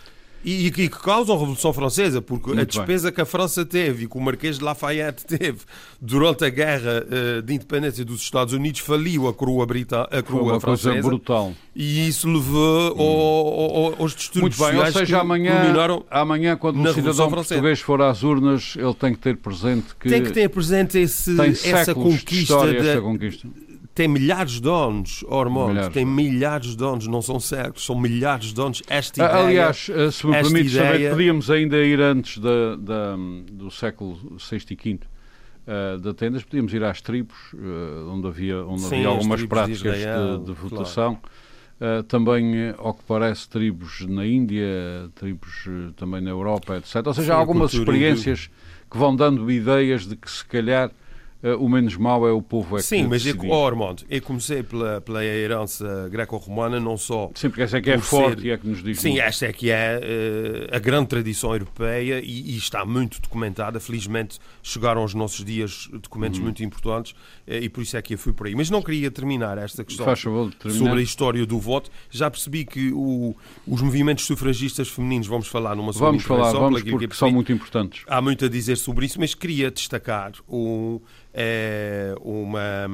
E, 0.44 0.66
e 0.66 0.70
que 0.70 0.88
causam 0.88 1.36
a 1.36 1.38
Revolução 1.38 1.72
Francesa, 1.72 2.22
porque 2.22 2.50
a 2.50 2.54
Muito 2.54 2.66
despesa 2.76 3.12
que 3.12 3.20
a 3.20 3.26
França 3.26 3.64
teve 3.64 4.04
e 4.04 4.08
que 4.08 4.16
o 4.16 4.20
Marquês 4.20 4.58
de 4.58 4.64
Lafayette 4.64 5.24
teve 5.26 5.58
durante 6.00 6.44
a 6.44 6.48
guerra 6.48 7.04
eh, 7.10 7.42
de 7.42 7.54
independência 7.54 8.04
dos 8.04 8.22
Estados 8.22 8.54
Unidos 8.54 8.80
faliu 8.80 9.28
a 9.28 9.34
coroa, 9.34 9.66
brita 9.66 10.04
a 10.04 10.08
Foi 10.14 10.22
coroa 10.22 10.58
coisa 10.60 10.60
francesa 10.60 11.06
brutal. 11.08 11.52
e 11.76 12.08
isso 12.08 12.26
levou 12.26 12.96
ao- 12.98 13.76
ao- 13.92 14.02
aos 14.02 14.14
distúrbios 14.14 14.58
Muito 14.58 14.72
bem, 14.72 14.80
ou 14.80 14.92
seja, 14.92 15.20
amanhã, 15.20 15.62
amanhã 16.10 16.56
quando 16.56 16.76
um 16.78 16.82
na 16.82 16.94
cidadão 16.94 17.28
português 17.30 17.80
for 17.80 18.00
às 18.00 18.22
urnas, 18.22 18.74
ele 18.78 18.94
tem 18.94 19.12
que 19.12 19.18
ter 19.20 19.36
presente 19.36 19.94
que, 20.00 20.08
tem 20.08 20.22
que 20.22 20.32
ter 20.32 20.48
presente 20.48 20.98
esse, 20.98 21.36
essa 21.68 21.94
conquista 21.94 22.34
história 22.34 22.82
da- 22.82 22.88
esta 22.88 23.02
conquista. 23.02 23.48
Tem 23.94 24.06
milhares 24.08 24.60
de 24.60 24.68
anos, 24.68 25.24
Ormond, 25.28 25.72
Milhares 25.72 25.92
tem 25.94 26.04
de 26.06 26.10
milhares 26.10 26.76
de 26.76 26.84
anos, 26.84 27.06
não 27.06 27.20
são 27.20 27.38
séculos, 27.40 27.84
são 27.84 27.98
milhares 28.00 28.52
de 28.52 28.60
anos. 28.60 28.82
Esta 28.88 29.24
ideia, 29.24 29.44
Aliás, 29.46 29.90
eh, 29.92 30.10
se 30.10 30.26
me 30.26 30.32
permite 30.32 30.70
saber, 30.70 30.94
ideia- 30.96 31.10
podíamos 31.10 31.50
ainda 31.50 31.76
ir 31.78 32.00
antes 32.00 32.38
da, 32.38 32.76
da- 32.76 33.16
do 33.52 33.70
século 33.70 34.16
VI 34.38 34.64
e 34.70 34.74
V 34.94 35.00
eh, 35.66 35.96
de 36.00 36.08
Atenas, 36.08 36.42
podíamos 36.44 36.72
ir 36.72 36.82
às 36.84 37.00
tribos, 37.02 37.36
eh, 37.54 38.04
onde 38.10 38.26
havia, 38.28 38.64
onde 38.64 38.80
Sim, 38.82 38.86
havia 38.96 39.08
as 39.08 39.14
algumas 39.16 39.40
de 39.40 39.46
práticas 39.48 39.80
de, 39.82 39.88
Israel, 39.88 40.38
de 40.38 40.44
claro. 40.54 40.54
votação. 40.68 41.18
Eh, 41.82 42.02
também, 42.02 42.56
eh, 42.56 42.74
ao 42.78 42.92
que 42.94 43.02
parece, 43.04 43.48
tribos 43.48 44.06
na 44.06 44.24
Índia, 44.26 44.66
tribos 45.14 45.66
também 45.96 46.20
na 46.20 46.30
Europa, 46.30 46.76
etc. 46.76 47.06
Ou 47.06 47.14
seja, 47.14 47.26
Sim, 47.28 47.32
há 47.32 47.36
algumas 47.36 47.72
experiências 47.72 48.50
que 48.90 48.98
vão 48.98 49.14
dando 49.16 49.50
ideias 49.50 50.06
de 50.06 50.14
que, 50.16 50.30
se 50.30 50.44
calhar, 50.44 50.90
o 51.58 51.68
menos 51.68 51.96
mau 51.96 52.26
é 52.28 52.32
o 52.32 52.42
povo 52.42 52.76
é 52.76 52.82
Sim, 52.82 53.04
que 53.04 53.08
mas 53.08 53.24
eu, 53.24 53.34
oh, 53.48 53.94
eu 54.10 54.22
comecei 54.22 54.62
pela, 54.62 55.00
pela 55.00 55.24
herança 55.24 56.08
greco-romana, 56.10 56.78
não 56.78 56.96
só 56.98 57.30
Sim, 57.34 57.48
porque 57.48 57.62
essa 57.62 57.78
é 57.78 57.80
que 57.80 57.90
é 57.90 57.98
forte 57.98 58.42
ser- 58.42 58.46
e 58.46 58.50
é 58.50 58.58
que 58.58 58.66
nos 58.68 58.82
diz 58.82 59.00
Sim, 59.00 59.10
muito. 59.12 59.22
esta 59.22 59.46
é 59.46 59.52
que 59.52 59.70
é 59.70 60.00
eh, 60.02 60.76
a 60.76 60.78
grande 60.78 61.08
tradição 61.08 61.52
europeia 61.52 62.20
e, 62.22 62.52
e 62.52 62.56
está 62.58 62.84
muito 62.84 63.20
documentada. 63.20 63.80
Felizmente 63.80 64.38
chegaram 64.62 65.00
aos 65.00 65.14
nossos 65.14 65.44
dias 65.44 65.88
documentos 65.92 66.38
Uhum. 66.38 66.44
muito 66.44 66.62
importantes 66.62 67.14
eh, 67.46 67.60
e 67.60 67.68
por 67.68 67.82
isso 67.82 67.96
é 67.96 68.02
que 68.02 68.14
eu 68.14 68.18
fui 68.18 68.32
por 68.32 68.46
aí. 68.46 68.54
Mas 68.54 68.68
não 68.70 68.82
queria 68.82 69.10
terminar 69.10 69.56
esta 69.58 69.82
questão 69.84 70.06
sobre 70.16 71.00
a 71.00 71.02
história 71.02 71.46
do 71.46 71.58
voto. 71.58 71.90
Já 72.10 72.30
percebi 72.30 72.64
que 72.64 72.92
o- 72.92 73.34
os 73.66 73.80
movimentos 73.80 74.26
sufragistas 74.26 74.88
femininos, 74.88 75.26
vamos 75.26 75.48
falar 75.48 75.74
numa 75.74 75.92
segunda 75.92 76.10
Vamos 76.10 76.22
falar, 76.24 76.52
vamos, 76.52 76.82
pelo 76.82 76.98
que 76.98 77.04
eu 77.04 77.08
porque 77.08 77.14
são 77.16 77.30
muito 77.30 77.52
importantes. 77.52 78.02
Há 78.06 78.20
muito 78.20 78.44
a 78.44 78.48
dizer 78.48 78.76
sobre 78.76 79.06
isso, 79.06 79.18
mas 79.18 79.34
queria 79.34 79.70
destacar 79.70 80.32
um, 80.48 81.00
eh, 81.34 82.14
uma, 82.22 82.86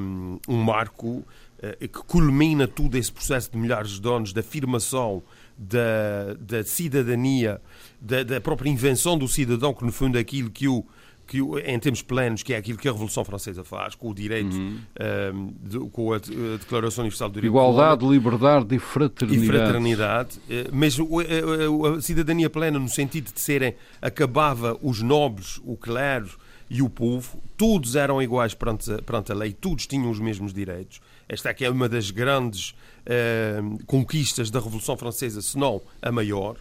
um 0.49 0.62
marco 0.62 1.25
eh, 1.62 1.77
que 1.88 1.88
culmina 2.07 2.66
todo 2.68 2.96
esse 2.96 3.11
processo 3.12 3.51
de 3.51 3.59
milhares 3.59 3.99
de 4.01 4.09
anos 4.09 4.33
de 4.33 4.40
afirmação 4.40 5.22
da, 5.59 6.35
da 6.38 6.62
cidadania, 6.64 7.61
da, 8.01 8.22
da 8.22 8.40
própria 8.40 8.68
invenção 8.70 9.16
do 9.16 9.27
cidadão, 9.27 9.72
que 9.72 9.85
no 9.85 9.92
fundo 9.92 10.18
é 10.18 10.20
aquilo 10.20 10.51
que 10.51 10.68
o 10.68 10.85
que 11.29 11.40
em 11.40 11.77
termos 11.81 12.03
plenos, 12.03 12.44
que 12.44 12.55
é 12.55 12.57
aquilo 12.57 12.79
que 12.79 12.88
a 12.88 12.92
Revolução 12.92 13.25
Francesa 13.25 13.64
faz, 13.64 13.96
com 13.96 14.11
o 14.11 14.14
direito, 14.14 14.57
eh, 14.94 15.33
de- 15.61 15.81
com 15.90 16.12
a, 16.12 16.18
a 16.18 16.57
Declaração 16.57 17.03
Universal 17.03 17.31
do 17.31 17.35
Direito 17.35 17.51
Igualdade, 17.51 18.07
liberdade 18.07 18.77
e 18.77 18.79
fraternidade. 18.79 19.44
e 19.44 19.49
fraternidade, 19.49 20.38
eh, 20.49 20.68
mas 20.72 20.96
a, 21.01 21.03
a- 21.03 21.96
a 21.96 22.01
cidadania 22.01 22.49
plena 22.49 22.79
no 22.79 22.88
sentido 22.88 23.33
de 23.35 23.40
serem 23.40 23.75
acabava 24.01 24.79
os 24.81 25.03
nobres, 25.03 25.61
o 25.64 25.77
clero 25.77 26.31
e 26.68 26.83
o 26.83 26.88
povo, 26.88 27.40
todos 27.57 27.94
eram 27.96 28.20
iguais 28.20 28.52
perante 28.55 28.92
a, 28.92 28.98
perante 29.00 29.31
a 29.33 29.35
lei, 29.35 29.52
todos 29.52 29.87
tinham 29.87 30.11
os 30.11 30.18
mesmos 30.18 30.52
direitos. 30.52 31.00
Esta 31.29 31.50
aqui 31.50 31.64
é 31.64 31.70
uma 31.70 31.88
das 31.88 32.11
grandes 32.11 32.74
eh, 33.05 33.61
conquistas 33.87 34.50
da 34.50 34.59
Revolução 34.61 34.96
Francesa, 34.96 35.40
se 35.42 35.57
não 35.59 35.81
a 36.02 36.11
maior. 36.12 36.57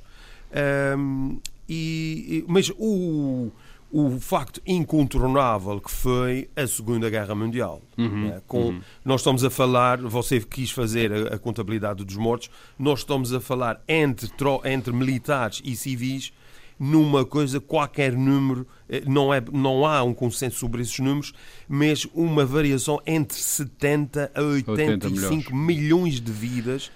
Ahm, 0.54 1.38
e, 1.68 2.44
e- 2.44 2.46
mas 2.48 2.72
o, 2.78 3.52
o 3.92 4.20
facto 4.20 4.62
incontornável 4.66 5.80
que 5.82 5.92
foi 5.92 6.50
a 6.56 6.66
Segunda 6.68 7.10
Guerra 7.10 7.34
Mundial. 7.36 7.82
né? 7.98 8.42
Com, 8.48 8.80
Nós 9.04 9.22
estamos 9.22 9.44
a 9.44 9.50
falar, 9.50 10.00
você 10.02 10.40
quis 10.40 10.72
fazer 10.72 11.12
a, 11.12 11.36
a 11.36 11.40
contabilidade 11.40 12.04
dos 12.06 12.16
mortos, 12.16 12.50
nós 12.78 13.00
estamos 13.00 13.34
a 13.34 13.40
falar 13.42 13.82
entre, 13.88 14.30
entre 14.66 14.94
militares 14.94 15.62
e 15.66 15.76
civis 15.76 16.32
numa 16.80 17.24
coisa, 17.26 17.60
qualquer 17.60 18.14
número, 18.14 18.68
eh, 18.90 19.02
não, 19.08 19.34
é, 19.34 19.42
não 19.52 19.86
há 19.86 20.04
um 20.04 20.14
consenso 20.14 20.58
sobre 20.60 20.82
esses 20.82 21.00
números, 21.00 21.34
mas 21.68 22.06
uma 22.14 22.46
variação 22.46 23.02
entre 23.06 23.38
70 23.38 24.32
a 24.36 24.42
80 24.42 24.82
85 25.08 25.56
milhões 25.56 26.20
de 26.20 26.32
vidas. 26.32 26.92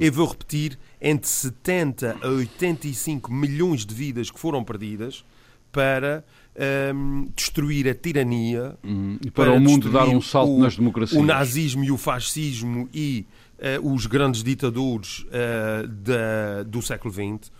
Eu 0.00 0.12
vou 0.12 0.26
repetir, 0.28 0.78
entre 1.00 1.28
70 1.28 2.16
a 2.22 2.28
85 2.28 3.32
milhões 3.32 3.84
de 3.84 3.92
vidas 3.94 4.30
que 4.30 4.38
foram 4.38 4.62
perdidas 4.62 5.24
para 5.72 6.24
hum, 6.94 7.28
destruir 7.34 7.88
a 7.88 7.94
tirania, 7.94 8.76
Uhum. 8.84 9.18
E 9.20 9.30
para 9.32 9.52
o 9.52 9.58
mundo 9.58 9.90
dar 9.90 10.06
um 10.06 10.20
salto 10.20 10.52
o- 10.52 10.58
nas 10.60 10.76
democracias. 10.76 11.20
O 11.20 11.24
nazismo 11.26 11.82
e 11.82 11.90
o 11.90 11.96
fascismo 11.98 12.88
e 12.94 13.26
eh, 13.58 13.80
os 13.82 14.06
grandes 14.06 14.44
ditadores 14.44 15.26
eh, 15.32 15.84
da- 15.88 16.62
do 16.64 16.80
século 16.80 17.12
XX, 17.12 17.50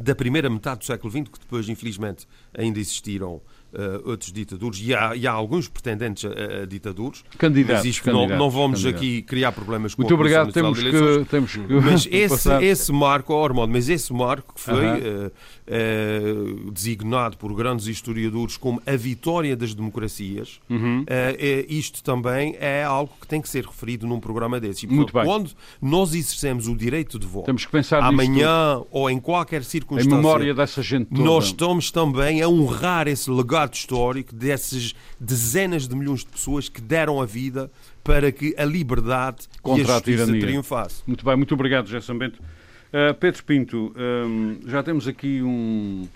da 0.00 0.14
primeira 0.14 0.48
metade 0.48 0.80
do 0.80 0.84
século 0.84 1.10
XX, 1.10 1.28
que 1.28 1.40
depois, 1.40 1.68
infelizmente, 1.68 2.26
ainda 2.56 2.78
existiram 2.78 3.40
eh, 3.74 4.00
outros 4.04 4.32
ditadores, 4.32 4.80
e 4.82 4.94
há, 4.94 5.14
e 5.16 5.26
há 5.26 5.32
alguns 5.32 5.68
pretendentes 5.68 6.24
a, 6.24 6.62
a 6.62 6.66
ditadores. 6.66 7.22
Candidatos, 7.36 7.84
mas 7.84 7.96
isto 7.96 8.10
não, 8.10 8.26
não 8.26 8.50
vamos 8.50 8.84
aqui 8.86 9.22
criar 9.22 9.52
problemas 9.52 9.94
com 9.94 10.02
Muito 10.02 10.14
obrigado. 10.14 10.52
Temos 10.52 10.78
que, 10.78 11.24
temos 11.30 11.52
que 11.52 11.60
Mas 11.60 12.06
esse, 12.10 12.50
esse 12.64 12.92
marco, 12.92 13.32
oh, 13.34 13.36
Ormond, 13.42 13.72
mas 13.72 13.88
esse 13.88 14.12
marco 14.12 14.54
que 14.54 14.60
foi 14.60 14.74
Aham. 14.86 14.98
eh, 15.02 15.30
eh, 15.66 16.70
designado 16.72 17.36
por 17.36 17.54
grandes 17.54 17.86
historiadores 17.86 18.56
como 18.56 18.80
a 18.86 18.96
vitória 18.96 19.56
das 19.56 19.74
democracias, 19.74 20.60
Uhum. 20.68 21.04
eh, 21.06 21.36
eh, 21.38 21.66
isto 21.68 22.02
também 22.02 22.56
é 22.58 22.82
algo 22.84 23.12
que 23.20 23.26
tem 23.26 23.40
que 23.40 23.48
ser 23.48 23.64
referido 23.64 24.06
num 24.06 24.18
programa 24.20 24.58
desses. 24.60 24.82
E, 24.84 24.86
Muito 24.86 25.12
bem. 25.12 25.24
Quando 25.24 25.50
nós 25.80 26.14
exercemos 26.14 26.66
o 26.68 26.74
direito 26.76 27.18
de 27.18 27.26
voto, 27.26 27.46
Temos 27.46 27.64
que 27.66 27.72
pensar 27.72 28.02
amanhã 28.02 28.82
ou 28.90 29.10
em 29.10 29.18
qualquer 29.20 29.58
tudo, 29.60 29.66
em 29.66 29.70
circunstância, 29.70 30.16
memória 30.16 30.54
dessa 30.54 30.82
gente 30.82 31.08
toda. 31.08 31.22
nós 31.22 31.46
estamos 31.46 31.90
também 31.90 32.40
a 32.42 32.48
honrar 32.48 33.06
esse 33.08 33.30
legado 33.30 33.57
histórico 33.66 34.34
dessas 34.34 34.94
dezenas 35.18 35.86
de 35.88 35.94
milhões 35.96 36.20
de 36.20 36.26
pessoas 36.26 36.68
que 36.68 36.80
deram 36.80 37.20
a 37.20 37.26
vida 37.26 37.70
para 38.04 38.30
que 38.32 38.54
a 38.56 38.64
liberdade 38.64 39.46
Contra 39.60 39.82
e 39.82 39.86
a 39.86 39.90
a 39.90 39.94
justiça 39.96 40.24
tirania. 40.24 40.40
triunfasse. 40.40 41.02
Muito 41.06 41.24
bem, 41.24 41.36
muito 41.36 41.52
obrigado, 41.54 41.86
José 41.86 42.00
Sambento. 42.00 42.40
Uh, 42.40 43.12
Pedro 43.20 43.44
Pinto, 43.44 43.94
um, 43.96 44.58
já 44.66 44.82
temos 44.82 45.06
aqui 45.06 45.42
um, 45.42 46.08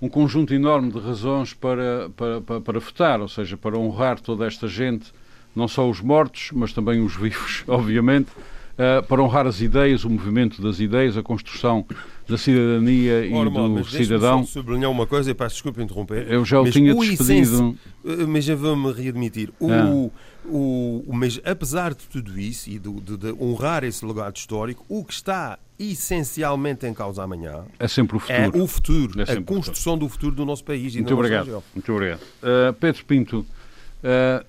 um 0.00 0.08
conjunto 0.08 0.54
enorme 0.54 0.92
de 0.92 0.98
razões 1.00 1.52
para, 1.54 2.08
para, 2.16 2.40
para, 2.40 2.60
para 2.60 2.78
votar, 2.78 3.20
ou 3.20 3.28
seja, 3.28 3.56
para 3.56 3.76
honrar 3.76 4.20
toda 4.20 4.46
esta 4.46 4.68
gente, 4.68 5.12
não 5.56 5.66
só 5.66 5.88
os 5.90 6.00
mortos, 6.00 6.50
mas 6.52 6.72
também 6.72 7.00
os 7.04 7.16
vivos, 7.16 7.64
obviamente. 7.66 8.28
uh, 8.78 9.02
para 9.08 9.20
honrar 9.20 9.46
as 9.46 9.60
ideias, 9.60 10.04
o 10.04 10.10
movimento 10.10 10.62
das 10.62 10.78
ideias, 10.78 11.16
a 11.16 11.22
construção 11.22 11.84
da 12.28 12.36
cidadania 12.36 13.24
e 13.26 13.32
Ora, 13.32 13.48
do 13.50 13.68
mas 13.70 13.86
cidadão. 13.88 14.44
Só 14.44 14.52
sublinhar 14.60 14.90
uma 14.90 15.06
coisa 15.06 15.30
e 15.30 15.34
peço 15.34 15.54
desculpa 15.56 15.82
interromper. 15.82 16.30
Eu 16.30 16.44
já 16.44 16.60
o 16.60 16.70
tinha 16.70 16.94
o 16.94 17.00
despedido. 17.00 17.76
essenci- 18.04 18.26
Mas 18.28 18.44
já 18.44 18.54
vou-me 18.54 18.92
readmitir. 18.92 19.50
Ah. 19.62 19.86
o, 19.90 20.12
o- 20.44 21.04
mas 21.12 21.40
apesar 21.44 21.94
de 21.94 22.06
tudo 22.06 22.38
isso 22.38 22.68
e 22.70 22.78
do- 22.78 23.00
de, 23.00 23.16
de 23.16 23.32
honrar 23.42 23.82
esse 23.84 24.04
legado 24.04 24.36
histórico, 24.36 24.84
o 24.88 25.04
que 25.04 25.12
está 25.14 25.58
essencialmente 25.78 26.86
em 26.86 26.92
causa 26.92 27.22
amanhã 27.22 27.64
É 27.78 27.86
sempre 27.88 28.16
o 28.16 28.22
é 28.28 28.44
futuro. 28.44 28.62
o 28.62 28.66
futuro, 28.66 29.20
É 29.22 29.32
a 29.32 29.42
construção 29.42 29.96
do 29.96 30.08
futuro 30.08 30.34
do 30.34 30.44
nosso 30.44 30.64
país 30.64 30.92
e 30.94 30.98
Muito 30.98 31.08
da 31.08 31.14
nossa 31.14 31.20
obrigado. 31.20 31.44
região. 31.44 31.62
Muito 31.74 31.92
obrigado. 31.92 32.20
Uh, 32.20 32.72
Pedro 32.80 33.04
Pinto, 33.04 33.46
uh, 34.02 34.44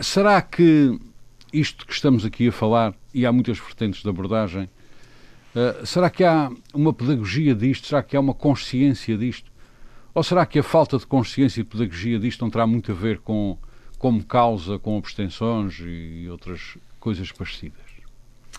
será 0.00 0.40
que 0.42 0.98
isto 1.52 1.86
que 1.86 1.92
estamos 1.92 2.24
aqui 2.24 2.48
a 2.48 2.52
falar, 2.52 2.94
e 3.12 3.24
há 3.24 3.30
muitas 3.32 3.58
vertentes 3.58 4.02
de 4.02 4.08
abordagem, 4.08 4.68
uh, 5.54 5.86
será 5.86 6.10
que 6.10 6.24
há 6.24 6.50
uma 6.72 6.92
pedagogia 6.92 7.54
disto? 7.54 7.86
Será 7.86 8.02
que 8.02 8.16
há 8.16 8.20
uma 8.20 8.34
consciência 8.34 9.16
disto? 9.16 9.50
Ou 10.14 10.22
será 10.22 10.46
que 10.46 10.58
a 10.58 10.62
falta 10.62 10.96
de 10.96 11.06
consciência 11.06 11.60
e 11.60 11.64
pedagogia 11.64 12.18
disto 12.18 12.42
não 12.42 12.50
terá 12.50 12.66
muito 12.66 12.92
a 12.92 12.94
ver 12.94 13.18
com, 13.18 13.58
como 13.98 14.22
causa, 14.24 14.78
com 14.78 14.96
abstenções 14.96 15.80
e 15.80 16.28
outras 16.30 16.78
coisas 17.00 17.32
parecidas? 17.32 17.82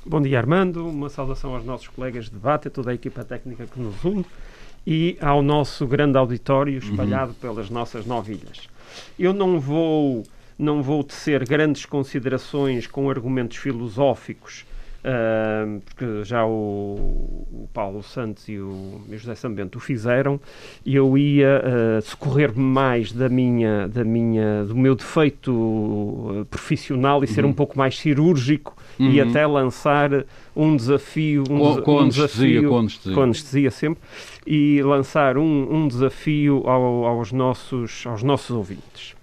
Bom 0.06 0.22
dia, 0.22 0.38
Armando. 0.38 0.88
Uma 0.88 1.10
saudação 1.10 1.56
aos 1.56 1.66
nossos 1.66 1.88
colegas 1.88 2.26
de 2.26 2.32
debate, 2.32 2.68
a 2.68 2.72
toda 2.72 2.92
a 2.92 2.94
equipa 2.94 3.24
técnica 3.24 3.66
que 3.66 3.80
nos 3.80 4.04
une 4.04 4.26
e 4.86 5.18
ao 5.20 5.42
nosso 5.42 5.88
grande 5.88 6.18
auditório 6.18 6.78
espalhado 6.78 7.34
pelas 7.36 7.70
nossas 7.70 8.06
nove 8.06 8.34
ilhas. 8.34 8.70
Eu 9.18 9.34
não 9.34 9.60
vou, 9.60 10.24
não 10.60 10.84
vou 10.84 11.04
tecer 11.04 11.48
grandes 11.48 11.86
considerações 11.86 12.86
com 12.86 13.10
argumentos 13.10 13.58
filosóficos, 13.58 14.66
porque 15.86 16.24
já 16.24 16.46
o, 16.46 17.46
o 17.52 17.70
Paulo 17.74 18.02
Santos 18.02 18.48
e 18.50 18.58
o, 18.58 19.02
e 19.10 19.16
o 19.16 19.18
José 19.18 19.36
Sambento 19.36 19.78
o 19.78 19.82
fizeram, 19.82 20.40
e 20.86 20.96
eu 20.96 21.18
ia 21.18 21.62
ah, 21.98 22.02
socorrer-me 22.02 22.64
mais 22.64 23.12
da 23.12 23.30
minha, 23.30 23.88
da 23.88 24.04
minha, 24.04 24.66
do 24.66 24.76
meu 24.76 24.96
defeito 24.96 26.42
ah, 26.42 26.46
profissional 26.50 27.24
e 27.24 27.28
ser 27.28 27.46
um 27.46 27.54
pouco 27.54 27.78
mais 27.78 27.98
cirúrgico 27.98 28.76
e 28.98 29.20
Uhum. 29.22 29.30
até 29.30 29.46
lançar 29.46 30.10
um 30.56 30.76
desafio, 30.76 31.44
um, 31.50 31.60
Com- 31.60 31.82
com 31.82 31.96
um 31.96 32.00
anestesia, 32.00 32.48
desafio 32.48 32.70
com 32.70 32.78
anestesia. 32.80 33.14
com 33.16 33.22
anestesia 33.22 33.72
sempre 33.72 34.04
e 34.48 34.82
lançar 34.84 35.38
um, 35.38 35.68
um 35.76 35.88
desafio 35.88 36.64
ao- 36.66 37.06
aos 37.06 37.32
nossos 37.34 38.04
aos 38.06 38.24
nossos 38.24 38.52
ouvintes. 38.56 39.15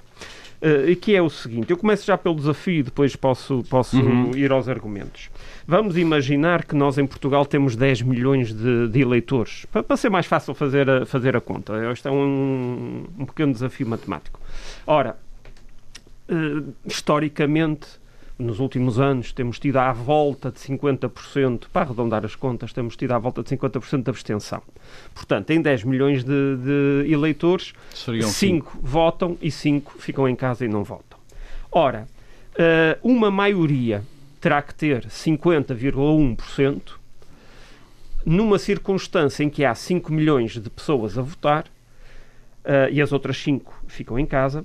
Eh, 0.65 0.91
e 0.91 0.97
que 0.97 1.13
é 1.17 1.21
o 1.21 1.29
seguinte, 1.29 1.71
eu 1.73 1.77
começo 1.77 2.07
já 2.07 2.17
pelo 2.17 2.37
desafio 2.37 2.75
e 2.81 2.83
depois 2.85 3.17
posso, 3.17 3.65
posso 3.69 3.97
Uhum. 4.01 4.31
ir 4.37 4.53
aos 4.53 4.69
argumentos. 4.69 5.29
Vamos 5.67 5.97
imaginar 5.97 6.65
que 6.65 6.77
nós 6.77 6.99
em 6.99 7.07
Portugal 7.07 7.45
temos 7.45 7.75
10 7.75 8.03
milhões 8.03 8.55
de, 8.55 8.87
de 8.89 9.01
eleitores, 9.01 9.67
para, 9.73 9.83
para 9.83 9.97
ser 9.97 10.09
mais 10.09 10.25
fácil 10.27 10.55
fazer 10.55 10.89
a, 10.89 11.05
fazer 11.05 11.37
a 11.37 11.41
conta. 11.41 11.91
Este 11.93 12.07
é 12.07 12.11
um, 12.13 13.05
um 13.19 13.27
pequeno 13.27 13.53
desafio 13.53 13.89
matemático. 13.89 14.39
Ora, 14.87 15.17
eh, 16.29 16.63
historicamente, 16.87 17.87
nos 18.39 18.59
últimos 18.61 18.99
anos, 18.99 19.33
temos 19.33 19.59
tido 19.59 19.77
à 19.77 19.93
volta 19.93 20.51
de 20.51 20.59
50%, 20.59 21.65
para 21.73 21.83
arredondar 21.83 22.25
as 22.25 22.35
contas, 22.35 22.73
temos 22.73 22.97
tido 22.97 23.13
à 23.13 23.19
volta 23.19 23.43
de 23.43 23.51
50% 23.51 24.03
de 24.03 24.11
abstenção. 24.11 24.63
Portanto, 25.15 25.51
em 25.51 25.61
10 25.61 25.85
milhões 25.85 26.25
de, 26.25 26.57
de 26.57 27.13
eleitores, 27.13 27.73
Seriam 27.95 28.29
5 28.29 28.79
votam 28.83 29.37
e 29.41 29.51
5 29.51 29.99
ficam 29.99 30.29
em 30.29 30.35
casa 30.35 30.65
e 30.65 30.69
não 30.69 30.83
votam. 30.83 31.19
Ora, 31.71 32.09
eh, 32.57 32.99
uma 33.03 33.31
maioria 33.31 34.03
terá 34.41 34.61
que 34.61 34.75
ter 34.75 35.07
50,1% 35.07 37.01
numa 38.25 38.59
circunstância 38.59 39.43
em 39.45 39.51
que 39.51 39.65
há 39.65 39.75
5 39.75 40.13
milhões 40.13 40.53
de 40.53 40.69
pessoas 40.69 41.17
a 41.17 41.23
votar 41.23 41.65
eh, 42.65 42.91
e 42.93 43.03
as 43.03 43.13
outras 43.13 43.37
5 43.39 43.85
ficam 43.87 44.19
em 44.19 44.27
casa, 44.27 44.65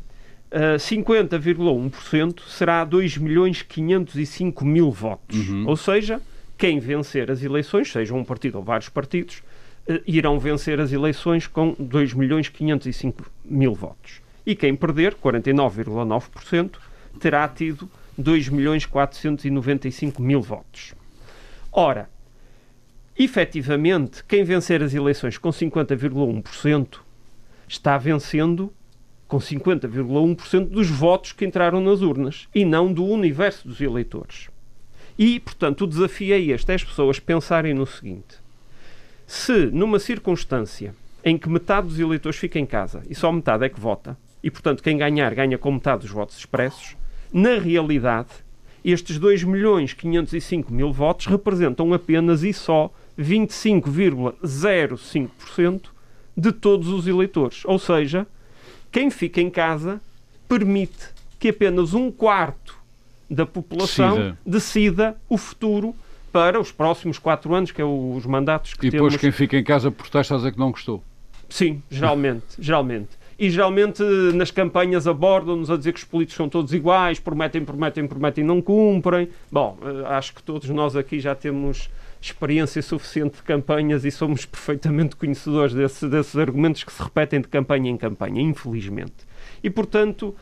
eh, 0.50 0.78
50,1% 0.78 2.42
será 2.48 2.86
2 2.86 3.18
milhões 3.18 3.62
505 3.62 4.66
mil 4.66 4.92
votos. 4.92 5.50
Uhum. 5.50 5.66
Ou 5.68 5.76
seja, 5.76 6.22
quem 6.58 6.80
vencer 6.80 7.30
as 7.30 7.44
eleições, 7.44 7.92
seja 7.92 8.14
um 8.14 8.24
partido 8.24 8.58
ou 8.58 8.64
vários 8.64 8.90
partidos, 8.90 9.44
eh, 9.88 10.02
irão 10.08 10.40
vencer 10.40 10.80
as 10.80 10.92
eleições 10.92 11.48
com 11.48 11.76
2 11.78 12.14
milhões 12.14 12.50
505 12.50 13.30
mil 13.44 13.74
votos. 13.74 14.22
E 14.46 14.56
quem 14.56 14.76
perder, 14.76 15.16
49,9%, 15.16 16.80
terá 17.20 17.48
tido 17.48 17.90
2 18.18 18.50
milhões 18.50 18.86
495 18.86 20.22
mil 20.22 20.42
votos. 20.42 20.94
Ora, 21.72 22.10
efetivamente, 23.20 24.24
quem 24.24 24.44
vencer 24.44 24.82
as 24.82 24.94
eleições 24.94 25.38
com 25.38 25.50
50,1% 25.50 27.00
está 27.68 27.98
vencendo 27.98 28.74
com 29.28 29.38
50,1% 29.38 30.70
dos 30.70 30.90
votos 30.90 31.34
que 31.34 31.46
entraram 31.46 31.82
nas 31.82 32.02
urnas 32.02 32.48
e 32.54 32.64
não 32.64 32.92
do 32.92 33.06
universo 33.06 33.68
dos 33.68 33.82
eleitores. 33.82 34.50
E, 35.18 35.40
portanto, 35.40 35.84
o 35.84 35.88
desafio 35.88 36.34
é 36.34 36.40
este: 36.40 36.72
é 36.72 36.76
as 36.76 36.84
pessoas 36.84 37.20
pensarem 37.20 37.74
no 37.74 37.86
seguinte: 37.86 38.38
se 39.26 39.68
numa 39.68 40.00
circunstância 40.00 40.94
em 41.24 41.38
que 41.38 41.50
metade 41.50 41.88
dos 41.88 42.00
eleitores 42.00 42.40
fica 42.40 42.60
em 42.60 42.66
casa 42.66 43.04
e 43.10 43.16
só 43.16 43.32
metade 43.32 43.66
é 43.66 43.70
que 43.70 43.80
vota, 43.80 44.18
e, 44.44 44.52
portanto, 44.52 44.84
quem 44.84 44.98
ganhar 44.98 45.34
ganha 45.36 45.58
com 45.58 45.72
metade 45.72 46.04
dos 46.04 46.12
votos 46.12 46.38
expressos, 46.38 46.96
na 47.34 47.58
realidade, 47.58 48.30
estes 48.86 49.18
2 49.20 49.44
milhões 49.44 49.94
505 49.94 50.72
mil 50.72 50.94
votos 50.94 51.26
representam 51.26 51.92
apenas 51.94 52.44
e 52.44 52.54
só 52.54 52.94
25,05% 53.20 55.82
de 56.38 56.54
todos 56.54 56.88
os 56.90 57.08
eleitores. 57.08 57.64
Ou 57.66 57.80
seja, 57.80 58.28
quem 58.92 59.10
fica 59.10 59.42
em 59.42 59.50
casa 59.50 60.02
permite 60.48 61.10
que 61.40 61.50
apenas 61.50 61.94
um 61.94 62.12
quarto 62.12 62.78
da 63.30 63.46
população 63.46 64.16
Decida. 64.16 64.38
decida, 64.46 65.18
o 65.30 65.38
futuro 65.38 65.96
para 66.32 66.60
os 66.60 66.72
próximos 66.72 67.18
quatro 67.20 67.54
anos, 67.54 67.72
que 67.72 67.82
é 67.82 67.86
os 67.86 68.26
mandatos 68.26 68.74
que 68.74 68.88
E 68.88 68.90
depois 68.90 69.14
temos. 69.14 69.22
quem 69.22 69.32
fica 69.32 69.58
em 69.58 69.64
casa 69.64 69.92
protesta 69.92 70.34
a 70.36 70.38
dizer 70.38 70.52
que 70.54 70.60
não 70.60 70.72
gostou. 70.72 71.04
Sim, 71.50 71.82
geralmente, 71.90 72.44
geralmente. 72.60 73.10
E 73.40 73.50
geralmente 73.52 74.02
nas 74.34 74.50
campanhas 74.50 75.06
abordam-nos 75.08 75.70
a 75.70 75.78
dizer 75.78 75.94
que 75.94 76.00
os 76.00 76.06
políticos 76.06 76.38
são 76.38 76.50
todos 76.50 76.74
iguais, 76.74 77.20
prometem, 77.20 77.64
prometem, 77.64 78.08
prometem 78.08 78.44
e 78.44 78.48
não 78.48 78.62
cumprem. 78.62 79.30
Bom, 79.52 79.78
eh, 79.84 80.06
acho 80.08 80.34
que 80.34 80.42
todos 80.42 80.68
nós 80.70 80.96
aqui 80.96 81.20
já 81.20 81.36
temos 81.36 81.88
experiência 82.22 82.82
suficiente 82.82 83.38
de 83.38 83.44
campanhas 83.44 84.04
e 84.06 84.12
somos 84.12 84.46
perfeitamente 84.46 85.16
conhecedores 85.16 85.74
desse- 85.74 86.08
desses 86.08 86.36
argumentos 86.36 86.84
que 86.84 86.92
se 86.92 87.02
repetem 87.02 87.42
de 87.42 87.48
campanha 87.48 87.90
em 87.90 87.98
campanha, 87.98 88.42
infelizmente. 88.42 89.14
E, 89.64 89.70
portanto, 89.70 90.36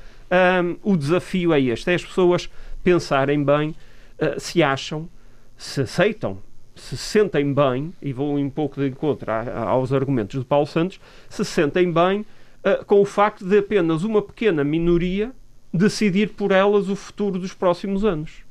hum, 0.63 0.77
o 0.83 0.97
desafio 0.97 1.53
é 1.53 1.59
este: 1.61 1.89
é 1.91 1.95
as 1.95 2.05
pessoas 2.05 2.49
pensarem 2.83 3.43
bem 3.43 3.75
eh, 4.17 4.35
se 4.39 4.63
acham, 4.63 5.09
se 5.57 5.81
aceitam, 5.81 6.37
se 6.75 6.95
sentem 6.97 7.53
bem, 7.53 7.93
e 8.01 8.13
vou 8.13 8.37
um 8.37 8.49
pouco 8.49 8.79
de 8.79 8.87
encontro 8.87 9.31
aos 9.31 9.91
argumentos 9.91 10.39
de 10.39 10.45
Paulo 10.45 10.67
Santos, 10.67 10.99
se 11.29 11.43
sentem 11.43 11.91
bem 11.91 12.25
eh, 12.63 12.81
com 12.85 13.01
o 13.01 13.05
facto 13.05 13.45
de 13.45 13.57
apenas 13.57 14.03
uma 14.03 14.21
pequena 14.21 14.63
minoria 14.63 15.31
decidir 15.73 16.29
por 16.29 16.51
elas 16.51 16.87
o 16.89 16.95
futuro 16.95 17.37
dos 17.37 17.53
próximos 17.53 18.05
anos. 18.05 18.44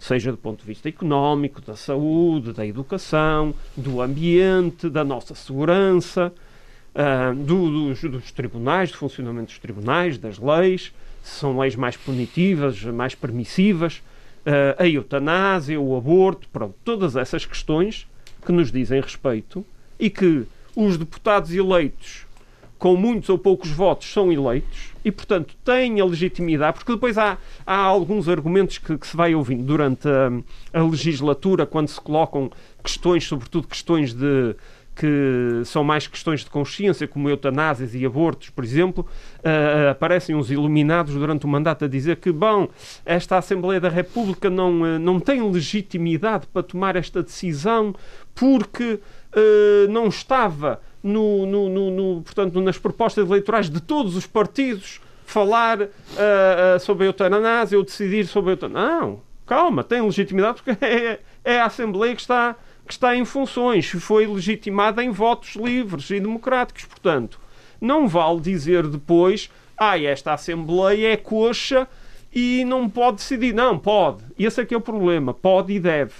Seja 0.00 0.30
do 0.32 0.38
ponto 0.38 0.60
de 0.62 0.66
vista 0.66 0.88
económico, 0.88 1.60
da 1.60 1.76
saúde, 1.76 2.52
da 2.54 2.66
educação, 2.66 3.54
do 3.76 4.00
ambiente, 4.00 4.88
da 4.88 5.04
nossa 5.04 5.34
segurança, 5.34 6.32
ah, 6.94 7.32
do- 7.36 7.70
dos, 7.92 8.00
dos 8.00 8.32
tribunais, 8.32 8.90
do 8.90 8.96
funcionamento 8.96 9.48
dos 9.48 9.58
tribunais, 9.58 10.16
das 10.16 10.38
leis, 10.38 10.90
se 11.22 11.38
são 11.38 11.58
leis 11.60 11.76
mais 11.76 11.96
punitivas, 11.98 12.82
mais 12.84 13.14
permissivas, 13.14 14.02
ah, 14.46 14.82
a 14.82 14.88
eutanásia, 14.88 15.78
o 15.78 15.94
aborto, 15.94 16.48
pronto, 16.50 16.74
todas 16.82 17.14
essas 17.14 17.44
questões 17.44 18.06
que 18.44 18.52
nos 18.52 18.72
dizem 18.72 19.02
respeito 19.02 19.64
e 19.98 20.08
que 20.08 20.44
os 20.74 20.96
deputados 20.96 21.52
eleitos 21.54 22.24
com 22.80 22.96
muitos 22.96 23.28
ou 23.28 23.38
poucos 23.38 23.70
votos 23.70 24.10
são 24.10 24.32
eleitos 24.32 24.94
e, 25.04 25.12
portanto, 25.12 25.54
têm 25.62 26.00
a 26.00 26.04
legitimidade, 26.04 26.78
porque 26.78 26.92
depois 26.92 27.18
há, 27.18 27.36
há 27.66 27.76
alguns 27.76 28.26
argumentos 28.26 28.78
que, 28.78 28.96
que 28.96 29.06
se 29.06 29.14
vai 29.14 29.34
ouvindo 29.34 29.62
durante 29.62 30.08
a, 30.08 30.80
a 30.80 30.82
legislatura, 30.82 31.66
quando 31.66 31.88
se 31.88 32.00
colocam 32.00 32.50
questões, 32.82 33.24
sobretudo 33.24 33.68
questões 33.68 34.14
de 34.14 34.56
que 34.96 35.62
são 35.64 35.82
mais 35.82 36.06
questões 36.06 36.40
de 36.40 36.50
consciência, 36.50 37.08
como 37.08 37.28
eutanásias 37.30 37.94
e 37.94 38.04
abortos, 38.04 38.50
por 38.50 38.64
exemplo, 38.64 39.06
ah, 39.42 39.92
aparecem 39.92 40.34
uns 40.34 40.50
iluminados 40.50 41.14
durante 41.14 41.46
o 41.46 41.48
mandato 41.48 41.86
a 41.86 41.88
dizer 41.88 42.16
que, 42.16 42.30
bom, 42.30 42.68
esta 43.04 43.38
Assembleia 43.38 43.80
da 43.80 43.88
República 43.88 44.50
não, 44.50 44.84
ah, 44.84 44.98
não 44.98 45.18
tem 45.18 45.40
legitimidade 45.50 46.46
para 46.48 46.62
tomar 46.62 46.96
esta 46.96 47.22
decisão 47.22 47.94
porque 48.34 49.00
ah, 49.32 49.86
não 49.88 50.08
estava 50.08 50.80
no, 51.02 51.46
no- 51.46 51.68
no- 51.68 51.90
no- 51.90 52.22
portanto, 52.22 52.60
nas 52.60 52.78
propostas 52.78 53.28
eleitorais 53.28 53.68
de 53.70 53.80
todos 53.80 54.16
os 54.16 54.26
partidos 54.26 55.00
falar 55.24 55.82
ah, 55.82 56.74
ah, 56.74 56.78
sobre 56.78 57.04
a 57.04 57.06
eutanásia 57.08 57.78
ou 57.78 57.84
decidir 57.84 58.26
sobre 58.26 58.50
a 58.50 58.52
eutanásia. 58.54 59.00
Não, 59.00 59.20
calma, 59.46 59.82
tem 59.84 60.02
legitimidade 60.02 60.62
porque 60.62 60.76
é, 60.84 61.20
é 61.44 61.60
a 61.60 61.66
Assembleia 61.66 62.14
que 62.14 62.20
está, 62.20 62.56
que 62.86 62.92
está 62.92 63.14
em 63.16 63.24
funções, 63.24 63.88
foi 63.90 64.26
legitimada 64.26 65.02
em 65.02 65.10
votos 65.10 65.54
livres 65.56 66.10
e 66.10 66.20
democráticos. 66.20 66.84
Portanto, 66.84 67.40
não 67.80 68.06
vale 68.08 68.40
dizer 68.40 68.86
depois, 68.86 69.50
ah, 69.78 69.98
esta 69.98 70.34
Assembleia 70.34 71.12
é 71.12 71.16
coxa 71.16 71.88
e 72.34 72.64
não 72.64 72.88
pode 72.88 73.16
decidir. 73.18 73.54
Não, 73.54 73.78
pode. 73.78 74.22
Esse 74.38 74.60
é 74.60 74.64
que 74.66 74.74
é 74.74 74.76
o 74.76 74.80
problema. 74.80 75.32
Pode 75.32 75.72
e 75.72 75.80
deve. 75.80 76.12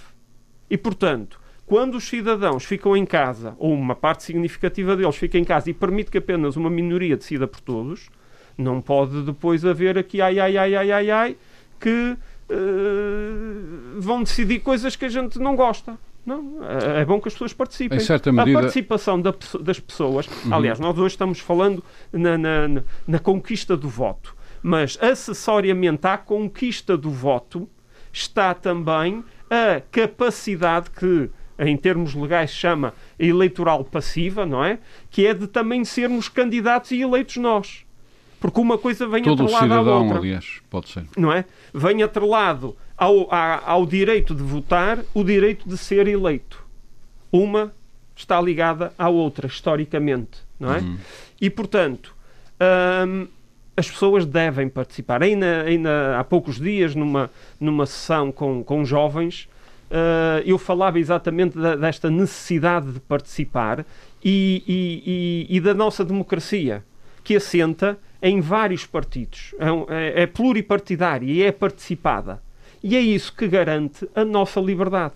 E, 0.70 0.76
portanto, 0.78 1.38
quando 1.70 1.94
os 1.94 2.02
cidadãos 2.08 2.64
ficam 2.64 2.96
em 2.96 3.06
casa, 3.06 3.54
ou 3.56 3.72
uma 3.72 3.94
parte 3.94 4.24
significativa 4.24 4.96
deles 4.96 5.14
fica 5.14 5.38
em 5.38 5.44
casa 5.44 5.70
e 5.70 5.72
permite 5.72 6.10
que 6.10 6.18
apenas 6.18 6.56
uma 6.56 6.68
minoria 6.68 7.16
decida 7.16 7.46
por 7.46 7.60
todos, 7.60 8.10
não 8.58 8.80
pode 8.80 9.22
depois 9.22 9.64
haver 9.64 9.96
aqui 9.96 10.20
ai, 10.20 10.40
ai, 10.40 10.56
ai, 10.56 10.74
ai, 10.74 10.90
ai, 10.90 11.10
ai, 11.12 11.36
que 11.78 12.16
uh, 12.50 14.00
vão 14.00 14.24
decidir 14.24 14.58
coisas 14.58 14.96
que 14.96 15.04
a 15.04 15.08
gente 15.08 15.38
não 15.38 15.54
gosta. 15.54 15.96
Não, 16.26 16.58
é 16.98 17.04
bom 17.04 17.20
que 17.20 17.28
as 17.28 17.34
pessoas 17.34 17.52
participem. 17.52 17.98
Em 17.98 18.00
certa 18.00 18.32
medida... 18.32 18.58
A 18.58 18.62
participação 18.62 19.22
da, 19.22 19.32
das 19.60 19.78
pessoas. 19.78 20.26
Uhum. 20.26 20.52
Aliás, 20.52 20.80
nós 20.80 20.98
hoje 20.98 21.14
estamos 21.14 21.38
falando 21.38 21.84
na, 22.12 22.36
na, 22.36 22.66
na, 22.66 22.82
na 23.06 23.18
conquista 23.20 23.76
do 23.76 23.88
voto. 23.88 24.34
Mas, 24.60 24.98
acessoriamente 25.00 26.04
à 26.04 26.18
conquista 26.18 26.96
do 26.96 27.10
voto, 27.10 27.68
está 28.12 28.54
também 28.54 29.24
a 29.48 29.80
capacidade 29.90 30.90
que, 30.90 31.30
em 31.60 31.76
termos 31.76 32.14
legais, 32.14 32.50
chama 32.50 32.94
eleitoral 33.18 33.84
passiva, 33.84 34.46
não 34.46 34.64
é? 34.64 34.78
Que 35.10 35.26
é 35.26 35.34
de 35.34 35.46
também 35.46 35.84
sermos 35.84 36.28
candidatos 36.28 36.90
e 36.90 37.00
eleitos 37.00 37.36
nós. 37.36 37.84
Porque 38.40 38.58
uma 38.58 38.78
coisa 38.78 39.06
vem 39.06 39.22
Todo 39.22 39.42
atrelada 39.42 39.64
cidadão, 39.64 39.92
à 39.92 40.00
outra. 40.00 40.18
aliás, 40.18 40.60
pode 40.70 40.88
ser. 40.88 41.04
Não 41.16 41.30
é? 41.30 41.44
Vem 41.74 42.02
atrelado 42.02 42.74
ao, 42.96 43.28
ao 43.30 43.84
direito 43.84 44.34
de 44.34 44.42
votar 44.42 44.98
o 45.12 45.22
direito 45.22 45.68
de 45.68 45.76
ser 45.76 46.08
eleito. 46.08 46.64
Uma 47.30 47.72
está 48.16 48.40
ligada 48.40 48.92
à 48.98 49.08
outra, 49.08 49.46
historicamente, 49.46 50.40
não 50.58 50.74
é? 50.74 50.78
Uhum. 50.78 50.98
E, 51.40 51.48
portanto, 51.50 52.14
hum, 53.06 53.26
as 53.76 53.90
pessoas 53.90 54.26
devem 54.26 54.68
participar. 54.68 55.22
Ainda, 55.22 55.62
ainda 55.62 56.18
há 56.18 56.24
poucos 56.24 56.58
dias, 56.60 56.94
numa, 56.94 57.30
numa 57.58 57.86
sessão 57.86 58.30
com, 58.30 58.62
com 58.62 58.84
jovens, 58.84 59.48
eu 60.44 60.56
falava 60.58 60.98
exatamente 60.98 61.58
desta 61.78 62.08
necessidade 62.10 62.92
de 62.92 63.00
participar 63.00 63.84
e, 64.24 64.62
e, 64.66 65.46
e, 65.50 65.56
e 65.56 65.60
da 65.60 65.74
nossa 65.74 66.04
democracia, 66.04 66.84
que 67.24 67.36
assenta 67.36 67.98
em 68.22 68.40
vários 68.40 68.86
partidos, 68.86 69.54
é, 69.58 70.20
é, 70.20 70.22
é 70.22 70.26
pluripartidária 70.26 71.26
e 71.26 71.42
é 71.42 71.50
participada. 71.50 72.42
E 72.82 72.96
é 72.96 73.00
isso 73.00 73.34
que 73.34 73.46
garante 73.46 74.08
a 74.14 74.24
nossa 74.24 74.60
liberdade. 74.60 75.14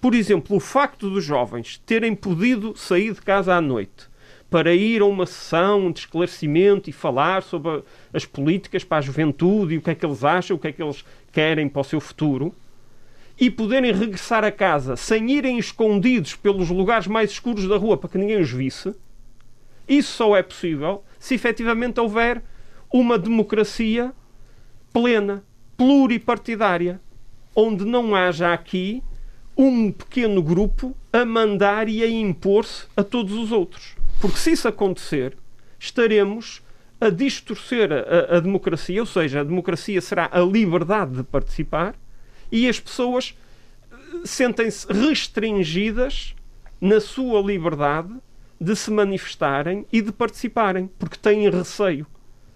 Por 0.00 0.14
exemplo, 0.14 0.56
o 0.56 0.60
facto 0.60 1.10
dos 1.10 1.24
jovens 1.24 1.78
terem 1.84 2.14
podido 2.14 2.74
sair 2.76 3.12
de 3.12 3.20
casa 3.20 3.54
à 3.54 3.60
noite 3.60 4.08
para 4.48 4.74
ir 4.74 5.02
a 5.02 5.04
uma 5.04 5.26
sessão 5.26 5.92
de 5.92 6.00
esclarecimento 6.00 6.90
e 6.90 6.92
falar 6.92 7.42
sobre 7.42 7.82
as 8.12 8.24
políticas 8.24 8.82
para 8.82 8.98
a 8.98 9.02
juventude 9.02 9.74
e 9.74 9.78
o 9.78 9.82
que 9.82 9.90
é 9.90 9.94
que 9.94 10.04
eles 10.04 10.24
acham, 10.24 10.56
o 10.56 10.58
que 10.58 10.68
é 10.68 10.72
que 10.72 10.82
eles 10.82 11.04
querem 11.30 11.68
para 11.68 11.80
o 11.80 11.84
seu 11.84 12.00
futuro, 12.00 12.52
e 13.40 13.50
poderem 13.50 13.90
regressar 13.90 14.44
a 14.44 14.52
casa 14.52 14.96
sem 14.96 15.30
irem 15.30 15.58
escondidos 15.58 16.36
pelos 16.36 16.68
lugares 16.68 17.06
mais 17.06 17.30
escuros 17.30 17.66
da 17.66 17.78
rua 17.78 17.96
para 17.96 18.10
que 18.10 18.18
ninguém 18.18 18.38
os 18.38 18.50
visse, 18.50 18.94
isso 19.88 20.12
só 20.12 20.36
é 20.36 20.42
possível 20.42 21.02
se 21.18 21.34
efetivamente 21.34 21.98
houver 21.98 22.42
uma 22.92 23.18
democracia 23.18 24.12
plena, 24.92 25.42
pluripartidária, 25.76 27.00
onde 27.56 27.84
não 27.84 28.14
haja 28.14 28.52
aqui 28.52 29.02
um 29.56 29.90
pequeno 29.90 30.42
grupo 30.42 30.94
a 31.12 31.24
mandar 31.24 31.88
e 31.88 32.02
a 32.02 32.08
impor-se 32.08 32.86
a 32.96 33.02
todos 33.02 33.32
os 33.32 33.52
outros. 33.52 33.96
Porque 34.20 34.36
se 34.36 34.52
isso 34.52 34.68
acontecer, 34.68 35.36
estaremos 35.78 36.62
a 37.00 37.08
distorcer 37.08 37.90
a, 37.90 38.36
a, 38.36 38.40
democracia, 38.40 39.00
ou 39.00 39.06
seja, 39.06 39.40
a 39.40 39.44
democracia 39.44 40.00
será 40.00 40.28
a 40.30 40.40
liberdade 40.40 41.16
de 41.16 41.22
participar 41.22 41.94
e 42.50 42.68
as 42.68 42.78
pessoas 42.80 43.36
eh, 43.90 43.96
sentem-se 44.24 44.86
restringidas 44.92 46.34
na 46.80 47.00
sua 47.00 47.40
liberdade 47.40 48.12
de 48.60 48.76
se 48.76 48.90
manifestarem 48.90 49.86
e 49.92 50.02
de 50.02 50.12
participarem, 50.12 50.90
porque 50.98 51.16
têm 51.16 51.48
receio. 51.48 52.06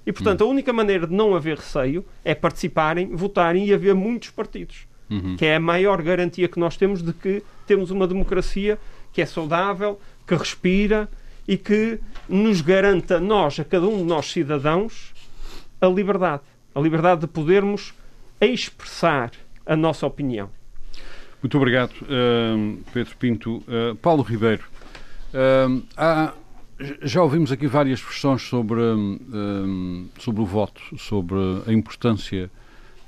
E, 0.06 0.12
portanto, 0.12 0.42
uhum. 0.42 0.48
a 0.48 0.50
única 0.50 0.72
maneira 0.72 1.06
de 1.06 1.14
não 1.14 1.34
haver 1.34 1.56
receio 1.56 2.04
é 2.24 2.34
participarem, 2.34 3.14
votarem 3.16 3.66
e 3.66 3.72
haver 3.72 3.94
muitos 3.94 4.30
partidos. 4.30 4.86
Uhum. 5.08 5.36
Que 5.36 5.46
é 5.46 5.56
a 5.56 5.60
maior 5.60 6.02
garantia 6.02 6.48
que 6.48 6.58
nós 6.58 6.76
temos 6.76 7.02
de 7.02 7.12
que 7.12 7.42
temos 7.66 7.90
uma 7.90 8.06
democracia 8.06 8.78
que 9.12 9.22
é 9.22 9.26
saudável, 9.26 9.98
que 10.26 10.34
respira 10.34 11.08
e 11.46 11.56
que 11.56 11.98
nos 12.28 12.60
garanta, 12.60 13.20
nós, 13.20 13.58
a 13.60 13.64
cada 13.64 13.86
um 13.86 13.98
de 13.98 14.04
nós 14.04 14.30
cidadãos, 14.30 15.14
a 15.80 15.86
liberdade. 15.86 16.42
A 16.74 16.80
liberdade 16.80 17.22
de 17.22 17.26
podermos 17.26 17.94
expressar 18.40 19.30
a 19.66 19.76
nossa 19.76 20.06
opinião. 20.06 20.50
Muito 21.42 21.58
obrigado, 21.58 21.92
uh, 22.02 22.82
Pedro 22.92 23.16
Pinto. 23.18 23.56
Uh, 23.58 23.94
Paulo 23.96 24.22
Ribeiro, 24.22 24.64
há, 25.94 26.32
já 27.02 27.22
ouvimos 27.22 27.52
aqui 27.52 27.66
várias 27.66 28.00
versões 28.00 28.40
sobre, 28.42 28.80
um, 28.80 30.08
sobre 30.18 30.40
o 30.40 30.46
voto, 30.46 30.80
sobre 30.96 31.36
a 31.66 31.72
importância 31.72 32.50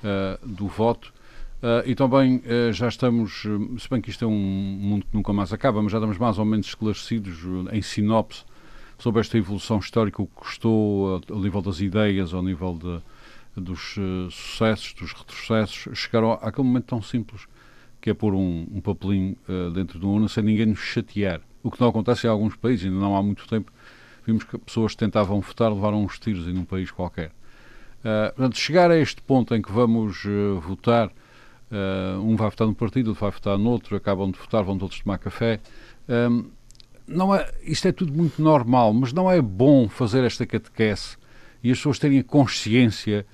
uh, 0.05 0.47
do 0.47 0.67
voto. 0.67 1.15
Uh, 1.63 1.89
e 1.89 1.95
também 1.95 2.43
já 2.73 2.89
estamos, 2.89 3.47
se 3.79 3.89
bem 3.89 4.03
que 4.03 4.11
isto 4.11 4.23
é 4.23 4.29
um 4.29 4.39
mundo 4.39 5.07
que 5.11 5.17
nunca 5.17 5.33
mais 5.33 5.53
acaba, 5.55 5.83
mas 5.83 5.91
já 5.91 5.97
estamos 5.97 6.19
mais 6.19 6.39
ou 6.39 6.45
menos 6.45 6.67
esclarecidos 6.67 7.39
em 7.73 7.81
sinopse 7.81 8.45
sobre 8.99 9.23
esta 9.23 9.39
evolução 9.39 9.79
histórica, 9.79 10.21
o 10.21 10.27
que 10.27 10.35
custou 10.35 11.23
ao 11.31 11.39
nível 11.39 11.63
das 11.63 11.81
ideias, 11.81 12.35
ao 12.35 12.43
nível 12.43 12.75
de, 12.75 13.01
dos 13.57 13.95
sucessos, 14.31 14.93
dos 14.95 15.13
retrocessos, 15.13 15.99
chegaram 15.99 16.33
àquele 16.33 16.67
momento 16.67 16.87
tão 16.87 17.03
simples 17.03 17.47
que 18.01 18.11
é 18.11 18.15
pôr 18.15 18.35
um, 18.35 18.67
um 18.71 18.81
papelinho 18.81 19.37
dentro 19.75 19.99
de 19.99 20.05
uma 20.05 20.15
urna 20.15 20.29
sem 20.29 20.45
ninguém 20.45 20.67
nos 20.67 20.79
chatear. 20.79 21.41
O 21.63 21.71
que 21.71 21.81
não 21.81 21.89
acontece 21.89 22.27
em 22.27 22.31
alguns 22.31 22.55
países, 22.55 22.87
ainda 22.87 23.01
não 23.01 23.17
há 23.17 23.23
muito 23.23 23.49
tempo, 23.49 23.73
vimos 24.27 24.45
que 24.45 24.59
pessoas 24.59 24.95
tentavam 24.95 25.41
votar 25.41 25.73
levaram 25.73 26.05
uns 26.05 26.19
tiros 26.19 26.47
em 26.47 26.57
um 26.57 26.65
país 26.65 26.91
qualquer. 26.91 27.33
Uh, 28.01 28.33
portanto, 28.35 28.59
chegar 28.59 28.91
a 28.91 28.97
este 28.97 29.21
ponto 29.23 29.55
em 29.55 29.63
que 29.63 29.73
vamos 29.73 30.25
uh, 30.25 30.61
votar, 30.61 31.09
uh, 31.09 32.21
um 32.21 32.37
vai 32.37 32.51
votar 32.51 32.67
num 32.67 32.75
partido, 32.75 33.09
outro 33.09 33.21
vai 33.21 33.31
votar 33.31 33.59
noutro, 33.59 33.97
acabam 33.97 34.31
de 34.31 34.39
votar, 34.39 34.63
vão 34.63 34.79
todos 34.79 35.01
tomar 35.01 35.19
café. 35.19 35.61
Um, 36.09 36.45
não 37.07 37.35
é, 37.35 37.53
isto 37.63 37.89
é 37.89 37.93
tudo 37.93 38.13
muito 38.13 38.41
normal, 38.43 38.93
mas 38.93 39.13
não 39.13 39.31
é 39.31 39.41
bom 39.41 39.89
fazer 39.89 40.25
esta 40.25 40.45
catequese 40.45 41.17
e 41.63 41.71
as 41.71 41.79
pessoas 41.79 41.99
terem 41.99 42.23
consciência 42.23 43.27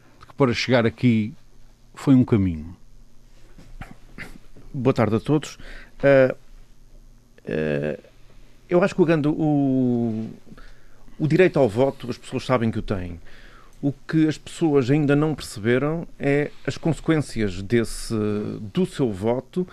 para 0.42 0.52
chegar 0.54 0.84
aqui 0.84 1.32
foi 1.94 2.16
um 2.16 2.24
caminho. 2.24 2.76
Boa 4.74 4.92
tarde 4.92 5.14
a 5.14 5.20
todos. 5.20 5.54
Uh, 6.02 6.34
uh, 7.44 8.02
eu 8.68 8.82
acho 8.82 8.92
que 8.92 9.02
o, 9.02 9.30
o, 9.30 10.30
o 11.16 11.28
direito 11.28 11.60
ao 11.60 11.68
voto, 11.68 12.10
as 12.10 12.18
pessoas 12.18 12.44
sabem 12.44 12.72
que 12.72 12.78
o 12.80 12.82
têm. 12.82 13.20
O 13.80 13.92
que 13.92 14.26
as 14.26 14.36
pessoas 14.36 14.90
ainda 14.90 15.14
não 15.14 15.32
perceberam 15.32 16.08
é 16.18 16.50
as 16.66 16.76
consequências 16.76 17.62
desse, 17.62 18.12
do 18.74 18.84
seu 18.84 19.12
voto 19.12 19.64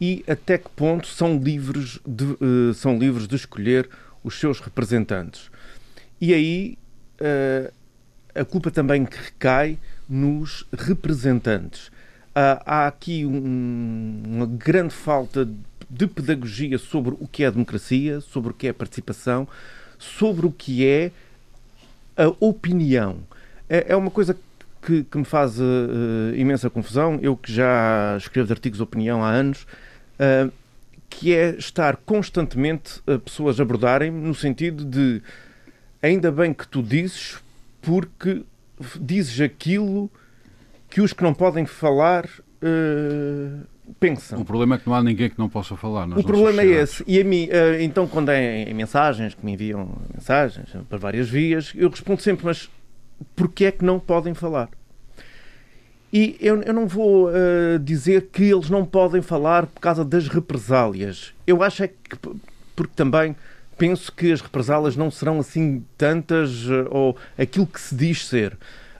e 0.00 0.24
até 0.26 0.58
que 0.58 0.70
ponto 0.70 1.06
são 1.06 1.38
livres 1.38 2.00
de, 2.04 2.24
uh, 2.24 2.74
são 2.74 2.98
livres 2.98 3.28
de 3.28 3.36
escolher 3.36 3.88
os 4.24 4.40
seus 4.40 4.58
representantes. 4.58 5.52
E 6.20 6.34
aí 6.34 6.76
a 8.34 8.44
culpa 8.44 8.70
também 8.70 9.04
que 9.04 9.16
recai 9.16 9.78
nos 10.10 10.66
representantes. 10.76 11.90
Há 12.34 12.88
aqui 12.88 13.24
um, 13.24 14.22
uma 14.26 14.46
grande 14.46 14.92
falta 14.92 15.48
de 15.88 16.06
pedagogia 16.06 16.78
sobre 16.78 17.14
o 17.18 17.26
que 17.26 17.44
é 17.44 17.50
democracia, 17.50 18.20
sobre 18.20 18.50
o 18.50 18.54
que 18.54 18.68
é 18.68 18.72
participação, 18.72 19.46
sobre 19.98 20.46
o 20.46 20.52
que 20.52 20.86
é 20.86 21.10
a 22.16 22.28
opinião. 22.40 23.18
É, 23.68 23.92
é 23.92 23.96
uma 23.96 24.10
coisa 24.10 24.36
que, 24.82 25.04
que 25.04 25.18
me 25.18 25.24
faz 25.24 25.58
uh, 25.60 26.34
imensa 26.34 26.70
confusão, 26.70 27.18
eu 27.22 27.36
que 27.36 27.52
já 27.52 28.16
escrevo 28.16 28.46
de 28.46 28.52
artigos 28.52 28.78
de 28.78 28.82
opinião 28.82 29.22
há 29.22 29.30
anos, 29.30 29.66
uh, 30.18 30.50
que 31.08 31.34
é 31.34 31.50
estar 31.50 31.96
constantemente 31.96 33.00
a 33.06 33.18
pessoas 33.18 33.60
abordarem 33.60 34.10
no 34.10 34.34
sentido 34.34 34.84
de 34.84 35.20
ainda 36.00 36.30
bem 36.30 36.54
que 36.54 36.66
tu 36.66 36.82
dizes, 36.82 37.38
porque 37.82 38.42
dizes 39.00 39.40
aquilo 39.40 40.10
que 40.88 41.00
os 41.00 41.12
que 41.12 41.22
não 41.22 41.32
podem 41.32 41.66
falar 41.66 42.24
uh, 42.26 43.66
pensam. 43.98 44.40
O 44.40 44.44
problema 44.44 44.74
é 44.74 44.78
que 44.78 44.86
não 44.86 44.94
há 44.94 45.02
ninguém 45.02 45.30
que 45.30 45.38
não 45.38 45.48
possa 45.48 45.76
falar. 45.76 46.08
O 46.18 46.24
problema 46.24 46.62
é 46.62 46.66
esse. 46.66 47.04
E 47.06 47.20
a 47.20 47.24
mim, 47.24 47.46
uh, 47.46 47.80
então, 47.80 48.06
quando 48.06 48.30
é 48.30 48.62
em 48.62 48.74
mensagens, 48.74 49.34
que 49.34 49.44
me 49.44 49.52
enviam 49.52 49.88
mensagens 50.12 50.68
para 50.88 50.98
várias 50.98 51.28
vias, 51.28 51.72
eu 51.76 51.88
respondo 51.88 52.20
sempre, 52.22 52.46
mas 52.46 52.70
porquê 53.36 53.66
é 53.66 53.72
que 53.72 53.84
não 53.84 54.00
podem 54.00 54.34
falar? 54.34 54.68
E 56.12 56.36
eu, 56.40 56.60
eu 56.62 56.74
não 56.74 56.88
vou 56.88 57.28
uh, 57.28 57.78
dizer 57.78 58.30
que 58.32 58.42
eles 58.42 58.68
não 58.68 58.84
podem 58.84 59.22
falar 59.22 59.66
por 59.66 59.80
causa 59.80 60.04
das 60.04 60.26
represálias. 60.26 61.32
Eu 61.46 61.62
acho 61.62 61.84
é 61.84 61.88
que, 61.88 61.94
porque 62.74 62.92
também 62.96 63.36
penso 63.80 64.12
que 64.12 64.30
as 64.30 64.42
represálias 64.42 64.94
não 64.94 65.10
serão 65.10 65.40
assim 65.40 65.82
tantas 65.96 66.66
uh, 66.66 66.86
ou 66.90 67.16
aquilo 67.38 67.66
que 67.66 67.80
se 67.80 67.94
diz 67.94 68.26
ser. 68.26 68.52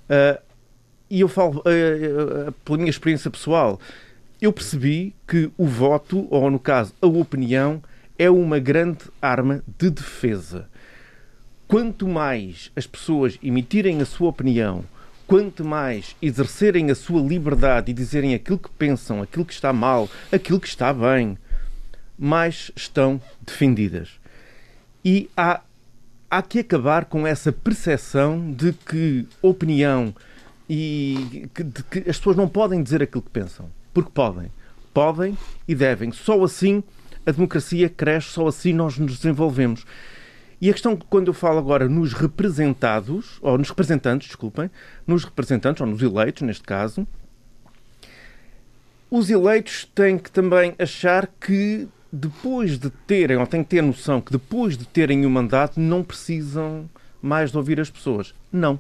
Uh, 0.09 0.41
e 1.11 1.21
eu 1.21 1.29
falo 1.29 1.63
pela 2.65 2.79
minha 2.79 2.89
experiência 2.89 3.31
pessoal. 3.31 3.79
Eu 4.41 4.53
percebi 4.53 5.13
que 5.27 5.51
o 5.59 5.67
voto, 5.67 6.27
ou 6.31 6.49
no 6.51 6.59
caso 6.59 6.95
a 7.03 7.07
opinião, 7.07 7.83
é 8.17 8.31
uma 8.31 8.61
grande 8.61 9.01
arma 9.21 9.63
de 9.77 9.91
defesa. 9.91 10.69
Quanto 11.67 12.07
mais 12.07 12.71
as 12.77 12.87
pessoas 12.87 13.39
emitirem 13.43 14.01
a 14.01 14.07
sua 14.07 14.29
opinião, 14.29 14.85
quanto 15.27 15.65
mais 15.65 16.15
exercerem 16.23 16.93
a 16.93 16.95
sua 16.95 17.21
liberdade 17.21 17.91
e 17.91 17.95
dizerem 17.95 18.33
aquilo 18.33 18.59
que 18.59 18.71
pensam, 18.71 19.21
aquilo 19.21 19.45
que 19.45 19.53
está 19.53 19.73
mal, 19.73 20.09
aquilo 20.33 20.61
que 20.61 20.69
está 20.69 20.93
bem, 20.93 21.37
mais 22.17 22.71
estão 22.77 23.21
defendidas. 23.45 24.20
E 25.05 25.31
há, 25.37 25.61
há 26.31 26.43
que 26.43 26.61
acabar 26.61 27.07
com 27.07 27.27
essa 27.27 27.51
percepção 27.51 28.53
de 28.53 28.73
que 28.73 29.27
opinião 29.41 30.15
e 30.69 31.49
que, 31.55 31.63
de 31.63 31.83
que 31.85 31.99
as 32.01 32.19
pessoas 32.19 32.37
não 32.37 32.49
podem 32.49 32.83
dizer 32.83 33.03
aquilo 33.03 33.23
que 33.23 33.31
pensam. 33.31 33.71
Porque 33.93 34.11
podem. 34.13 34.51
Podem 34.93 35.37
e 35.67 35.75
devem. 35.75 36.13
Só 36.13 36.43
assim 36.45 36.83
a 37.27 37.33
democracia 37.33 37.89
cresce, 37.89 38.29
só 38.29 38.47
assim 38.47 38.73
nós 38.73 38.99
nos 38.99 39.17
desenvolvemos. 39.17 39.85
E 40.61 40.69
a 40.69 40.73
questão, 40.73 40.95
quando 40.95 41.29
eu 41.29 41.35
falo 41.35 41.59
agora 41.59 41.89
nos 41.89 42.13
representados, 42.13 43.39
ou 43.41 43.57
nos 43.57 43.71
representantes, 43.71 44.29
desculpem, 44.29 44.71
nos 45.07 45.25
representantes, 45.25 45.81
ou 45.81 45.87
nos 45.87 46.03
eleitos, 46.03 46.43
neste 46.43 46.63
caso, 46.63 47.07
os 49.11 49.31
eleitos 49.31 49.87
têm 49.95 50.19
que 50.19 50.31
também 50.31 50.75
achar 50.79 51.27
que 51.41 51.89
depois 52.13 52.79
de 52.79 52.91
terem, 52.91 53.37
ou 53.37 53.47
têm 53.47 53.63
que 53.63 53.71
ter 53.71 53.83
noção 53.83 54.21
que 54.21 54.33
depois 54.33 54.77
de 54.77 54.85
terem 54.85 55.25
o 55.25 55.29
um 55.29 55.31
mandato 55.31 55.79
não 55.79 56.03
precisam 56.03 56.89
mais 57.23 57.51
de 57.51 57.57
ouvir 57.57 57.81
as 57.81 57.91
pessoas. 57.91 58.35
Não. 58.53 58.75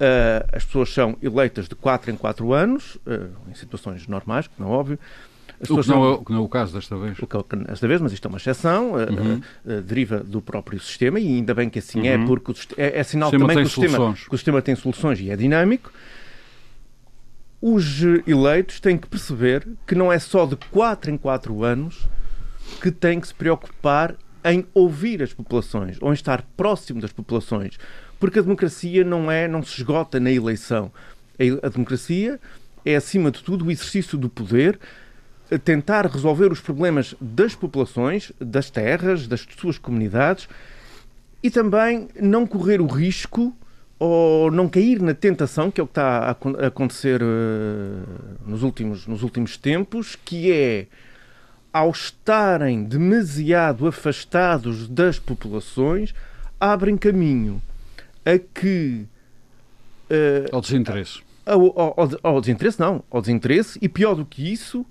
Uh, 0.00 0.48
as 0.52 0.64
pessoas 0.64 0.92
são 0.92 1.16
eleitas 1.22 1.68
de 1.68 1.74
4 1.74 2.10
em 2.10 2.16
4 2.16 2.52
anos, 2.52 2.94
uh, 2.96 3.30
em 3.50 3.54
situações 3.54 4.06
normais, 4.06 4.46
como 4.46 4.68
é 4.68 4.72
óbvio, 4.72 4.98
o 5.68 5.82
que, 5.82 5.88
não 5.88 6.04
é, 6.04 6.08
o 6.08 6.24
que 6.24 6.32
não 6.32 6.38
é 6.38 6.42
o 6.42 6.48
caso 6.48 6.72
desta 6.72 6.96
vez. 6.96 7.18
O 7.18 7.26
que 7.26 7.36
é 7.36 7.40
desta 7.66 7.86
vez, 7.86 8.00
mas 8.00 8.12
isto 8.12 8.26
é 8.26 8.28
uma 8.28 8.38
exceção, 8.38 8.98
eh, 8.98 9.10
uhum. 9.10 9.40
uh, 9.66 9.82
deriva 9.82 10.20
do 10.20 10.40
próprio 10.40 10.80
sistema 10.80 11.20
e 11.20 11.26
ainda 11.26 11.52
bem 11.52 11.68
que 11.68 11.80
assim 11.80 12.08
é, 12.08 12.16
uhum. 12.16 12.22
é, 12.22 12.26
porque 12.26 12.52
é, 12.78 12.98
é, 12.98 13.02
sinal 13.02 13.30
também 13.30 13.56
que 13.56 13.62
o, 13.62 13.68
sistema, 13.68 14.14
que 14.14 14.34
o 14.34 14.38
sistema 14.38 14.62
tem 14.62 14.74
soluções 14.74 15.20
e 15.20 15.30
é 15.30 15.36
dinâmico. 15.36 15.92
Os 17.60 18.00
eleitos 18.26 18.80
têm 18.80 18.96
que 18.96 19.06
perceber 19.06 19.66
que 19.86 19.94
não 19.94 20.10
é 20.10 20.18
só 20.18 20.46
de 20.46 20.56
4 20.56 21.10
em 21.10 21.18
4 21.18 21.62
anos 21.62 22.08
que 22.80 22.90
têm 22.90 23.20
que 23.20 23.26
se 23.26 23.34
preocupar 23.34 24.14
em 24.42 24.66
ouvir 24.72 25.22
as 25.22 25.32
populações 25.32 25.98
ou 26.00 26.10
em 26.10 26.14
estar 26.14 26.42
próximo 26.56 27.00
das 27.00 27.12
populações, 27.12 27.78
porque 28.18 28.38
a 28.38 28.42
democracia 28.42 29.04
não 29.04 29.30
é, 29.30 29.46
não 29.46 29.62
se 29.62 29.76
esgota 29.76 30.18
na 30.18 30.30
eleição. 30.30 30.90
A, 31.38 31.66
a 31.66 31.68
democracia 31.68 32.40
é 32.84 32.96
acima 32.96 33.30
de 33.30 33.42
tudo 33.42 33.66
o 33.66 33.70
exercício 33.70 34.16
do 34.16 34.30
poder 34.30 34.78
tentar 35.58 36.06
resolver 36.06 36.52
os 36.52 36.60
problemas 36.60 37.14
das 37.20 37.54
populações, 37.54 38.32
das 38.40 38.70
terras, 38.70 39.26
das 39.26 39.46
suas 39.58 39.76
comunidades 39.76 40.48
e 41.42 41.50
também 41.50 42.08
não 42.20 42.46
correr 42.46 42.80
o 42.80 42.86
risco 42.86 43.54
ou 44.00 44.50
não 44.50 44.66
cair 44.66 45.02
na 45.02 45.12
tentação, 45.12 45.70
que 45.70 45.78
é 45.78 45.84
o 45.84 45.86
que 45.86 45.90
está 45.90 46.34
a 46.60 46.66
acontecer 46.66 47.22
uh, 47.22 48.46
nos, 48.46 48.62
últimos, 48.62 49.06
nos 49.06 49.22
últimos 49.22 49.58
tempos, 49.58 50.16
que 50.16 50.50
é 50.50 50.86
ao 51.70 51.90
estarem 51.90 52.82
demasiado 52.82 53.86
afastados 53.86 54.88
das 54.88 55.18
populações, 55.18 56.14
abrem 56.58 56.96
caminho 56.96 57.60
a 58.24 58.38
que. 58.38 59.04
Uh, 60.10 60.48
ao 60.50 60.62
desinteresse. 60.62 61.20
Ao, 61.44 61.78
ao, 61.78 62.10
ao, 62.22 62.40
desinteresse, 62.40 62.80
não. 62.80 63.04
Ao 63.10 63.20
desinteresse, 63.20 63.78
e 63.82 63.88
pior 63.88 64.14
do 64.14 64.24
que 64.24 64.50
isso, 64.50 64.84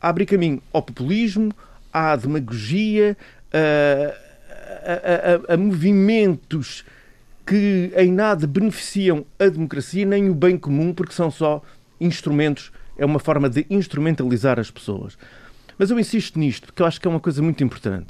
abre 0.00 0.24
caminho 0.24 0.62
ao 0.72 0.82
populismo, 0.82 1.52
à 1.92 2.14
demagogia, 2.14 3.16
a, 3.52 4.14
a, 4.92 5.52
a, 5.52 5.54
a 5.54 5.56
movimentos 5.56 6.84
que 7.48 7.90
em 7.96 8.12
nada 8.12 8.46
beneficiam 8.46 9.24
a 9.38 9.48
democracia 9.48 10.04
nem 10.04 10.28
o 10.28 10.34
bem 10.34 10.58
comum, 10.58 10.92
porque 10.92 11.14
são 11.14 11.30
só 11.30 11.62
instrumentos, 11.98 12.70
é 12.98 13.06
uma 13.06 13.18
forma 13.18 13.48
de 13.48 13.64
instrumentalizar 13.70 14.60
as 14.60 14.70
pessoas. 14.70 15.16
Mas 15.78 15.90
eu 15.90 15.98
insisto 15.98 16.38
nisto, 16.38 16.66
porque 16.66 16.82
eu 16.82 16.86
acho 16.86 17.00
que 17.00 17.08
é 17.08 17.10
uma 17.10 17.20
coisa 17.20 17.40
muito 17.40 17.64
importante. 17.64 18.08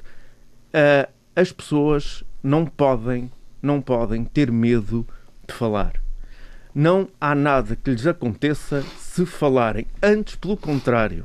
Uh, 0.75 1.09
as 1.37 1.53
pessoas 1.53 2.25
não 2.43 2.67
podem, 2.67 3.31
não 3.63 3.81
podem 3.81 4.25
ter 4.25 4.51
medo 4.51 5.07
de 5.47 5.55
falar. 5.55 5.93
Não 6.75 7.09
há 7.21 7.33
nada 7.33 7.77
que 7.77 7.93
lhes 7.93 8.09
aconteça 8.09 8.83
se 8.99 9.25
falarem. 9.25 9.87
Antes, 10.03 10.35
pelo 10.35 10.57
contrário 10.57 11.25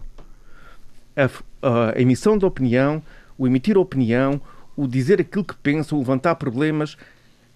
a, 1.15 1.91
a 1.95 1.99
emissão 1.99 2.37
de 2.37 2.45
opinião, 2.45 3.01
o 3.37 3.47
emitir 3.47 3.75
opinião, 3.75 4.39
o 4.75 4.87
dizer 4.87 5.19
aquilo 5.19 5.43
que 5.43 5.55
pensam, 5.55 5.97
o 5.97 6.01
levantar 6.01 6.35
problemas, 6.35 6.95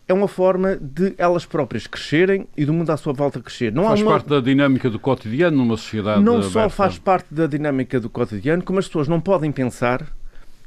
é 0.07 0.13
uma 0.13 0.27
forma 0.27 0.77
de 0.77 1.13
elas 1.17 1.45
próprias 1.45 1.85
crescerem 1.85 2.47
e 2.55 2.65
do 2.65 2.73
mundo 2.73 2.89
à 2.91 2.97
sua 2.97 3.11
volta 3.11 3.41
crescer. 3.41 3.73
Não 3.73 3.83
faz 3.83 4.01
uma... 4.01 4.11
parte 4.11 4.29
da 4.29 4.39
dinâmica 4.39 4.89
do 4.89 4.97
cotidiano 4.97 5.57
numa 5.57 5.75
sociedade 5.75 6.23
Não 6.23 6.37
aberta. 6.37 6.51
só 6.51 6.69
faz 6.69 6.97
parte 6.97 7.33
da 7.33 7.45
dinâmica 7.45 7.99
do 7.99 8.09
cotidiano, 8.09 8.63
como 8.63 8.79
as 8.79 8.87
pessoas 8.87 9.07
não 9.07 9.19
podem 9.19 9.51
pensar 9.51 10.07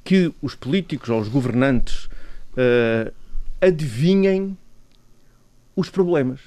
que 0.05 0.33
os 0.43 0.55
políticos 0.55 1.09
ou 1.09 1.21
os 1.21 1.29
governantes 1.29 2.05
uh, 2.05 3.13
adivinhem 3.61 4.57
os 5.75 5.89
problemas. 5.89 6.41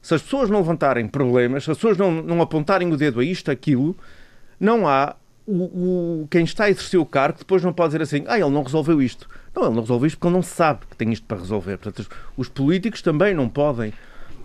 Se 0.00 0.14
as 0.14 0.22
pessoas 0.22 0.48
não 0.48 0.58
levantarem 0.58 1.08
problemas, 1.08 1.64
se 1.64 1.70
as 1.70 1.76
pessoas 1.76 1.98
não, 1.98 2.22
não 2.22 2.40
apontarem 2.40 2.92
o 2.92 2.96
dedo 2.96 3.20
a 3.20 3.24
isto, 3.24 3.50
aquilo, 3.50 3.96
não 4.58 4.86
há 4.86 5.16
o, 5.50 6.22
o, 6.22 6.28
quem 6.30 6.44
está 6.44 6.64
a 6.64 6.70
exercer 6.70 6.98
o 7.00 7.04
cargo 7.04 7.38
depois 7.38 7.62
não 7.62 7.72
pode 7.72 7.88
dizer 7.90 8.02
assim, 8.02 8.24
ah, 8.28 8.38
ele 8.38 8.50
não 8.50 8.62
resolveu 8.62 9.02
isto. 9.02 9.28
Não, 9.54 9.64
ele 9.64 9.74
não 9.74 9.82
resolveu 9.82 10.06
isto 10.06 10.16
porque 10.16 10.28
ele 10.28 10.36
não 10.36 10.42
sabe 10.42 10.86
que 10.88 10.96
tem 10.96 11.12
isto 11.12 11.26
para 11.26 11.38
resolver. 11.38 11.76
Portanto, 11.78 12.08
os 12.36 12.48
políticos 12.48 13.02
também 13.02 13.34
não 13.34 13.48
podem, 13.48 13.92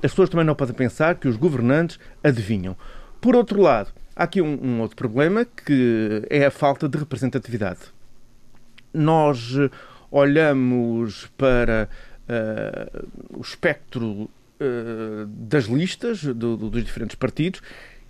as 0.03 0.11
pessoas 0.11 0.29
também 0.29 0.45
não 0.45 0.55
podem 0.55 0.75
pensar 0.75 1.15
que 1.15 1.27
os 1.27 1.37
governantes 1.37 1.99
adivinham. 2.23 2.75
Por 3.21 3.35
outro 3.35 3.61
lado, 3.61 3.91
há 4.15 4.23
aqui 4.23 4.41
um, 4.41 4.59
um 4.61 4.81
outro 4.81 4.95
problema 4.95 5.45
que 5.45 6.23
é 6.29 6.45
a 6.45 6.51
falta 6.51 6.89
de 6.89 6.97
representatividade. 6.97 7.81
Nós 8.93 9.55
eh, 9.57 9.69
olhamos 10.09 11.27
para 11.37 11.89
uh, 12.29 13.37
o 13.37 13.41
espectro 13.41 14.07
uh, 14.09 15.25
das 15.27 15.65
listas 15.65 16.23
do, 16.23 16.55
do, 16.55 16.69
dos 16.69 16.83
diferentes 16.83 17.15
partidos 17.15 17.61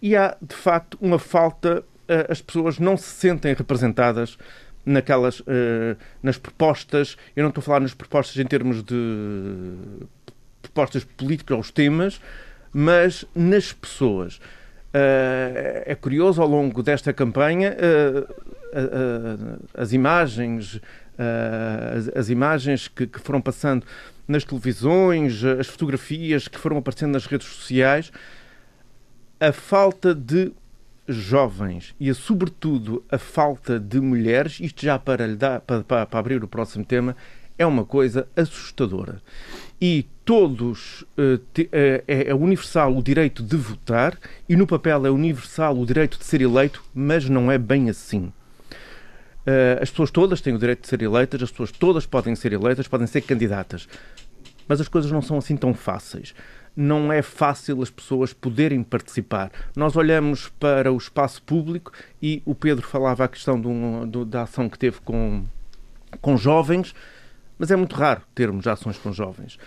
e 0.01 0.15
há, 0.15 0.37
de 0.39 0.55
facto, 0.55 0.97
uma 1.01 1.17
falta 1.17 1.83
as 2.29 2.41
pessoas 2.41 2.79
não 2.79 2.97
se 2.97 3.09
sentem 3.09 3.53
representadas 3.53 4.37
naquelas 4.85 5.39
uh, 5.39 5.97
nas 6.21 6.37
propostas. 6.37 7.17
Eu 7.35 7.43
não 7.43 7.49
estou 7.49 7.61
a 7.61 7.65
falar 7.65 7.79
nas 7.79 7.93
propostas 7.93 8.37
em 8.37 8.45
termos 8.45 8.83
de 8.83 9.73
propostas 10.61 11.03
políticas 11.03 11.57
aos 11.57 11.71
temas, 11.71 12.21
mas 12.71 13.25
nas 13.33 13.73
pessoas. 13.73 14.37
Uh, 14.93 15.83
é 15.85 15.95
curioso 15.95 16.41
ao 16.41 16.47
longo 16.47 16.81
desta 16.81 17.11
campanha 17.11 17.75
as 19.73 19.91
imagens 19.91 20.79
as, 21.97 22.09
as, 22.15 22.29
imagens 22.29 22.87
que, 22.87 23.07
que, 23.07 23.19
foram 23.19 23.41
passando 23.41 23.85
nas 24.27 24.43
televisões, 24.43 25.43
as 25.43 25.67
fotografias 25.67 26.47
que 26.47 26.57
foram 26.57 26.77
aparecendo 26.77 27.13
nas 27.13 27.25
redes 27.25 27.47
sociais, 27.47 28.11
a 29.39 29.51
falta 29.51 30.13
de 30.13 30.51
jovens 31.07 31.95
e, 31.99 32.13
sobretudo, 32.13 33.03
a 33.11 33.17
falta 33.17 33.79
de 33.79 33.99
mulheres, 33.99 34.59
isto 34.59 34.83
já 34.83 34.97
para, 34.97 35.27
lhe 35.27 35.35
dar, 35.35 35.61
para, 35.61 35.83
para, 35.83 36.05
para 36.05 36.19
abrir 36.19 36.43
o 36.43 36.47
próximo 36.47 36.83
tema, 36.83 37.15
é 37.57 37.65
uma 37.65 37.85
coisa 37.85 38.27
assustadora. 38.35 39.21
E 39.79 40.05
todos. 40.23 41.05
Te, 41.53 41.63
uh, 41.63 41.69
é, 41.71 42.29
é, 42.29 42.33
universal 42.33 42.97
o 42.97 43.03
direito 43.03 43.43
de 43.43 43.55
votar 43.55 44.17
e 44.49 44.55
no 44.55 44.65
papel 44.65 45.05
é 45.05 45.09
universal 45.09 45.77
o 45.77 45.85
direito 45.85 46.17
de 46.17 46.25
ser 46.25 46.41
eleito, 46.41 46.83
mas 46.93 47.29
não 47.29 47.51
é 47.51 47.57
bem 47.57 47.89
assim. 47.89 48.33
Uh, 49.45 49.77
as 49.79 49.91
pessoas 49.91 50.09
todas 50.09 50.41
têm 50.41 50.55
o 50.55 50.57
direito 50.57 50.81
de 50.81 50.87
ser 50.87 51.01
eleitas, 51.03 51.43
as 51.43 51.51
pessoas 51.51 51.71
todas 51.71 52.05
podem 52.05 52.35
ser 52.35 52.51
eleitas, 52.51 52.87
podem 52.87 53.05
ser 53.05 53.21
candidatas. 53.21 53.87
Mas 54.67 54.81
as 54.81 54.87
coisas 54.87 55.11
não 55.11 55.21
são 55.21 55.37
assim 55.37 55.55
tão 55.55 55.75
fáceis 55.75 56.33
não 56.75 57.11
é 57.11 57.21
fácil 57.21 57.81
as 57.81 57.89
pessoas 57.89 58.33
poderem 58.33 58.83
participar. 58.83 59.51
Nós 59.75 59.95
olhamos 59.95 60.49
para 60.59 60.91
o 60.91 60.97
espaço 60.97 61.41
público 61.41 61.91
e 62.21 62.41
o 62.45 62.53
Pedro 62.53 62.85
falava 62.85 63.23
a 63.23 63.27
questão 63.27 63.61
da 64.27 64.43
ação 64.43 64.67
que 64.67 64.77
teve 64.77 64.99
com, 65.01 65.45
com 66.19 66.35
jovens, 66.37 66.93
mas 67.57 67.71
é 67.71 67.75
muito 67.75 67.95
raro 67.95 68.21
termos 68.33 68.67
ações 68.67 68.97
com 68.97 69.13
jovens. 69.13 69.57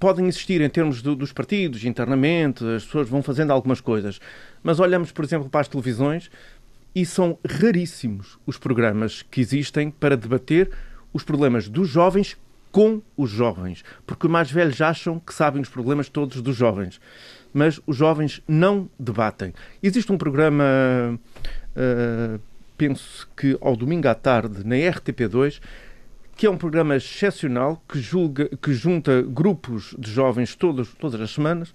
Podem 0.00 0.26
existir 0.26 0.60
em 0.60 0.68
termos 0.68 1.00
do, 1.00 1.14
dos 1.14 1.32
partidos, 1.32 1.84
internamente, 1.84 2.64
as 2.64 2.84
pessoas 2.84 3.08
vão 3.08 3.22
fazendo 3.22 3.52
algumas 3.52 3.80
coisas. 3.80 4.20
Mas 4.62 4.80
olhamos, 4.80 5.12
por 5.12 5.24
exemplo, 5.24 5.48
para 5.48 5.60
as 5.60 5.68
televisões 5.68 6.28
e 6.92 7.06
são 7.06 7.38
raríssimos 7.48 8.38
os 8.44 8.58
programas 8.58 9.22
que 9.22 9.40
existem 9.40 9.90
para 9.90 10.16
debater 10.16 10.70
os 11.12 11.22
problemas 11.22 11.68
dos 11.68 11.88
jovens 11.88 12.36
com 12.76 13.00
os 13.16 13.30
jovens. 13.30 13.82
Porque 14.06 14.26
os 14.26 14.30
mais 14.30 14.50
velhos 14.50 14.78
acham 14.82 15.18
que 15.18 15.32
sabem 15.32 15.62
os 15.62 15.68
problemas 15.70 16.10
todos 16.10 16.42
dos 16.42 16.54
jovens. 16.54 17.00
Mas 17.50 17.80
os 17.86 17.96
jovens 17.96 18.42
não 18.46 18.90
debatem. 19.00 19.54
Existe 19.82 20.12
um 20.12 20.18
programa, 20.18 20.62
uh, 21.74 22.38
penso 22.76 23.26
que 23.34 23.56
ao 23.62 23.74
domingo 23.74 24.06
à 24.08 24.14
tarde, 24.14 24.62
na 24.62 24.76
RTP2, 24.76 25.58
que 26.36 26.44
é 26.44 26.50
um 26.50 26.58
programa 26.58 26.94
excepcional 26.96 27.82
que, 27.88 27.98
julga, 27.98 28.46
que 28.60 28.74
junta 28.74 29.22
grupos 29.22 29.96
de 29.98 30.10
jovens 30.10 30.54
todas, 30.54 30.88
todas 31.00 31.18
as 31.18 31.30
semanas, 31.30 31.72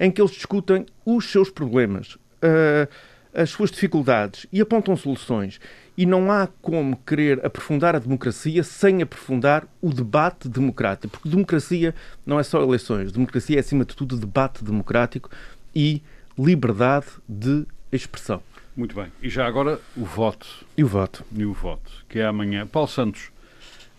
em 0.00 0.10
que 0.10 0.20
eles 0.20 0.32
discutem 0.32 0.84
os 1.06 1.30
seus 1.30 1.48
problemas, 1.48 2.16
uh, 2.16 2.88
as 3.34 3.50
suas 3.50 3.70
dificuldades 3.70 4.46
e 4.52 4.60
apontam 4.60 4.96
soluções. 4.96 5.60
E 5.96 6.06
não 6.06 6.30
há 6.30 6.48
como 6.62 6.96
querer 6.96 7.44
aprofundar 7.44 7.94
a 7.94 7.98
democracia 7.98 8.62
sem 8.62 9.02
aprofundar 9.02 9.66
o 9.80 9.92
debate 9.92 10.48
democrático. 10.48 11.08
Porque 11.08 11.28
democracia 11.28 11.94
não 12.24 12.38
é 12.38 12.42
só 12.42 12.62
eleições, 12.62 13.12
democracia 13.12 13.56
é, 13.56 13.60
acima 13.60 13.84
de 13.84 13.94
tudo, 13.94 14.16
debate 14.16 14.64
democrático 14.64 15.30
e 15.74 16.02
liberdade 16.38 17.06
de 17.28 17.66
expressão. 17.92 18.40
Muito 18.76 18.94
bem. 18.94 19.06
E 19.22 19.28
já 19.28 19.46
agora 19.46 19.80
o 19.96 20.04
voto. 20.04 20.46
E 20.76 20.82
o 20.82 20.88
voto. 20.88 21.24
E 21.32 21.44
o 21.44 21.52
voto, 21.52 21.90
que 22.08 22.18
é 22.18 22.26
amanhã. 22.26 22.66
Paulo 22.66 22.88
Santos, 22.88 23.30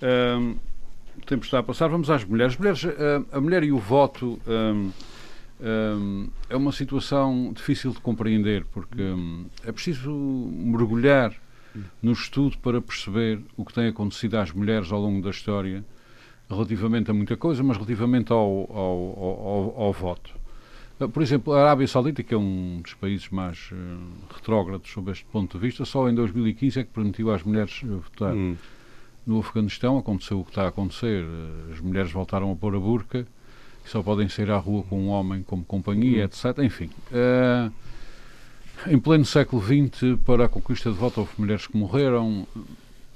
um, 0.01 0.57
o 1.17 1.25
tempo 1.25 1.45
está 1.45 1.59
a 1.59 1.63
passar. 1.63 1.87
Vamos 1.87 2.09
às 2.09 2.25
mulheres. 2.25 2.57
mulheres 2.57 2.83
uh, 2.83 3.25
a 3.31 3.39
mulher 3.39 3.63
e 3.63 3.71
o 3.71 3.79
voto 3.79 4.39
um, 4.45 4.91
um, 5.59 6.27
é 6.49 6.55
uma 6.55 6.71
situação 6.71 7.51
difícil 7.53 7.91
de 7.91 7.99
compreender, 7.99 8.65
porque 8.73 9.01
é 9.63 9.71
preciso 9.71 10.11
mergulhar 10.11 11.35
no 12.01 12.11
estudo 12.11 12.57
para 12.59 12.81
perceber 12.81 13.41
o 13.57 13.65
que 13.65 13.73
tem 13.73 13.87
acontecido 13.87 14.35
às 14.35 14.51
mulheres 14.51 14.91
ao 14.91 14.99
longo 14.99 15.21
da 15.21 15.29
história, 15.29 15.83
relativamente 16.49 17.09
a 17.09 17.13
muita 17.13 17.35
coisa, 17.35 17.63
mas 17.63 17.77
relativamente 17.77 18.31
ao, 18.31 18.39
ao, 18.39 19.19
ao, 19.19 19.81
ao 19.83 19.93
voto. 19.93 20.31
Uh, 20.99 21.09
por 21.09 21.21
exemplo, 21.21 21.53
a 21.53 21.61
Arábia 21.61 21.87
Saudita, 21.87 22.23
que 22.23 22.33
é 22.33 22.37
um 22.37 22.79
dos 22.81 22.93
países 22.93 23.29
mais 23.29 23.69
uh, 23.71 24.33
retrógrados 24.33 24.89
sob 24.89 25.11
este 25.11 25.25
ponto 25.25 25.57
de 25.57 25.65
vista, 25.65 25.83
só 25.83 26.07
em 26.09 26.15
2015 26.15 26.79
é 26.79 26.83
que 26.83 26.91
permitiu 26.91 27.31
às 27.31 27.43
mulheres 27.43 27.81
uh, 27.83 27.99
votar. 27.99 28.33
Hum. 28.33 28.55
No 29.25 29.39
Afeganistão 29.39 29.97
aconteceu 29.97 30.39
o 30.39 30.43
que 30.43 30.51
está 30.51 30.63
a 30.63 30.67
acontecer. 30.67 31.25
As 31.73 31.79
mulheres 31.79 32.11
voltaram 32.11 32.51
a 32.51 32.55
pôr 32.55 32.75
a 32.75 32.79
burca 32.79 33.25
e 33.85 33.89
só 33.89 34.01
podem 34.01 34.27
sair 34.27 34.51
à 34.51 34.57
rua 34.57 34.83
com 34.89 34.99
um 34.99 35.09
homem 35.09 35.43
como 35.43 35.63
companhia, 35.63 36.19
uhum. 36.19 36.25
etc. 36.25 36.59
Enfim. 36.63 36.89
Uh, 37.11 37.71
em 38.87 38.99
pleno 38.99 39.25
século 39.25 39.61
XX, 39.61 40.17
para 40.25 40.45
a 40.45 40.49
conquista 40.49 40.91
de 40.91 40.97
voto, 40.97 41.21
houve 41.21 41.31
mulheres 41.37 41.67
que 41.67 41.77
morreram. 41.77 42.47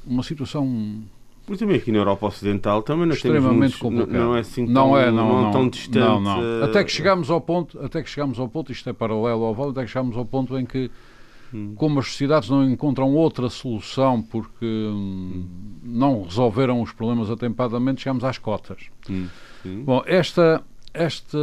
Uma 0.05 0.23
situação 0.23 1.03
mas 1.47 1.57
também 1.57 1.77
aqui 1.77 1.91
na 1.91 1.97
Europa 1.97 2.27
Ocidental 2.27 2.83
também 2.83 3.07
não 3.07 3.15
extremamente 3.15 3.59
temos 3.59 3.75
complicado. 3.77 4.11
Não 4.11 4.35
é 4.35 4.41
assim 4.41 4.65
tão, 4.65 4.73
não 4.73 4.97
é, 4.97 5.11
não, 5.11 5.41
não, 5.41 5.51
tão 5.51 5.67
distante. 5.67 5.97
Não, 5.97 6.19
não. 6.19 6.39
Uh... 6.39 6.63
Até 6.63 6.83
que 6.83 6.91
chegamos 6.91 7.31
ao 7.31 7.41
ponto, 7.41 7.79
até 7.83 8.03
que 8.03 8.09
chegamos 8.09 8.39
ao 8.39 8.47
ponto, 8.47 8.71
isto 8.71 8.87
é 8.87 8.93
paralelo 8.93 9.43
ao 9.43 9.55
voto, 9.55 9.71
até 9.71 9.81
que 9.81 9.87
chegamos 9.87 10.15
ao 10.15 10.25
ponto 10.25 10.57
em 10.59 10.65
que 10.65 10.91
Hum. 11.53 11.73
Como 11.75 11.99
as 11.99 12.07
sociedades 12.07 12.49
não 12.49 12.63
encontram 12.63 13.13
outra 13.13 13.49
solução 13.49 14.21
porque 14.21 14.65
hum. 14.65 15.47
não 15.83 16.23
resolveram 16.23 16.81
os 16.81 16.91
problemas 16.91 17.29
atempadamente, 17.29 18.01
chegamos 18.01 18.23
às 18.23 18.37
cotas. 18.37 18.83
Hum. 19.09 19.27
Bom, 19.65 20.01
esta, 20.05 20.63
esta, 20.93 21.37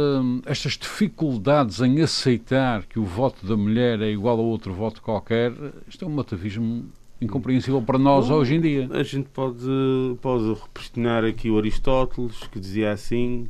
estas 0.45 0.73
dificuldades 0.73 1.81
em 1.81 2.01
aceitar 2.01 2.83
que 2.83 2.99
o 2.99 3.05
voto 3.05 3.45
da 3.45 3.55
mulher 3.55 4.01
é 4.01 4.09
igual 4.09 4.39
a 4.39 4.41
outro 4.41 4.73
voto 4.73 5.01
qualquer, 5.01 5.53
isto 5.87 6.03
é 6.03 6.07
um 6.07 6.11
matavismo 6.11 6.85
incompreensível 7.21 7.81
para 7.81 7.97
nós 7.97 8.27
Bom, 8.27 8.35
hoje 8.35 8.55
em 8.55 8.61
dia. 8.61 8.89
A 8.91 9.03
gente 9.03 9.29
pode, 9.29 9.65
pode 10.21 10.53
repressionar 10.53 11.23
aqui 11.23 11.49
o 11.49 11.57
Aristóteles, 11.57 12.37
que 12.51 12.59
dizia 12.59 12.91
assim: 12.91 13.49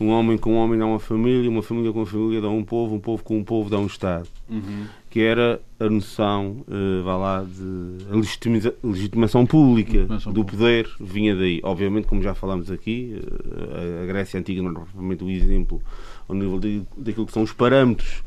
um 0.00 0.08
homem 0.08 0.38
com 0.38 0.52
um 0.52 0.56
homem 0.56 0.78
dá 0.78 0.86
uma 0.86 1.00
família, 1.00 1.50
uma 1.50 1.62
família 1.62 1.92
com 1.92 2.00
uma 2.00 2.06
família 2.06 2.40
dá 2.40 2.48
um 2.48 2.64
povo, 2.64 2.94
um 2.94 3.00
povo 3.00 3.22
com 3.22 3.38
um 3.38 3.44
povo 3.44 3.70
dá 3.70 3.78
um 3.78 3.86
Estado. 3.86 4.28
Uhum. 4.48 4.86
Que 5.10 5.20
era 5.20 5.60
a 5.80 5.88
noção, 5.88 6.64
uh, 6.68 7.02
vá 7.02 7.16
lá, 7.16 7.44
de 7.44 8.04
legitima 8.14 8.60
legitimação 8.82 9.46
pública 9.46 9.92
legitimação 9.92 10.32
do 10.32 10.44
poder, 10.44 10.88
vinha 11.00 11.34
daí. 11.34 11.60
Obviamente, 11.62 12.06
como 12.06 12.22
já 12.22 12.34
falámos 12.34 12.70
aqui, 12.70 13.18
uh, 13.22 14.02
a 14.02 14.06
Grécia 14.06 14.38
Antiga 14.38 14.62
não 14.62 14.70
é 14.70 14.74
propriamente 14.74 15.24
o 15.24 15.30
exemplo 15.30 15.80
ao 16.28 16.34
nível 16.34 16.58
de, 16.58 16.82
daquilo 16.96 17.26
que 17.26 17.32
são 17.32 17.42
os 17.42 17.52
parâmetros 17.52 18.22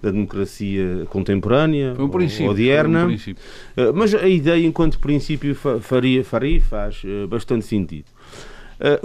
da 0.00 0.10
democracia 0.10 1.06
contemporânea 1.10 1.94
um 1.98 2.44
ou 2.44 2.50
odierna. 2.50 3.06
Um 3.06 3.12
uh, 3.14 3.94
mas 3.94 4.14
a 4.14 4.26
ideia, 4.26 4.66
enquanto 4.66 4.98
princípio, 4.98 5.54
faria, 5.54 6.24
faria 6.24 6.60
faz 6.60 7.02
bastante 7.28 7.66
sentido. 7.66 8.06
Eh, 8.84 9.00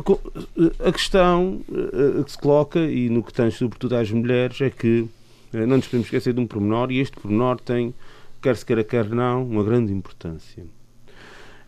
a 0.84 0.92
questão 0.92 1.62
eh, 1.72 2.24
que 2.24 2.32
se 2.32 2.38
coloca, 2.40 2.80
e 2.80 3.10
no 3.10 3.22
que 3.22 3.32
tange 3.32 3.58
sobretudo 3.58 3.96
às 3.96 4.10
mulheres, 4.10 4.60
é 4.60 4.72
que 4.72 5.06
eh, 5.06 5.17
não 5.52 5.78
nos 5.78 5.86
podemos 5.86 6.08
esquecer 6.08 6.34
de 6.34 6.40
um 6.40 6.48
pormenor, 6.48 6.92
e 6.92 7.00
este 7.00 7.18
pormenor 7.20 7.60
tem, 7.60 7.94
quer 8.42 8.56
se 8.56 8.66
queira, 8.66 8.84
quer 8.84 9.10
não, 9.10 9.44
uma 9.46 9.64
grande 9.64 9.94
importância. 9.94 10.64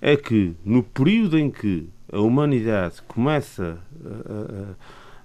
É 0.01 0.15
que 0.15 0.53
no 0.63 0.83
período 0.83 1.37
em 1.37 1.49
que 1.51 1.89
a 2.11 2.19
humanidade 2.19 3.01
começa 3.07 3.77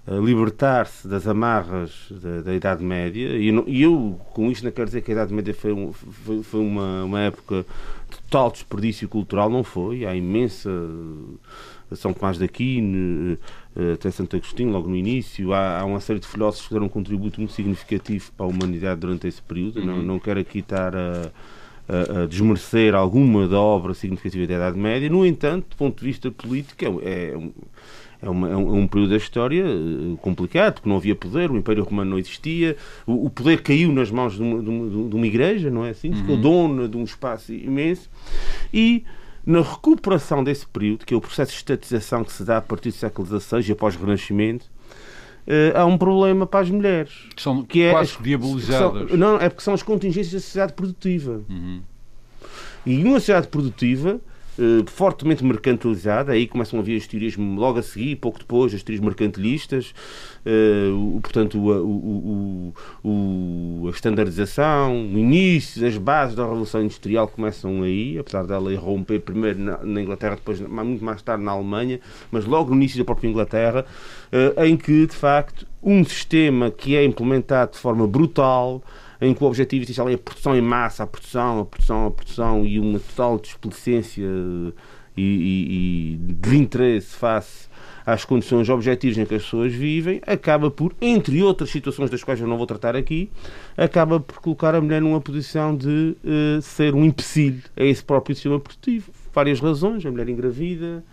a, 0.07 0.11
a, 0.11 0.15
a 0.15 0.19
libertar-se 0.19 1.07
das 1.07 1.27
amarras 1.27 2.11
da, 2.11 2.41
da, 2.41 2.53
Idade 2.53 2.83
Média, 2.83 3.27
e 3.37 3.47
eu, 3.47 3.65
eu, 3.67 4.21
com 4.33 4.51
isto 4.51 4.63
não 4.63 4.71
quero 4.71 4.87
dizer 4.87 5.01
que 5.01 5.11
a 5.11 5.15
Idade 5.15 5.33
Média 5.33 5.53
foi, 5.53 5.71
um, 5.71 5.93
foi, 5.93 6.43
foi 6.43 6.59
uma, 6.59 7.03
uma 7.05 7.19
época 7.21 7.65
de 8.09 8.17
total 8.17 8.51
desperdício 8.51 9.07
cultural, 9.07 9.49
não 9.49 9.63
foi, 9.63 10.05
há 10.05 10.13
imensa 10.15 10.69
são 11.93 12.13
Tomás 12.13 12.37
de 12.37 12.45
Aquino, 12.45 13.33
eh, 13.33 13.37
até 13.93 14.09
Santo 14.09 14.35
Agostinho, 14.35 14.71
logo 14.71 14.87
no 14.87 14.95
início. 14.95 15.53
Há, 15.53 15.79
há, 15.79 15.85
uma 15.85 15.99
série 15.99 16.19
de 16.19 16.27
filósofos 16.27 16.67
que 16.67 16.73
deram 16.73 16.85
um 16.85 16.89
contributo 16.89 17.39
muito 17.41 17.53
significativo 17.53 18.31
para 18.37 18.45
a 18.45 18.49
humanidade 18.49 19.01
durante 19.01 19.27
esse 19.27 19.41
período. 19.41 19.79
Uhum. 19.79 19.85
Não, 19.85 19.97
não 20.01 20.19
quero 20.19 20.39
aqui 20.39 20.59
estar 20.59 20.95
a, 20.95 21.31
a, 21.87 22.23
a, 22.23 22.25
desmerecer 22.25 22.95
alguma 22.95 23.47
da 23.47 23.59
obra 23.59 23.93
significativa 23.93 24.47
da 24.47 24.53
Idade 24.55 24.77
Média. 24.77 25.09
No 25.09 25.25
entanto, 25.25 25.67
do 25.71 25.75
ponto 25.75 25.99
de 25.99 26.05
vista 26.05 26.31
político, 26.31 26.85
é, 26.85 27.09
é, 27.09 27.37
é, 28.21 28.29
uma, 28.29 28.49
é, 28.49 28.55
um, 28.55 28.75
é 28.75 28.79
um, 28.79 28.87
período 28.87 29.09
da 29.09 29.17
história 29.17 29.63
eh, 29.63 30.15
complicado, 30.21 30.75
porque 30.75 30.89
não 30.89 30.95
havia 30.95 31.15
poder, 31.15 31.51
o 31.51 31.57
Império 31.57 31.83
Romano 31.83 32.11
não 32.11 32.17
existia, 32.17 32.77
o, 33.05 33.25
o 33.25 33.29
poder 33.29 33.61
caiu 33.61 33.91
nas 33.91 34.09
mãos 34.09 34.35
de 34.35 34.41
uma, 34.41 34.63
de 34.63 34.69
uma, 34.69 35.09
de 35.09 35.15
uma 35.15 35.27
igreja, 35.27 35.69
não 35.69 35.85
é 35.85 35.89
assim? 35.89 36.13
Ficou 36.13 36.35
uhum. 36.35 36.41
dona 36.41 36.87
de 36.87 36.97
um 36.97 37.03
espaço 37.03 37.53
imenso. 37.53 38.09
E 38.73 39.03
na 39.45 39.61
recuperação 39.61 40.43
desse 40.43 40.65
período, 40.65 41.05
que 41.05 41.13
é 41.13 41.17
o 41.17 41.21
processo 41.21 41.51
de 41.51 41.57
estatização 41.57 42.23
que 42.23 42.33
se 42.33 42.43
dá 42.43 42.57
a 42.57 42.61
partir 42.61 42.89
do 42.89 42.95
século 42.95 43.27
XVI 43.27 43.61
e 43.67 43.71
após 43.71 43.95
o 43.95 43.99
Renascimento, 43.99 44.65
uh, 45.47 45.77
há 45.77 45.85
um 45.85 45.97
problema 45.97 46.47
para 46.47 46.61
as 46.61 46.69
mulheres. 46.69 47.13
São 47.37 47.63
que 47.63 47.83
é 47.83 47.91
quase 47.91 48.17
diabolizadas. 48.21 49.09
São, 49.09 49.17
não, 49.17 49.37
é 49.37 49.49
porque 49.49 49.63
são 49.63 49.73
as 49.73 49.83
contingências 49.83 50.33
da 50.33 50.39
sociedade 50.39 50.73
produtiva. 50.73 51.41
Uhum. 51.47 51.81
E 52.85 53.03
uma 53.03 53.19
sociedade 53.19 53.47
produtiva 53.47 54.19
eh, 54.19 54.19
fortemente 54.87 55.43
mercantilizada, 55.43 56.31
aí 56.31 56.47
começam 56.47 56.79
a 56.79 56.81
vir 56.81 56.97
as 56.97 57.07
teorias 57.07 57.35
logo 57.35 57.79
a 57.79 57.83
seguir, 57.83 58.15
pouco 58.15 58.39
depois, 58.39 58.73
as 58.73 58.83
teorias 58.83 59.03
mercantilistas, 59.03 59.93
uh, 60.45 61.19
portanto, 61.21 61.57
o, 61.59 62.73
o, 63.03 63.83
o, 63.83 63.87
a 63.87 63.91
standardização, 63.91 64.93
o 64.93 65.17
início, 65.17 65.85
as 65.85 65.97
bases 65.97 66.35
da 66.35 66.43
Revolução 66.43 66.81
Industrial 66.81 67.27
começam 67.27 67.83
aí, 67.83 68.17
apesar 68.17 68.45
dela 68.45 68.71
irromper 68.71 69.19
primeiro 69.19 69.59
na, 69.59 69.77
na 69.83 70.01
Inglaterra, 70.01 70.35
depois 70.35 70.59
muito 70.61 71.03
mais 71.03 71.21
tarde 71.21 71.43
na 71.43 71.51
Alemanha, 71.51 71.99
mas 72.31 72.45
logo 72.45 72.69
no 72.69 72.77
início 72.77 72.97
da 72.97 73.05
própria 73.05 73.27
Inglaterra, 73.27 73.85
uh, 74.31 74.63
em 74.63 74.77
que, 74.77 75.05
de 75.05 75.15
facto, 75.15 75.67
um 75.83 76.03
sistema 76.03 76.71
que 76.71 76.95
é 76.95 77.03
implementado 77.03 77.73
de 77.73 77.77
forma 77.77 78.07
brutal, 78.07 78.81
em 79.21 79.33
que 79.33 79.43
o 79.43 79.47
objetivo 79.47 79.83
essencial 79.83 80.09
é 80.09 80.13
a 80.13 80.17
produção 80.17 80.55
em 80.55 80.61
massa, 80.61 81.03
a 81.03 81.07
produção, 81.07 81.59
a 81.59 81.65
produção, 81.65 82.07
a 82.07 82.11
produção 82.11 82.65
e 82.65 82.79
uma 82.79 82.99
total 82.99 83.39
displicência 83.39 84.23
e, 85.17 85.21
e, 85.21 86.13
e 86.13 86.33
desinteresse 86.33 87.15
face 87.15 87.69
às 88.05 88.23
condições 88.23 88.69
objetivas 88.69 89.17
em 89.17 89.25
que 89.25 89.33
as 89.33 89.43
pessoas 89.43 89.73
vivem, 89.73 90.21
acaba 90.27 90.69
por, 90.69 90.93
entre 91.01 91.41
outras 91.41 91.71
situações 91.71 92.09
das 92.09 92.23
quais 92.23 92.39
eu 92.39 92.47
não 92.47 92.57
vou 92.57 92.67
tratar 92.67 92.95
aqui, 92.95 93.31
acaba 93.75 94.19
por 94.19 94.39
colocar 94.39 94.75
a 94.75 94.81
mulher 94.81 95.01
numa 95.01 95.19
posição 95.19 95.75
de 95.75 96.15
uh, 96.23 96.61
ser 96.61 96.93
um 96.93 97.03
empecilho 97.03 97.63
a 97.75 97.83
esse 97.83 98.03
próprio 98.03 98.35
sistema 98.35 98.59
produtivo. 98.59 99.11
Várias 99.33 99.59
razões, 99.59 100.05
a 100.05 100.11
mulher 100.11 100.29
engravida, 100.29 101.03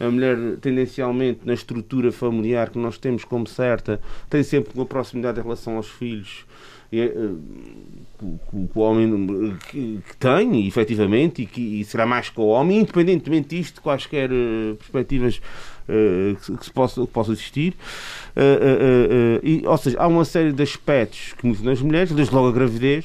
A 0.00 0.08
mulher, 0.10 0.36
tendencialmente, 0.60 1.40
na 1.44 1.54
estrutura 1.54 2.12
familiar 2.12 2.70
que 2.70 2.78
nós 2.78 2.98
temos 2.98 3.24
como 3.24 3.46
certa, 3.48 4.00
tem 4.30 4.42
sempre 4.44 4.72
uma 4.74 4.86
proximidade 4.86 5.40
em 5.40 5.42
relação 5.42 5.76
aos 5.76 5.88
filhos 5.88 6.46
é, 6.92 7.04
eh, 7.04 7.30
que 8.18 8.78
o 8.78 8.80
homem 8.80 9.56
que, 9.70 10.00
que 10.08 10.16
tem, 10.16 10.66
efetivamente, 10.66 11.42
e 11.42 11.46
que 11.46 11.60
e 11.60 11.84
será 11.84 12.04
mais 12.04 12.30
que 12.30 12.40
o 12.40 12.46
homem, 12.46 12.80
independentemente 12.80 13.56
disto, 13.56 13.76
de 13.76 13.80
quaisquer 13.80 14.30
uh, 14.30 14.74
perspectivas 14.76 15.40
uh, 15.88 16.36
que, 16.36 16.56
que, 16.56 16.64
se 16.64 16.72
possa, 16.72 17.00
que 17.00 17.06
possa 17.06 17.32
existir. 17.32 17.74
Uh, 18.36 19.38
e, 19.42 19.62
ou 19.66 19.78
seja, 19.78 19.98
há 20.00 20.06
uma 20.06 20.24
série 20.24 20.52
de 20.52 20.62
aspectos 20.62 21.34
que 21.34 21.46
muitas 21.46 21.64
nas 21.64 21.80
mulheres, 21.80 22.12
desde 22.12 22.34
logo 22.34 22.48
a 22.48 22.52
gravidez, 22.52 23.04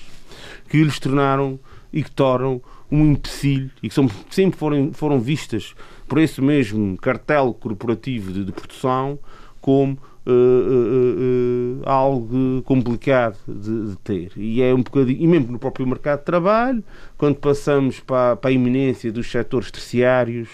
que 0.70 0.84
lhes 0.84 0.98
tornaram 1.00 1.60
e 1.92 2.02
que 2.04 2.12
tornam 2.12 2.62
um 2.90 3.12
empecilho 3.12 3.70
e 3.82 3.90
que 3.90 3.94
são, 3.94 4.10
sempre 4.30 4.58
foram, 4.58 4.92
foram 4.94 5.20
vistas 5.20 5.76
por 6.08 6.18
esse 6.20 6.42
mesmo 6.42 6.98
cartel 6.98 7.54
corporativo 7.54 8.32
de, 8.32 8.46
de 8.46 8.52
produção 8.52 9.20
como 9.62 9.98
uh, 10.26 10.32
uh, 10.32 11.82
uh, 11.82 11.90
algo 11.90 12.62
complicado 12.64 13.38
de, 13.48 13.90
de, 13.90 13.96
ter. 13.98 14.32
E 14.36 14.62
é 14.62 14.74
um 14.74 14.82
bocadinho, 14.82 15.22
e 15.22 15.28
mesmo 15.28 15.52
no 15.52 15.60
próprio 15.60 15.86
mercado 15.86 16.20
de 16.20 16.26
trabalho, 16.26 16.84
quando 17.18 17.36
passamos 17.36 18.00
para, 18.00 18.36
para 18.36 18.50
a 18.50 18.54
iminência 18.54 19.12
dos 19.12 19.30
setores 19.30 19.72
terciários 19.72 20.50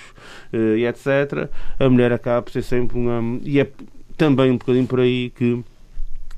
e 0.54 0.86
etc., 0.86 1.50
a 1.80 1.90
mulher 1.90 2.12
acaba 2.12 2.42
por 2.42 2.52
ser 2.52 2.64
sempre 2.64 2.98
uma. 2.98 3.40
E 3.44 3.60
é 3.60 3.70
também 4.18 4.52
um 4.52 4.58
bocadinho 4.58 4.88
por 4.88 5.00
aí 5.00 5.30
que 5.30 5.64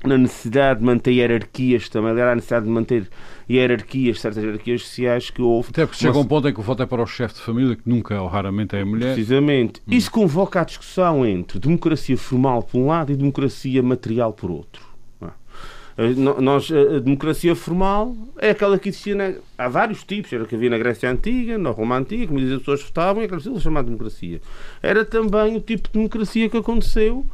na 0.04 0.18
necessidade 0.18 0.80
de 0.80 0.86
manter 0.86 1.12
hierarquias 1.12 1.88
também, 1.88 2.12
era 2.12 2.32
a 2.32 2.34
necessidade 2.34 2.66
de 2.66 2.70
manter 2.70 3.08
hierarquias, 3.48 4.20
certas 4.20 4.42
hierarquias 4.42 4.82
sociais 4.82 5.30
que 5.30 5.42
houve. 5.42 5.70
Até 5.70 5.86
porque 5.86 5.98
chega 5.98 6.18
um 6.18 6.24
ponto 6.24 6.48
em 6.48 6.54
que 6.54 6.60
o 6.60 6.62
voto 6.62 6.82
é 6.82 6.86
para 6.86 7.02
o 7.02 7.06
chefe 7.06 7.34
de 7.34 7.40
família, 7.40 7.76
que 7.76 7.82
nunca 7.86 8.20
ou 8.20 8.28
raramente 8.28 8.76
é 8.76 8.82
a 8.82 8.86
mulher. 8.86 9.14
Precisamente. 9.14 9.80
Hum. 9.86 9.92
Isso 9.92 10.10
convoca 10.10 10.60
a 10.60 10.64
discussão 10.64 11.26
entre 11.26 11.58
democracia 11.58 12.16
formal 12.16 12.62
por 12.62 12.78
um 12.78 12.86
lado 12.88 13.12
e 13.12 13.16
democracia 13.16 13.82
material 13.82 14.32
por 14.32 14.50
outro. 14.50 14.92
É? 15.96 16.08
Nós, 16.40 16.70
a 16.72 17.00
democracia 17.00 17.54
formal 17.54 18.16
é 18.38 18.50
aquela 18.50 18.78
que 18.78 18.88
existia. 18.88 19.14
Na, 19.14 19.34
há 19.58 19.68
vários 19.68 20.02
tipos. 20.04 20.32
Era 20.32 20.44
que 20.44 20.54
havia 20.54 20.70
na 20.70 20.78
Grécia 20.78 21.10
Antiga, 21.10 21.58
na 21.58 21.70
Roma 21.70 21.96
Antiga, 21.96 22.26
como 22.26 22.38
as 22.38 22.58
pessoas 22.58 22.82
votavam, 22.82 23.22
e 23.22 23.26
aquela 23.26 23.40
que 23.40 23.60
chamada 23.60 23.86
democracia. 23.86 24.40
Era 24.82 25.04
também 25.04 25.56
o 25.56 25.60
tipo 25.60 25.88
de 25.88 25.94
democracia 25.94 26.48
que 26.48 26.56
aconteceu 26.56 27.26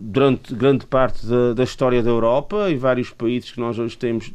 durante 0.00 0.54
grande 0.54 0.86
parte 0.86 1.26
da, 1.26 1.54
da, 1.54 1.64
história 1.64 2.02
da 2.02 2.10
Europa 2.10 2.70
e 2.70 2.76
vários 2.76 3.10
países 3.10 3.50
que 3.50 3.60
nós 3.60 3.78
hoje 3.78 3.98
temos 3.98 4.32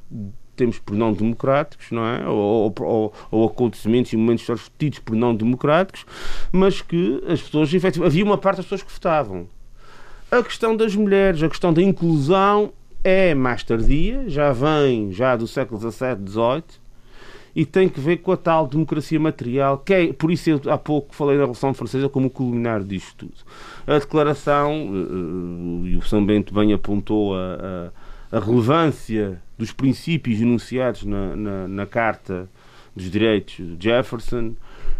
temos 0.55 0.77
por 0.77 0.95
não 0.95 1.11
democráticos, 1.11 1.89
não 1.89 2.05
é? 2.05 2.27
Ou, 2.27 2.71
ou, 2.79 3.13
ou 3.31 3.47
acontecimentos 3.47 4.13
e 4.13 4.17
momentos 4.17 4.43
históricos 4.43 4.71
tidos 4.77 4.99
por 4.99 5.15
não 5.15 5.35
democráticos, 5.35 6.05
mas 6.51 6.79
que 6.79 7.23
as 7.27 7.41
pessoas, 7.41 7.73
efetivamente, 7.73 8.13
havia 8.13 8.23
uma 8.23 8.37
parte 8.37 8.57
das 8.57 8.65
pessoas 8.65 8.83
que 8.83 8.93
votavam. 8.93 9.47
A 10.29 10.43
questão 10.43 10.75
das 10.75 10.95
mulheres, 10.95 11.41
a 11.41 11.49
questão 11.49 11.73
da 11.73 11.81
inclusão 11.81 12.71
é 13.03 13.33
mais 13.33 13.63
tardia, 13.63 14.23
já 14.27 14.51
vem 14.51 15.11
já 15.11 15.35
do 15.35 15.47
século 15.47 15.79
XVII, 15.79 16.17
XVIII, 16.27 16.82
e 17.55 17.65
tem 17.65 17.87
que 17.87 17.99
ver 17.99 18.17
com 18.17 18.31
a 18.31 18.37
tal 18.37 18.67
democracia 18.67 19.19
material, 19.19 19.77
que 19.77 19.93
é, 19.93 20.13
por 20.13 20.31
isso 20.31 20.49
eu 20.49 20.61
há 20.67 20.77
pouco 20.77 21.13
falei 21.13 21.35
da 21.35 21.43
Revolução 21.43 21.73
Francesa 21.73 22.09
como 22.09 22.27
o 22.27 22.29
culminar 22.29 22.83
disto 22.83 23.27
tudo. 23.27 23.33
A 23.85 23.99
declaração, 23.99 24.71
eh, 24.71 25.87
eh, 25.87 25.89
e 25.91 25.95
o 25.95 26.01
São 26.01 26.25
Bento 26.25 26.53
bem 26.53 26.73
apontou 26.73 27.35
a, 27.35 27.91
a, 28.31 28.37
a 28.37 28.39
relevância 28.39 29.39
dos 29.57 29.71
princípios 29.71 30.41
enunciados 30.41 31.03
na, 31.03 31.35
na, 31.35 31.67
na, 31.67 31.85
Carta 31.85 32.49
dos 32.95 33.11
Direitos 33.11 33.55
de 33.57 33.77
Jefferson 33.79 34.55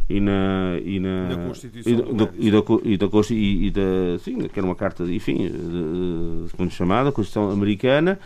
e 0.08 0.20
na 0.20 0.78
e 0.84 1.00
na, 1.00 1.30
na 1.30 1.48
Constituição 1.48 1.92
e, 1.92 1.96
da, 1.96 2.04
e, 2.04 2.52
da, 2.52 2.58
e, 2.84 2.98
da, 2.98 3.08
e, 3.32 3.72
da, 3.72 4.20
sim, 4.20 4.38
que 4.48 4.60
era 4.60 4.66
uma 4.66 4.76
carta 4.76 5.04
enfim 5.06 5.48
de, 5.48 6.66
de, 6.68 6.70
chamada 6.72 7.12
Constituição 7.12 7.50
Americana 7.50 8.20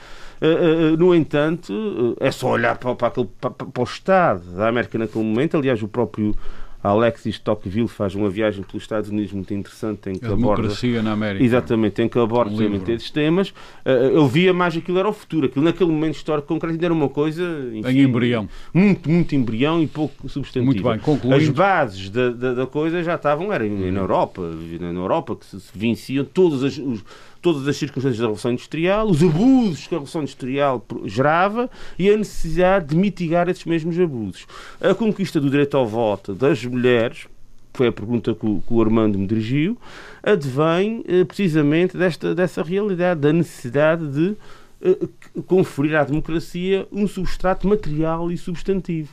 no 0.98 1.16
entanto 1.16 2.16
é 2.20 2.32
só 2.32 2.52
olhar 2.52 2.78
para, 2.78 2.96
para, 2.96 3.08
aquele, 3.08 3.28
para, 3.40 3.52
para 3.52 3.82
o 3.82 3.84
Estado 3.84 4.42
da 4.56 4.68
América 4.68 4.98
naquele 4.98 5.24
momento 5.24 5.58
aliás 5.58 5.82
o 5.82 5.88
próprio 5.88 6.36
Alexis 6.84 7.40
Tocqueville 7.40 7.88
faz 7.88 8.14
uma 8.16 8.30
viagem 8.30 8.64
pelos 8.64 8.84
Estados 8.84 9.10
Unidos 9.10 9.32
muito 9.34 9.54
interessante 9.54 10.10
em 10.10 10.16
que 10.16 10.26
a 10.26 10.30
democracia 10.30 10.92
aborda, 10.92 11.10
na 11.10 11.14
América. 11.14 11.44
Exatamente, 11.44 12.02
em 12.02 12.08
que 12.08 12.20
aborda 12.20 12.56
um 12.56 12.76
esses 12.88 13.12
temas. 13.12 13.50
Uh, 13.50 13.90
eu 14.14 14.28
via 14.28 14.54
mais 14.54 14.78
aquilo 14.78 15.00
era 15.00 15.10
o 15.10 15.14
futuro, 15.14 15.48
aquilo 15.48 15.66
naquele 15.66 15.92
momento 15.92 16.16
histórico 16.16 16.48
concreto 16.48 16.74
ainda 16.74 16.86
era 16.86 16.94
uma 16.94 17.10
coisa 17.10 17.44
enfim, 17.74 17.90
em 17.90 18.02
embrião. 18.04 18.48
Muito, 18.74 19.10
muito 19.10 19.36
embrião 19.36 19.82
e 19.82 19.88
pouco 19.88 20.30
substantivo. 20.30 20.66
Muito 20.66 20.84
bem, 20.84 21.00
concluindo. 21.00 21.36
As 21.36 21.50
bases 21.50 22.10
da, 22.10 22.30
da, 22.30 22.54
da 22.54 22.68
coisa 22.68 23.04
já 23.04 23.16
estavam, 23.16 23.52
era 23.52 23.66
na 23.68 24.00
Europa, 24.00 24.42
na 24.80 24.88
Europa 24.88 25.36
que 25.36 25.46
se, 25.46 25.60
se 25.60 25.72
venciam 25.78 26.24
todos 26.26 26.62
os, 26.64 27.04
todas 27.42 27.68
as 27.68 27.78
circunstâncias 27.78 28.18
da 28.18 28.26
Revolução 28.26 28.52
Industrial, 28.52 29.08
os 29.08 29.24
abusos 29.24 29.88
que 29.88 29.96
a 29.96 29.98
Revolução 29.98 30.22
Industrial 30.22 30.86
gerava 31.06 31.70
e 31.98 32.10
a 32.10 32.18
necessidade 32.18 32.88
de 32.88 32.96
mitigar 32.96 33.50
esses 33.50 33.66
mesmos 33.66 34.00
abusos. 34.00 34.46
A 34.82 34.94
conquista 34.94 35.40
do 35.40 35.50
direito 35.50 35.78
ao 35.78 35.88
voto 35.88 36.34
das 36.34 36.64
mulheres, 36.66 37.28
foi 37.74 37.88
a 37.88 37.92
pergunta 37.92 38.34
que 38.34 38.46
o, 38.46 38.62
que 38.66 38.74
o 38.74 38.82
Armando 38.82 39.20
me 39.20 39.28
dirigiu, 39.28 39.78
advém 40.24 41.04
eh, 41.08 41.24
precisamente 41.24 41.96
desta, 41.96 42.34
dessa 42.34 42.64
realidade, 42.64 43.22
da 43.22 43.32
necessidade 43.32 44.08
de 44.08 44.36
eh, 44.82 44.98
conferir 45.46 45.96
à 45.96 46.04
democracia 46.04 46.88
um 46.92 47.08
substrato 47.08 47.68
material 47.68 48.32
e 48.32 48.38
substantivo 48.38 49.10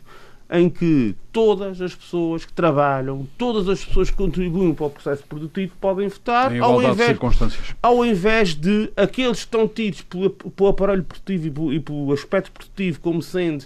em 0.51 0.69
que 0.69 1.15
todas 1.33 1.81
as 1.81 1.95
pessoas 1.95 2.45
que 2.45 2.53
trabalham, 2.53 3.27
todas 3.37 3.69
as 3.69 3.85
pessoas 3.85 4.11
que 4.11 4.17
contribuem 4.17 4.75
para 4.75 4.87
o 4.87 4.91
processo 4.91 5.25
produtivo 5.25 5.73
podem 5.81 6.09
votar, 6.09 6.57
ao 6.61 6.83
invés, 6.83 7.19
de 7.19 7.77
ao 7.83 8.05
invés 8.07 8.55
de 8.55 8.91
aqueles 8.97 9.39
que 9.39 9.45
estão 9.45 9.67
tidos 9.67 10.03
pelo, 10.03 10.31
pelo 10.31 10.69
aparelho 10.69 11.03
produtivo 11.03 11.47
e 11.47 11.51
pelo, 11.51 11.73
e 11.73 11.81
pelo, 11.81 12.13
aspecto 12.13 12.53
produtivo 12.53 13.01
como 13.01 13.23
sendo 13.23 13.63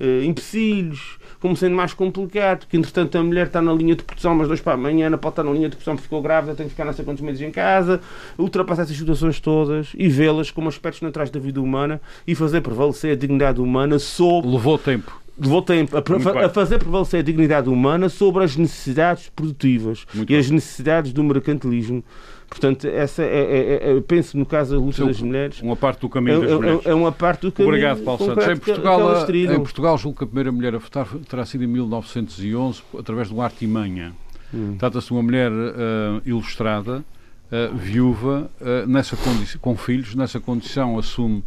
uh, 0.00 0.24
empecilhos, 0.24 1.18
como 1.38 1.56
sendo 1.56 1.76
mais 1.76 1.94
complicado, 1.94 2.60
porque 2.60 2.76
entretanto 2.76 3.16
a 3.16 3.22
mulher 3.22 3.46
está 3.46 3.62
na 3.62 3.72
linha 3.72 3.94
de 3.94 4.02
produção, 4.02 4.34
mas 4.34 4.48
dois 4.48 4.60
para 4.60 4.72
amanhã 4.72 5.10
não 5.10 5.18
pode 5.18 5.34
estar 5.34 5.44
na 5.44 5.52
linha 5.52 5.68
de 5.68 5.76
produção 5.76 5.94
porque 5.94 6.04
ficou 6.04 6.22
grávida, 6.22 6.54
tem 6.54 6.66
que 6.66 6.70
ficar 6.70 6.84
não 6.84 6.92
sei 6.92 7.04
quantos 7.04 7.22
meses 7.22 7.40
em 7.42 7.52
casa, 7.52 8.00
ultrapassar 8.38 8.82
essas 8.82 8.96
situações 8.96 9.38
todas 9.38 9.92
e 9.94 10.08
vê-las 10.08 10.50
como 10.50 10.68
aspectos 10.68 11.02
naturais 11.02 11.30
da 11.30 11.38
vida 11.38 11.60
humana 11.60 12.00
e 12.26 12.34
fazer 12.34 12.62
prevalecer 12.62 13.12
a 13.12 13.16
dignidade 13.16 13.60
humana 13.60 13.98
sobre. 13.98 14.50
Levou 14.50 14.78
tempo 14.78 15.21
levou 15.38 15.62
tempo 15.62 15.96
a, 15.96 16.46
a, 16.46 16.48
fazer 16.48 16.78
prevalecer 16.78 17.20
a 17.20 17.22
dignidade 17.22 17.68
humana 17.68 18.08
sobre 18.08 18.44
as 18.44 18.56
necessidades 18.56 19.30
produtivas 19.34 20.06
Muito 20.14 20.28
e 20.28 20.34
bem. 20.34 20.38
as 20.38 20.50
necessidades 20.50 21.12
do 21.12 21.22
mercantilismo. 21.24 22.04
Portanto, 22.48 22.86
essa 22.86 23.22
é, 23.22 23.26
é, 23.26 23.88
é, 23.88 23.92
eu 23.92 24.02
penso 24.02 24.36
no 24.36 24.44
caso 24.44 24.74
da 24.74 24.78
luta 24.78 25.06
das 25.06 25.22
mulheres. 25.22 25.62
Uma 25.62 25.74
parte 25.74 26.00
do 26.00 26.08
caminho 26.10 26.42
das 26.42 26.50
é, 26.50 26.52
é 26.52 26.56
mulheres. 26.56 26.86
É, 26.86 26.94
uma 26.94 27.10
parte 27.10 27.40
do 27.42 27.52
caminho. 27.52 27.72
Obrigado, 27.72 28.02
Paulo 28.02 28.26
Santos. 28.26 28.46
Em 28.46 28.56
Portugal, 28.58 29.26
em 29.34 29.60
Portugal, 29.60 29.98
julgo 29.98 30.18
que 30.18 30.24
a 30.24 30.26
primeira 30.26 30.52
mulher 30.52 30.74
a 30.74 30.78
votar 30.78 31.08
terá 31.28 31.46
sido 31.46 31.64
em 31.64 31.66
1911, 31.66 32.82
através 32.98 33.28
de 33.28 33.34
um 33.34 33.40
artimanha. 33.40 34.12
Hum. 34.52 34.76
Trata-se 34.78 35.06
de 35.06 35.12
uma 35.14 35.22
mulher 35.22 35.50
uh, 35.50 36.20
ilustrada, 36.26 36.98
uh, 36.98 37.74
viúva, 37.74 38.50
uh, 38.60 38.86
nessa 38.86 39.16
com 39.58 39.74
filhos, 39.74 40.14
nessa 40.14 40.38
condição 40.38 40.98
assume 40.98 41.42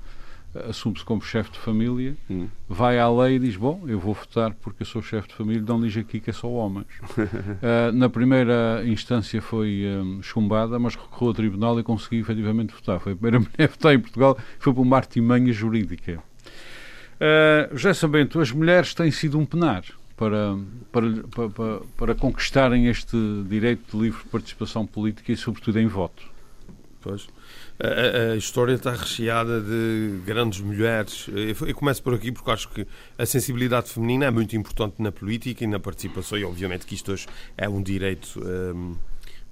assume-se 0.70 1.04
como 1.04 1.22
chefe 1.22 1.52
de 1.52 1.60
família, 1.60 2.16
hum. 2.30 2.48
vai 2.68 2.98
à 2.98 3.10
lei 3.10 3.36
e 3.36 3.40
diz: 3.40 3.56
Bom, 3.56 3.84
eu 3.88 4.00
vou 4.00 4.14
votar 4.14 4.54
porque 4.54 4.84
eu 4.84 4.86
sou 4.88 5.02
chefe 5.02 5.28
de 5.28 5.36
família, 5.36 5.64
não 5.68 5.82
diz 5.82 5.96
aqui 5.98 6.20
que 6.20 6.30
é 6.30 6.34
só 6.34 6.50
homens. 6.50 6.88
uh, 7.18 7.92
na 7.94 8.10
primeira 8.10 8.82
instância 8.86 9.42
foi 9.42 9.86
um, 9.86 10.22
chumbada, 10.22 10.80
mas 10.80 10.96
recorreu 10.96 11.30
ao 11.30 11.34
tribunal 11.34 11.80
e 11.80 11.84
conseguiu 11.84 12.22
efetivamente 12.22 12.74
votar. 12.74 13.00
Foi 13.00 13.14
a 13.14 13.16
primeira 13.16 13.40
mulher 13.46 13.54
a 13.60 13.68
votar 13.68 13.94
em 13.94 14.00
Portugal, 14.00 14.38
foi 14.60 14.74
por 14.74 14.82
uma 14.82 14.98
artimanha 14.98 15.52
jurídica. 15.52 16.24
Uh, 17.16 17.76
José 17.76 17.94
Sabento, 17.94 18.40
as 18.40 18.52
mulheres 18.52 18.94
têm 18.94 19.10
sido 19.12 19.40
um 19.40 19.46
penar 19.46 19.84
para, 20.18 20.58
para, 20.92 21.50
para, 21.50 21.80
para 21.98 22.16
conquistarem 22.16 22.88
este 22.88 23.18
direito 23.48 23.98
de 23.98 24.04
livre 24.04 24.24
participação 24.32 24.86
política 24.86 25.32
e, 25.32 25.38
sobretudo, 25.38 25.80
em 25.80 25.88
voto. 25.88 26.24
Pois. 27.02 27.28
A, 27.78 28.32
a, 28.32 28.36
história 28.38 28.74
está 28.74 28.92
recheada 28.92 29.60
de 29.60 30.22
grandes 30.26 30.62
mulheres. 30.62 31.28
Eu, 31.28 31.68
eu 31.68 31.76
começo 31.76 32.02
por 32.02 32.14
aqui 32.14 32.32
porque 32.32 32.50
acho 32.50 32.70
que 32.70 32.88
a 33.18 33.26
sensibilidade 33.26 33.90
feminina 33.90 34.26
é 34.26 34.32
muito 34.32 34.56
importante 34.56 35.02
na 35.02 35.12
política 35.12 35.64
e 35.64 35.68
na 35.68 35.80
participação, 35.80 36.38
e 36.38 36.46
obviamente 36.46 36.86
que 36.86 36.96
isto 36.96 37.12
hoje 37.12 37.28
é 37.58 37.68
um 37.68 37.82
direito 37.82 38.40
um, 38.40 38.96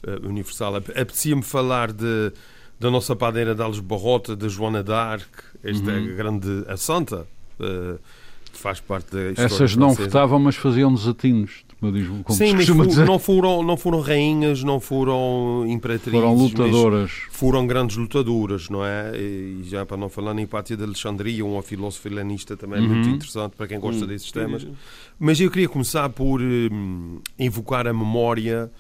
eh, 0.04 0.20
universal. 0.24 0.78
Apetecia-me 0.78 1.44
falar 1.44 1.92
de, 1.92 2.32
da 2.80 2.90
nossa 2.90 3.16
padeira 3.16 3.54
de 3.54 3.62
Alves 3.62 3.82
Barrota, 3.82 4.36
da 4.36 4.48
Joana 4.48 4.82
d'Arc, 4.82 5.28
esta 5.62 5.92
uhum. 5.92 6.16
grande 6.16 6.64
a 6.68 6.78
santa. 6.78 7.28
Uh, 7.60 8.00
faz 8.54 8.80
parte 8.80 9.12
da 9.12 9.30
história 9.30 9.46
Essas 9.46 9.76
não 9.76 9.90
francesa. 9.90 10.10
votavam, 10.10 10.40
mas 10.40 10.56
faziam 10.56 10.94
desatinos 10.94 11.64
como 12.24 12.38
Sim, 12.38 12.54
mas 12.54 12.68
for, 12.68 13.06
não, 13.06 13.20
foram, 13.20 13.64
não 13.64 13.78
foram 13.78 14.00
rainhas, 14.00 14.64
não 14.64 14.80
foram 14.80 15.66
imperatrizes. 15.68 16.20
Foram 16.20 16.36
lutadoras. 16.36 17.12
Foram 17.32 17.68
grandes 17.68 17.98
lutadoras, 17.98 18.70
não 18.70 18.86
é? 18.86 19.12
E 19.18 19.64
já 19.66 19.86
para 19.86 19.98
não 19.98 20.10
falar 20.10 20.34
na 20.34 20.42
Hipátia 20.42 20.78
de 20.78 20.84
Alexandria, 20.84 21.46
uma 21.46 21.62
filósofa 21.62 22.08
helenista 22.08 22.56
também 22.56 22.82
uhum. 22.82 22.88
muito 22.88 23.10
interessante 23.10 23.56
para 23.56 23.68
quem 23.68 23.80
gosta 23.80 24.02
uhum. 24.02 24.08
desses 24.08 24.32
temas. 24.32 24.66
Mas 25.20 25.40
eu 25.40 25.50
queria 25.50 25.70
começar 25.70 26.10
por 26.10 26.42
hum, 26.42 27.20
invocar 27.38 27.88
a 27.88 27.94
memória 27.94 28.72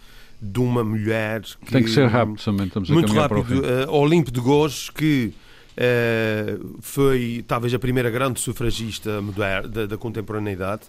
de 0.42 0.60
uma 0.60 0.84
mulher 0.84 1.42
que... 1.42 1.72
Tem 1.72 1.84
que 1.84 1.90
ser 1.90 2.08
rápido 2.08 2.44
também, 2.44 2.68
estamos 2.68 2.92
a 2.92 2.94
Muito 2.94 3.14
rápido. 3.14 3.62
Uh, 3.62 3.92
Olimpe 3.92 4.30
de 4.30 4.42
Gouges, 4.42 4.90
que 4.90 5.34
uh, 5.78 6.78
foi 6.82 7.44
talvez 7.48 7.74
a 7.74 7.80
primeira 7.80 8.10
grande 8.10 8.42
sufragista 8.42 9.22
moderna, 9.22 9.70
da, 9.70 9.86
da 9.86 9.98
contemporaneidade, 9.98 10.84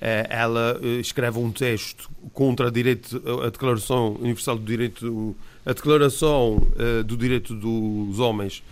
ela 0.00 0.78
escreve 1.00 1.38
um 1.38 1.50
texto 1.50 2.08
contra 2.32 2.68
a, 2.68 2.70
direito, 2.70 3.20
a 3.44 3.50
Declaração 3.50 4.16
Universal 4.20 4.58
do 4.58 4.64
Direito, 4.64 5.36
a 5.66 5.72
Declaração 5.72 6.62
do 7.04 7.16
Direito 7.16 7.54
dos 7.54 8.18
Homens 8.18 8.62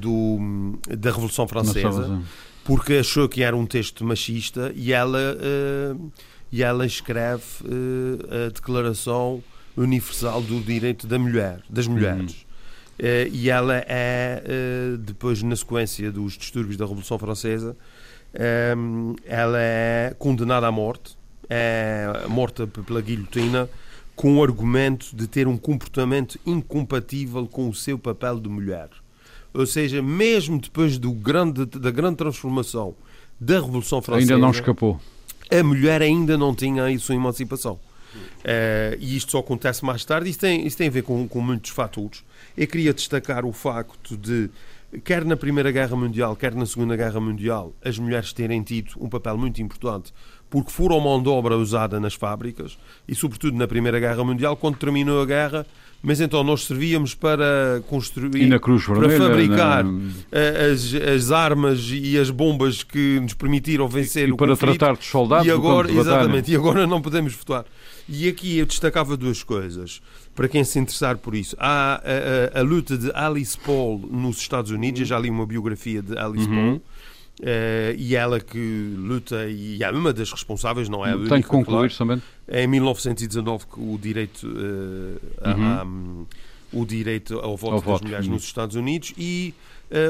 do, 0.00 0.78
da 0.96 1.10
Revolução 1.10 1.46
Francesa, 1.46 2.22
porque 2.64 2.94
achou 2.94 3.28
que 3.28 3.42
era 3.42 3.56
um 3.56 3.66
texto 3.66 4.04
machista 4.04 4.72
e 4.74 4.92
ela, 4.92 5.36
e 6.50 6.62
ela 6.62 6.86
escreve 6.86 7.44
a 8.46 8.50
Declaração 8.50 9.42
Universal 9.76 10.40
do 10.40 10.60
Direito 10.60 11.06
da 11.06 11.18
Mulher, 11.18 11.60
das 11.68 11.86
Mulheres. 11.86 12.32
Uhum. 12.32 12.46
Uh, 12.98 13.28
e 13.30 13.50
ela 13.50 13.84
é, 13.86 14.42
depois, 15.00 15.42
na 15.42 15.54
sequência 15.54 16.10
dos 16.10 16.32
distúrbios 16.32 16.78
da 16.78 16.86
Revolução 16.86 17.18
Francesa, 17.18 17.76
um, 18.76 19.14
ela 19.24 19.58
é 19.58 20.14
condenada 20.18 20.66
à 20.66 20.72
morte, 20.72 21.16
é 21.48 22.24
morta 22.28 22.66
pela 22.66 23.00
guilhotina, 23.00 23.68
com 24.14 24.38
o 24.38 24.42
argumento 24.42 25.14
de 25.14 25.26
ter 25.26 25.46
um 25.46 25.56
comportamento 25.56 26.38
incompatível 26.46 27.46
com 27.46 27.68
o 27.68 27.74
seu 27.74 27.98
papel 27.98 28.40
de 28.40 28.48
mulher. 28.48 28.88
Ou 29.52 29.66
seja, 29.66 30.02
mesmo 30.02 30.58
depois 30.58 30.98
do 30.98 31.12
grande, 31.12 31.64
da 31.66 31.90
grande 31.90 32.16
transformação 32.16 32.94
da 33.40 33.54
Revolução 33.60 34.02
Francesa. 34.02 34.34
Ainda 34.34 34.46
não 34.46 34.50
escapou. 34.50 35.00
A 35.50 35.62
mulher 35.62 36.02
ainda 36.02 36.36
não 36.36 36.54
tinha 36.54 36.86
a 36.86 36.98
sua 36.98 37.14
emancipação. 37.14 37.78
Uh, 38.14 38.96
e 38.98 39.16
isto 39.16 39.32
só 39.32 39.38
acontece 39.38 39.84
mais 39.84 40.04
tarde. 40.04 40.30
Isso 40.30 40.38
tem, 40.38 40.66
isso 40.66 40.76
tem 40.76 40.88
a 40.88 40.90
ver 40.90 41.02
com, 41.02 41.28
com 41.28 41.40
muitos 41.40 41.70
fatores. 41.70 42.24
Eu 42.56 42.66
queria 42.66 42.92
destacar 42.94 43.44
o 43.44 43.52
facto 43.52 44.16
de, 44.16 44.50
quer 45.04 45.24
na 45.24 45.36
Primeira 45.36 45.70
Guerra 45.70 45.96
Mundial, 45.96 46.36
quer 46.36 46.54
na 46.54 46.66
Segunda 46.66 46.96
Guerra 46.96 47.20
Mundial, 47.20 47.74
as 47.84 47.98
mulheres 47.98 48.32
terem 48.32 48.62
tido 48.62 48.92
um 48.98 49.08
papel 49.08 49.36
muito 49.36 49.60
importante 49.60 50.12
porque 50.48 50.70
foram 50.70 51.00
mão 51.00 51.22
de 51.22 51.28
obra 51.28 51.56
usada 51.56 51.98
nas 51.98 52.14
fábricas 52.14 52.78
e, 53.06 53.14
sobretudo, 53.14 53.56
na 53.56 53.66
Primeira 53.66 53.98
Guerra 53.98 54.22
Mundial, 54.24 54.56
quando 54.56 54.76
terminou 54.76 55.20
a 55.20 55.26
guerra. 55.26 55.66
Mas 56.02 56.20
então 56.20 56.44
nós 56.44 56.64
servíamos 56.66 57.14
para 57.14 57.82
construir, 57.88 58.44
para 58.60 59.18
fabricar 59.18 59.82
na... 59.82 60.12
as, 60.72 60.94
as 60.94 61.32
armas 61.32 61.88
e 61.90 62.16
as 62.18 62.30
bombas 62.30 62.84
que 62.84 63.18
nos 63.18 63.34
permitiram 63.34 63.88
vencer 63.88 64.28
e, 64.28 64.32
o 64.32 64.36
para 64.36 64.48
conflito. 64.48 64.78
tratar 64.78 64.94
dos 64.94 65.06
soldados. 65.06 65.46
E 65.46 65.50
agora, 65.50 65.90
exatamente, 65.90 66.52
e 66.52 66.54
agora 66.54 66.86
não 66.86 67.00
podemos 67.00 67.34
votar. 67.34 67.64
E 68.08 68.28
aqui 68.28 68.58
eu 68.58 68.66
destacava 68.66 69.16
duas 69.16 69.42
coisas, 69.42 70.00
para 70.34 70.48
quem 70.48 70.62
se 70.62 70.78
interessar 70.78 71.18
por 71.18 71.34
isso. 71.34 71.56
Há 71.58 72.00
a, 72.04 72.58
a, 72.58 72.60
a 72.60 72.62
luta 72.62 72.96
de 72.96 73.10
Alice 73.12 73.58
Paul 73.58 73.98
nos 74.10 74.38
Estados 74.38 74.70
Unidos, 74.70 75.00
eu 75.00 75.06
já 75.06 75.18
li 75.18 75.28
uma 75.28 75.46
biografia 75.46 76.00
de 76.00 76.16
Alice 76.16 76.48
uhum. 76.48 76.54
Paul. 76.54 76.82
Uh, 77.38 77.92
e 77.98 78.16
ela 78.16 78.40
que 78.40 78.94
luta 78.96 79.46
e 79.46 79.82
é 79.82 79.90
uma 79.90 80.10
das 80.10 80.32
responsáveis, 80.32 80.88
não 80.88 81.04
é 81.04 81.12
Tem 81.28 81.42
que 81.42 81.48
concluir 81.48 81.90
claro. 81.90 81.98
também. 81.98 82.22
É 82.48 82.64
em 82.64 82.66
1919 82.66 83.66
que 83.66 83.78
o 83.78 83.98
direito, 83.98 84.46
uh, 84.46 85.20
uhum. 85.46 86.15
O 86.80 86.84
direito 86.84 87.38
ao 87.38 87.56
voto 87.56 87.74
ao 87.74 87.80
das 87.80 87.84
voto, 87.84 88.04
mulheres 88.04 88.28
nos 88.28 88.44
Estados 88.44 88.76
Unidos 88.76 89.12
e 89.16 89.54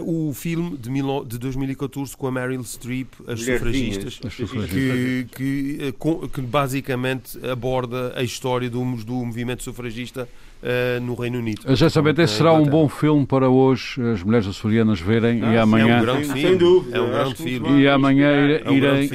uh, 0.00 0.28
o 0.28 0.34
filme 0.34 0.76
de, 0.76 0.90
mil, 0.90 1.24
de 1.24 1.38
2014 1.38 2.16
com 2.16 2.26
a 2.26 2.32
Meryl 2.32 2.62
Streep, 2.64 3.08
As 3.26 3.40
Sufragistas, 3.40 4.20
As 4.24 4.34
que, 4.34 5.26
que, 5.32 5.94
que, 6.32 6.40
basicamente 6.40 7.38
aborda 7.46 8.12
a 8.16 8.22
história 8.22 8.68
do, 8.68 8.80
do 9.04 9.14
movimento 9.14 9.62
sufragista 9.62 10.28
Uh, 10.62 11.00
no 11.02 11.14
Reino 11.14 11.38
Unido. 11.38 11.60
Já 11.76 11.88
sabem, 11.90 12.14
esse 12.18 12.34
será 12.34 12.52
um 12.52 12.64
bom 12.64 12.88
filme 12.88 13.24
para 13.26 13.48
hoje 13.48 14.00
as 14.10 14.22
mulheres 14.22 14.48
açorianas 14.48 14.98
verem 14.98 15.42
Ah, 15.44 15.52
e 15.54 15.58
amanhã. 15.58 15.96
É 15.96 15.98
um 15.98 16.02
grande 16.02 16.24
filme. 16.24 16.40
Sem 16.42 16.56
dúvida. 16.56 16.96
É 16.96 17.00
um 17.00 17.10
grande 17.10 17.34
filme. 17.34 17.58
muito 17.60 17.78
E 17.80 17.88
amanhã 17.88 18.32
irei, 18.32 19.08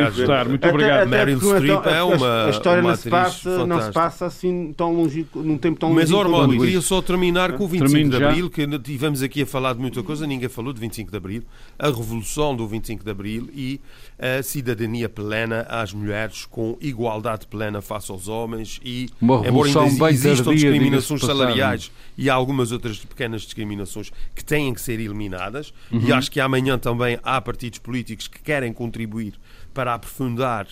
É 0.00 0.10
gostar. 0.10 0.48
Muito 0.48 0.64
Até- 0.64 0.74
obrigado. 0.74 1.00
até 1.06 1.06
Meryl 1.06 1.38
Streep 1.38 1.86
é 1.86 1.98
a- 1.98 2.04
uma- 2.04 2.46
A 2.46 2.50
história 2.50 2.80
uma 2.82 2.90
não, 2.90 2.96
se 2.96 3.10
passa, 3.10 3.66
não 3.66 3.82
se 3.82 3.92
passa 3.92 4.26
assim 4.26 4.72
tão 4.76 4.94
longínquo, 4.94 5.40
num 5.40 5.58
tempo 5.58 5.78
tão 5.78 5.92
Mas, 5.92 6.10
longínquo. 6.10 6.32
Ormando, 6.34 6.54
quanto 6.54 6.64
queria 6.64 6.80
só 6.80 7.02
terminar 7.02 7.52
com 7.52 7.64
o 7.64 7.68
25 7.68 7.90
Termino 7.92 8.10
de 8.12 8.18
já. 8.18 8.28
Abril, 8.30 8.50
que 8.50 8.78
tivemos 8.80 9.22
aqui 9.22 9.42
a 9.42 9.46
falar 9.46 9.74
de 9.74 9.80
muita 9.80 10.02
coisa, 10.02 10.26
ninguém 10.26 10.48
falou 10.48 10.72
de 10.72 10.80
25 10.80 11.10
de 11.10 11.16
Abril, 11.16 11.42
a 11.78 11.86
revolução 11.88 12.56
do 12.56 12.66
25 12.66 13.04
de 13.04 13.10
Abril 13.10 13.48
e 13.54 13.80
a 14.18 14.42
cidadania 14.42 15.08
plena 15.10 15.60
às 15.68 15.92
mulheres 15.92 16.46
com 16.46 16.76
igualdade 16.80 17.46
plena 17.46 17.80
face 17.82 18.10
aos 18.10 18.28
homens 18.28 18.80
e, 18.84 19.08
Uma 19.20 19.34
embora 19.34 19.44
revolução 19.44 19.82
ainda 19.82 20.04
bem 20.06 20.16
tardia, 20.18 20.85
discriminações 20.90 21.20
salariais 21.22 21.90
e 22.16 22.30
há 22.30 22.34
algumas 22.34 22.72
outras 22.72 22.98
pequenas 22.98 23.42
discriminações 23.42 24.10
que 24.34 24.44
têm 24.44 24.72
que 24.72 24.80
ser 24.80 24.98
eliminadas 25.00 25.72
Uhum. 25.92 26.00
e 26.00 26.12
acho 26.12 26.30
que 26.30 26.40
amanhã 26.40 26.78
também 26.78 27.18
há 27.22 27.40
partidos 27.40 27.78
políticos 27.78 28.26
que 28.28 28.40
querem 28.40 28.72
contribuir 28.72 29.34
para 29.74 29.94
aprofundar 29.94 30.66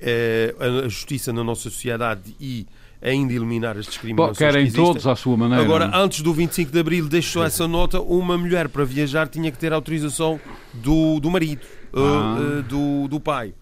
eh, 0.00 0.54
a 0.84 0.88
justiça 0.88 1.32
na 1.32 1.42
nossa 1.44 1.62
sociedade 1.70 2.34
e 2.40 2.66
ainda 3.00 3.32
eliminar 3.32 3.76
as 3.76 3.86
Bom, 3.86 3.90
discriminações 3.90 4.38
querem 4.38 4.66
que 4.66 4.72
todos 4.72 5.06
à 5.06 5.16
sua 5.16 5.36
maneira. 5.36 5.62
Agora, 5.62 5.88
não 5.88 5.98
é? 5.98 6.02
antes 6.04 6.20
do 6.22 6.32
25 6.32 6.70
de 6.70 6.78
Abril, 6.78 7.08
deixo 7.08 7.32
só 7.32 7.44
essa 7.44 7.66
nota: 7.66 8.00
uma 8.00 8.36
mulher 8.38 8.68
para 8.68 8.84
viajar 8.84 9.28
tinha 9.28 9.50
que 9.50 9.58
ter 9.58 9.72
autorização 9.72 10.40
do, 10.74 11.18
do 11.20 11.30
marido, 11.30 11.62
uh, 11.92 11.98
Ah. 11.98 12.36
uh, 12.58 12.62
do, 12.62 13.08
do 13.08 13.18
pai. 13.20 13.54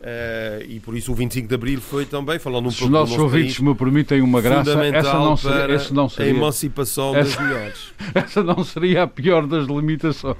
Uh, 0.00 0.64
e 0.66 0.80
por 0.80 0.96
isso 0.96 1.12
o 1.12 1.14
25 1.14 1.46
de 1.46 1.54
Abril 1.54 1.78
foi 1.78 2.06
também, 2.06 2.38
falando 2.38 2.68
um 2.68 2.70
Se 2.70 2.78
pouco 2.78 2.90
do 2.90 2.98
nossos 2.98 3.10
nosso 3.16 3.24
ouvintes 3.24 3.58
país, 3.58 3.68
me 3.68 3.74
permitem 3.74 4.22
uma 4.22 4.40
graça, 4.40 4.82
essa 4.86 5.12
não 5.12 5.36
seria, 5.36 5.74
esse 5.74 5.92
não 5.92 6.06
a 6.06 6.08
seria, 6.08 6.30
emancipação 6.30 7.14
essa- 7.14 7.36
das 7.38 7.46
mulheres. 7.48 7.92
essa 8.14 8.42
não 8.42 8.64
seria 8.64 9.02
a 9.02 9.06
pior 9.06 9.46
das 9.46 9.66
limitações. 9.66 10.36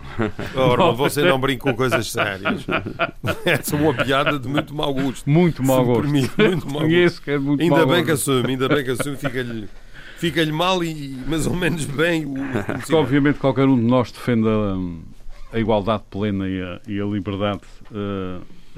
Ora, 0.57 0.93
você 0.93 1.23
não 1.25 1.39
brinca 1.39 1.65
com 1.65 1.75
coisas 1.77 2.11
sérias. 2.11 2.65
Essa 3.45 3.77
é 3.77 3.79
uma 3.79 3.93
piada 3.93 4.39
de 4.39 4.49
muito 4.49 4.75
mau 4.75 4.95
gosto. 4.95 5.29
Muito 5.29 5.63
mau 5.63 5.85
gosto. 5.85 6.03
permite, 6.03 6.31
muito 6.39 6.67
mau 6.67 6.81
gosto. 6.81 6.87
Conheço 6.89 7.23
que 7.23 7.31
é 7.31 7.39
muito 7.39 7.61
Ainda 7.63 7.77
mau 7.77 7.87
bem 7.87 8.03
que 8.05 8.11
gosto. 8.13 8.31
assume, 8.31 8.49
ainda 8.53 8.69
bem 8.69 8.83
que 8.85 8.91
assume, 8.93 9.17
fica-lhe 9.19 9.69
fica 10.17 10.47
mal 10.47 10.83
e 10.83 11.17
mais 11.27 11.47
ou 11.47 11.55
menos 11.55 11.85
bem 11.85 12.25
o 12.25 12.35
Porque, 12.79 12.95
obviamente, 12.95 13.39
qualquer 13.39 13.67
um 13.67 13.77
de 13.77 13.85
nós 13.85 14.11
defende 14.11 14.49
a, 14.49 15.57
a 15.57 15.61
igualdade 15.61 16.03
plena 16.11 16.49
e 16.49 16.61
a, 16.63 16.81
e 16.89 16.99
a 17.01 17.05
liberdade 17.05 17.61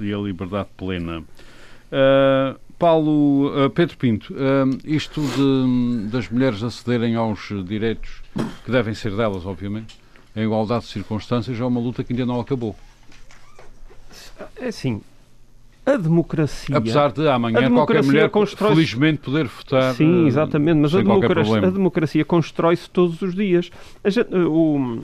eh, 0.03 0.07
e 0.09 0.15
a 0.15 0.19
liberdade 0.19 0.69
plena. 0.77 1.23
Eh, 1.91 2.55
Paulo 2.79 3.53
eh, 3.65 3.69
Pedro 3.69 3.97
Pinto, 3.97 4.35
eh, 4.37 4.65
isto 4.85 5.21
de- 5.21 6.09
das 6.09 6.29
mulheres 6.29 6.63
acederem 6.63 7.15
aos 7.15 7.49
direitos 7.65 8.23
que 8.65 8.71
devem 8.71 8.95
ser 8.95 9.15
delas, 9.17 9.47
obviamente, 9.47 9.97
em 10.35 10.43
igualdade 10.43 10.85
de 10.87 10.91
circunstâncias, 10.91 11.61
é 11.61 11.65
uma 11.65 11.79
luta 11.81 12.03
que 12.03 12.13
ainda 12.13 12.27
não 12.27 12.41
acabou. 12.41 12.75
É 14.57 14.69
assim, 14.69 15.01
a 15.85 15.97
democracia. 15.97 16.77
Apesar 16.77 17.13
de 17.13 17.29
amanhã 17.29 17.71
qualquer 17.71 18.03
mulher, 18.05 18.31
constrói-se- 18.31 18.75
felizmente, 18.75 19.19
poder 19.21 19.47
votar. 19.47 19.95
Sim, 19.95 20.25
eh, 20.25 20.29
exatamente, 20.29 20.79
mas 20.79 20.95
a 20.95 20.99
democracia, 21.03 21.59
a 21.67 21.71
democracia 21.71 22.25
constrói-se 22.25 22.89
todos 22.91 23.21
os 23.23 23.35
dias. 23.35 23.71
Gente- 24.07 24.35
o- 24.35 25.03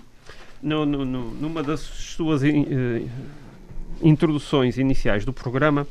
no- 0.62 0.86
no- 0.86 1.04
no- 1.04 1.30
numa 1.34 1.62
das 1.62 1.80
suas 1.80 2.42
eh, 2.42 3.02
introduções 4.02 4.78
iniciais 4.78 5.24
do 5.24 5.32
programa, 5.32 5.86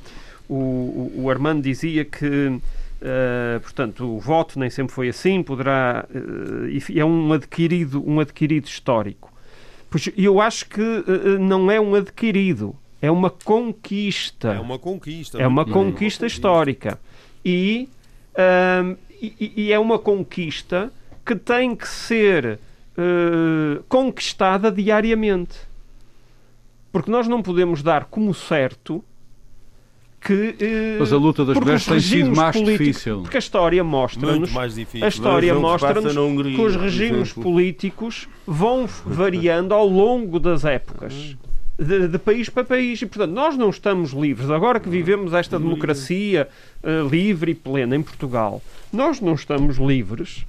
o, 0.49 0.55
o- 0.55 1.12
o 1.24 1.30
Armando 1.30 1.62
dizia 1.62 2.05
que, 2.05 2.60
eh, 3.01 3.60
portanto, 3.62 4.05
o 4.16 4.20
voto 4.20 4.58
nem 4.60 4.70
sempre 4.70 4.93
foi 4.93 5.10
assim, 5.10 5.43
poderá 5.43 6.05
e 6.70 6.99
é 6.99 7.05
um 7.05 7.34
adquirido, 7.34 8.03
um 8.08 8.20
adquirido 8.20 8.66
histórico. 8.66 9.32
Pois 9.89 10.10
eu 10.18 10.39
acho 10.41 10.68
que 10.70 10.82
eh, 10.82 11.38
não 11.39 11.70
é 11.72 11.80
um 11.80 11.95
adquirido, 11.95 12.76
é 13.01 13.10
uma 13.12 13.30
conquista. 13.30 14.49
É 14.53 14.60
uma 14.60 14.80
conquista. 14.80 15.38
É 15.41 15.47
uma 15.47 15.64
muito 15.64 15.74
bem. 15.76 15.91
conquista 15.91 16.26
histórica. 16.26 16.99
E, 17.45 17.88
ahm, 18.36 18.95
e- 19.22 19.51
e 19.55 19.72
é 19.72 19.80
uma 19.80 19.97
conquista 19.99 20.91
que 21.26 21.36
tem 21.36 21.76
que 21.76 21.88
ser 21.88 22.60
conquistada 23.88 24.72
diariamente. 24.72 25.55
Porque 26.92 27.12
nós 27.12 27.28
não 27.28 27.42
podemos 27.42 27.84
dar 27.84 28.06
como 28.06 28.34
certo 28.34 29.04
que. 30.20 30.56
eh, 30.60 30.98
Mas 31.00 31.14
a 31.14 31.18
luta 31.18 31.46
das 31.46 31.58
mulheres 31.58 31.86
tem 31.86 32.00
sido 32.00 32.12
regimes 32.16 32.38
mais 32.38 32.56
políticos- 32.56 32.88
difícil. 32.88 33.22
Porque 33.22 33.38
a 33.38 33.40
história 33.40 33.84
mostra-nos. 33.84 34.38
Muito 34.40 34.54
mais 34.54 34.76
difícil. 34.76 35.06
A 35.06 35.10
história 35.10 35.50
que 35.52 35.56
se 35.56 35.62
mostra-nos 35.62 36.16
Hungria, 36.16 36.56
que 36.56 36.62
os 36.62 36.76
regimes 36.76 37.30
exemplo. 37.32 37.44
políticos 37.44 38.28
vão 38.46 38.88
variando 39.06 39.74
ao 39.74 39.88
longo 39.88 40.40
das 40.40 40.66
épocas. 40.66 41.36
De, 41.80 42.08
de 42.08 42.18
país 42.18 42.50
para 42.50 42.64
país. 42.64 43.00
E, 43.04 43.06
portanto, 43.06 43.32
nós 43.32 43.56
não 43.56 43.70
estamos 43.70 44.12
livres. 44.12 44.50
Agora 44.50 44.80
que 44.80 44.90
vivemos 44.90 45.32
esta 45.34 45.60
democracia 45.60 46.48
eh, 46.82 47.02
livre 47.08 47.52
e 47.52 47.56
plena 47.56 47.96
em 47.96 48.02
Portugal, 48.02 48.64
nós 48.92 49.22
não 49.22 49.36
estamos 49.36 49.78
livres 49.78 50.44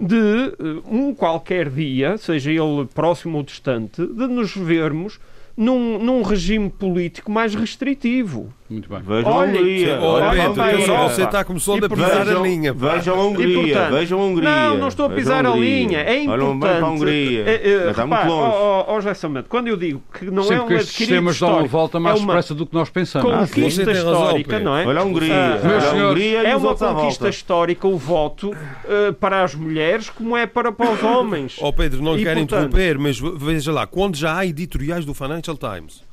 de 0.00 0.14
eh, 0.16 0.52
um 0.88 1.12
qualquer 1.12 1.68
dia, 1.68 2.16
seja 2.16 2.52
ele 2.52 2.86
próximo 2.94 3.38
ou 3.38 3.42
distante, 3.42 4.06
de 4.06 4.28
nos 4.28 4.54
vermos 4.54 5.18
num, 5.58 5.98
num 5.98 6.22
regime 6.22 6.70
político 6.70 7.32
mais 7.32 7.52
restritivo. 7.52 8.54
Muito 8.70 8.86
bem. 8.86 9.00
Vejam 9.00 9.32
a 9.32 9.44
Hungria. 9.44 9.98
Oh, 9.98 10.04
Olha, 10.04 10.28
vejam 10.30 10.44
a 10.44 10.54
Pedro, 10.54 10.62
Hungria. 10.70 10.86
só 10.86 10.94
é, 10.94 11.08
você 11.08 11.22
está 11.24 11.42
começando 11.44 11.84
a 11.84 11.88
pisar 11.88 12.10
a 12.20 12.24
Vejam, 12.24 12.42
linha. 12.44 12.74
pá. 12.74 12.94
vejam 12.96 13.18
a 13.18 13.24
Hungria, 13.26 13.46
E, 13.48 13.62
portanto, 13.72 13.92
vejam 13.94 14.20
a 14.20 14.24
Hungria. 14.26 14.50
Não, 14.50 14.76
não 14.78 14.88
estou 14.88 15.06
a 15.06 15.08
pisar 15.08 15.46
a 15.46 15.52
Hungria. 15.52 15.64
linha. 15.86 15.98
É 16.00 16.18
importante. 16.18 16.42
Olham 16.44 16.60
bem 16.60 16.70
para 16.70 16.86
a 16.86 16.90
Hungria. 16.90 17.44
É, 17.46 17.54
é, 17.86 17.90
está 17.90 18.06
muito 18.06 18.26
longe. 18.26 18.54
ó, 18.56 18.84
ó, 18.88 18.94
José 19.00 19.14
Samento, 19.14 19.46
quando 19.48 19.68
eu 19.68 19.76
digo 19.78 20.02
que 20.12 20.26
não 20.30 20.42
Sim, 20.42 20.52
é 20.52 20.56
um 20.56 20.60
porque 20.60 20.74
estes 20.74 20.94
sistemas 20.96 21.40
dão 21.40 21.50
uma 21.58 21.66
volta 21.66 21.98
mais 21.98 22.16
é 22.16 22.18
uma 22.20 22.26
depressa 22.26 22.54
do 22.54 22.66
que 22.66 22.74
nós 22.74 22.90
pensamos. 22.90 23.30
conquista 23.50 23.84
razão, 23.86 24.12
histórica, 24.12 24.50
Pedro. 24.50 24.64
não 24.66 24.76
é? 24.76 24.86
Olha 24.86 25.00
a 25.00 25.04
Hungria. 25.04 25.34
Ah, 25.34 25.60
olha 25.64 26.02
a 26.04 26.10
Hungria 26.10 26.38
É 26.42 26.56
uma 26.56 26.74
conquista 26.76 27.28
histórica 27.30 27.88
o 27.88 27.96
voto 27.96 28.54
eh, 28.86 29.12
para 29.12 29.44
as 29.44 29.54
mulheres 29.54 30.10
como 30.10 30.36
é 30.36 30.46
para, 30.46 30.70
para 30.72 30.90
os 30.90 31.02
homens. 31.02 31.56
Ó 31.62 31.72
Pedro, 31.72 32.02
não 32.02 32.18
E, 32.18 32.22
quero 32.22 32.40
portanto- 32.40 32.66
interromper, 32.66 32.98
mas 32.98 33.18
ve- 33.18 33.32
veja 33.34 33.72
lá, 33.72 33.86
quando 33.86 34.16
já 34.16 34.36
há 34.36 34.44
editoriais 34.44 35.06
do 35.06 35.14
Financial 35.14 35.56
Times 35.56 36.06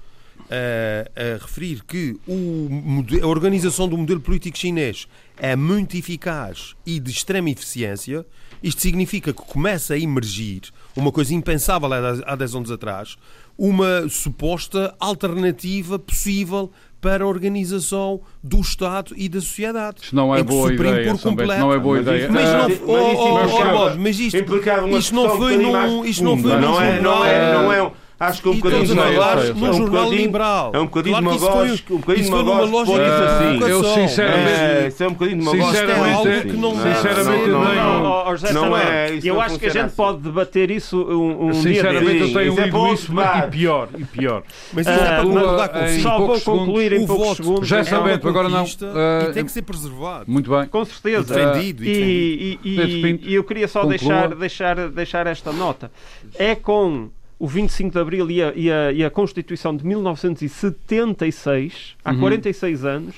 eh, 0.58 1.12
a 1.38 1.44
referir 1.44 1.84
que 1.86 2.16
o 2.28 2.68
mode- 2.70 3.20
a 3.20 3.28
organização 3.28 3.88
do 3.90 3.98
modelo 3.98 4.22
político 4.22 4.58
chinês 4.58 5.08
é 5.38 5.54
muito 5.56 5.98
eficaz 5.98 6.76
e 6.86 6.98
de 7.00 7.12
extrema 7.12 7.50
eficiência, 7.50 8.26
isto 8.64 8.82
significa 8.82 9.34
que 9.34 9.42
começa 9.42 9.94
a 9.96 10.00
emergir 10.00 10.62
uma 10.96 11.12
coisa 11.12 11.34
impensável 11.34 11.92
há 11.92 12.00
dez- 12.00 12.24
há 12.26 12.36
10 12.36 12.56
anos 12.56 12.72
atrás, 12.72 13.18
uma 13.58 14.08
suposta 14.10 14.96
alternativa 15.00 16.00
possível 16.00 16.72
para 17.02 17.24
a 17.24 17.28
organização 17.28 18.22
do 18.44 18.60
Estado 18.62 19.14
e 19.16 19.30
da 19.30 19.40
sociedade. 19.40 19.98
Isto 20.04 20.16
não 20.16 20.34
é 20.34 20.42
boa 20.42 20.74
ideia, 20.74 21.12
completo. 21.18 21.60
não 21.60 21.74
é 21.74 21.78
boa 21.80 22.00
ideia. 22.00 22.30
Mas 22.32 22.50
não, 22.50 22.62
Mas 22.64 22.72
isso 22.74 22.84
oh, 22.88 22.94
oh, 22.94 23.92
oh, 23.94 23.96
mas 24.00 24.20
isto, 24.20 24.38
isto 24.98 25.14
não 25.16 25.38
foi 25.38 25.58
um 25.58 25.72
num, 25.72 26.06
isto 26.06 26.24
não 26.24 26.38
foi 26.38 26.52
num 26.54 26.62
Não 26.62 26.82
é, 26.82 27.02
não 27.02 27.26
é, 27.26 27.54
não 27.54 27.74
é, 27.74 27.92
acho 28.20 28.42
que 28.42 28.48
é 28.48 28.52
um 28.52 28.54
E 28.54 28.58
bocadinho 28.58 28.86
sei. 28.88 28.96
num 28.96 29.02
é 29.02 29.70
um 29.70 29.74
jornal 29.74 29.90
bocadinho- 30.04 30.22
liberal. 30.22 30.72
É 30.74 30.80
um 30.80 30.86
bocadinho 30.86 31.16
demagógico, 31.16 31.94
um 31.96 31.98
bocadinho 31.98 32.26
demagógico 32.26 32.80
assim. 32.94 33.54
Eu, 33.54 33.58
provocação. 33.60 33.96
sinceramente, 34.08 34.50
É, 34.60 34.88
isso 34.88 35.04
é 35.04 35.08
um 35.08 35.12
bocadinho 35.12 35.38
demagógico. 35.40 35.72
Sinceramente, 35.72 36.54
não 36.58 36.72
sinceramente, 36.72 37.48
não, 37.50 37.74
eu 37.74 38.54
não, 38.54 38.78
é, 38.78 39.20
eu 39.24 39.42
acho 39.42 39.60
que 39.60 39.66
a 39.66 39.70
gente 39.70 39.82
assim. 39.86 39.96
pode 39.96 40.20
debater 40.20 40.72
isso 40.72 40.98
um, 41.02 41.48
um 41.48 41.52
dia 41.52 41.62
Sinceramente, 41.76 42.06
eu 42.06 42.12
tenho 42.12 42.26
isso 42.26 42.40
é 42.62 42.66
lido 42.66 42.94
isso 42.94 43.14
muito 43.14 43.28
e 43.38 43.48
pior, 43.50 43.90
e 43.98 44.04
pior. 44.06 44.44
Mas 44.74 44.88
isso 44.88 44.96
é 44.96 45.06
para 45.08 45.24
mas- 45.26 45.68
consigo. 45.70 46.02
Só 46.02 46.18
vou 46.20 46.40
concluir 46.42 46.94
em 46.94 47.06
poucos 47.08 47.38
segundos. 47.38 47.68
Já 47.68 47.84
sabendo, 47.84 48.28
agora 48.28 48.50
não. 48.50 48.60
conquista 48.60 48.92
Ah, 48.96 49.28
e 49.30 49.34
tem 49.34 49.46
que 49.46 49.52
ser 49.52 49.62
preservado. 49.62 50.26
Muito 50.28 50.50
bem. 50.50 50.66
Com 50.68 50.86
certeza. 50.86 51.34
E 51.40 51.74
defendido, 51.74 51.84
e 51.86 52.60
E, 52.64 52.70
e- 52.70 53.20
e 53.32 53.36
eu 53.36 53.44
queria 53.44 53.68
só 53.68 53.82
conclua. 53.82 53.98
deixar, 53.98 54.36
deixar, 54.36 54.90
deixar 54.90 55.28
esta 55.28 55.52
nota. 55.52 55.92
É 56.38 56.56
com 56.56 57.10
o 57.38 57.48
25 57.48 57.92
de 57.92 58.00
Abril 58.00 58.30
e 58.32 58.42
a, 58.42 58.54
e 58.56 58.72
a- 58.72 58.92
e 58.92 59.04
a 59.04 59.10
Constituição 59.10 59.76
de 59.76 59.86
1976, 59.86 61.96
há 62.04 62.12
Uhum. 62.12 62.20
46 62.20 62.86
anos, 62.86 63.16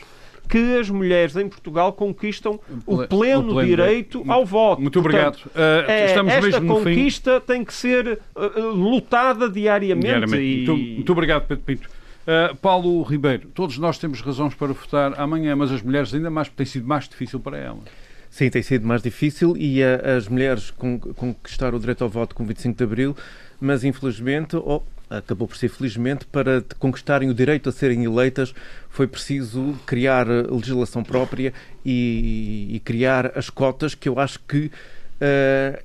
que 0.50 0.78
as 0.80 0.90
mulheres 0.90 1.36
em 1.36 1.48
Portugal 1.50 1.92
conquistam 1.92 2.60
o 2.86 2.98
ple- 3.00 3.08
pleno, 3.08 3.52
o 3.52 3.54
pleno 3.56 3.66
direito 3.66 4.24
ao 4.28 4.46
voto. 4.46 4.82
Muito 4.82 5.00
obrigado. 5.00 5.40
Portanto, 5.40 5.90
é, 5.90 6.06
estamos 6.06 6.34
esta 6.34 6.46
mesmo 6.48 6.66
no 6.68 6.76
fim. 6.78 6.84
conquista 6.96 7.42
tem 7.42 7.66
que 7.66 7.74
ser 7.74 8.20
uh, 8.36 8.60
uh, 8.60 8.72
lutada 8.72 9.50
diariamente. 9.50 10.08
Diariamente. 10.08 10.44
E... 10.44 10.68
Muito, 10.68 10.76
muito 10.96 11.12
obrigado, 11.12 11.48
Pedro 11.48 11.64
Pinto. 11.66 11.90
Uh, 11.90 12.56
Paulo 12.58 13.02
Ribeiro, 13.04 13.48
todos 13.54 13.78
nós 13.78 13.98
temos 13.98 14.22
razões 14.22 14.54
para 14.54 14.68
votar 14.74 15.20
amanhã, 15.20 15.56
mas 15.56 15.72
as 15.72 15.82
mulheres 15.82 16.14
ainda 16.14 16.30
mais, 16.30 16.48
tem 16.50 16.66
sido 16.66 16.88
mais 16.88 17.08
difícil 17.10 17.40
para 17.40 17.58
elas. 17.58 17.84
Sim, 18.30 18.50
tem 18.50 18.62
sido 18.62 18.86
mais 18.86 19.02
difícil 19.02 19.56
e 19.58 19.82
as 19.82 20.28
mulheres 20.28 20.70
con- 20.72 21.00
conquistaram 21.00 21.78
o 21.78 21.80
direito 21.80 22.04
ao 22.04 22.10
voto 22.10 22.36
com 22.36 22.46
25 22.46 22.78
de 22.78 22.84
Abril, 22.84 23.16
mas 23.60 23.84
infelizmente, 23.84 24.56
ou 24.56 24.86
acabou 25.10 25.48
por 25.48 25.56
ser 25.56 25.70
felizmente, 25.70 26.26
para 26.26 26.62
conquistarem 26.80 27.30
o 27.30 27.34
direito 27.34 27.70
a 27.70 27.72
serem 27.72 28.04
eleitas 28.04 28.54
foi 28.90 29.08
preciso 29.08 29.74
criar 29.86 30.28
eh, 30.28 30.44
legislação 30.50 31.02
própria 31.04 31.54
e, 31.86 32.68
e 32.72 32.80
criar 32.82 33.32
as 33.38 33.50
cotas 33.50 33.96
que 33.96 34.10
eu 34.10 34.20
acho 34.20 34.40
que 34.48 34.70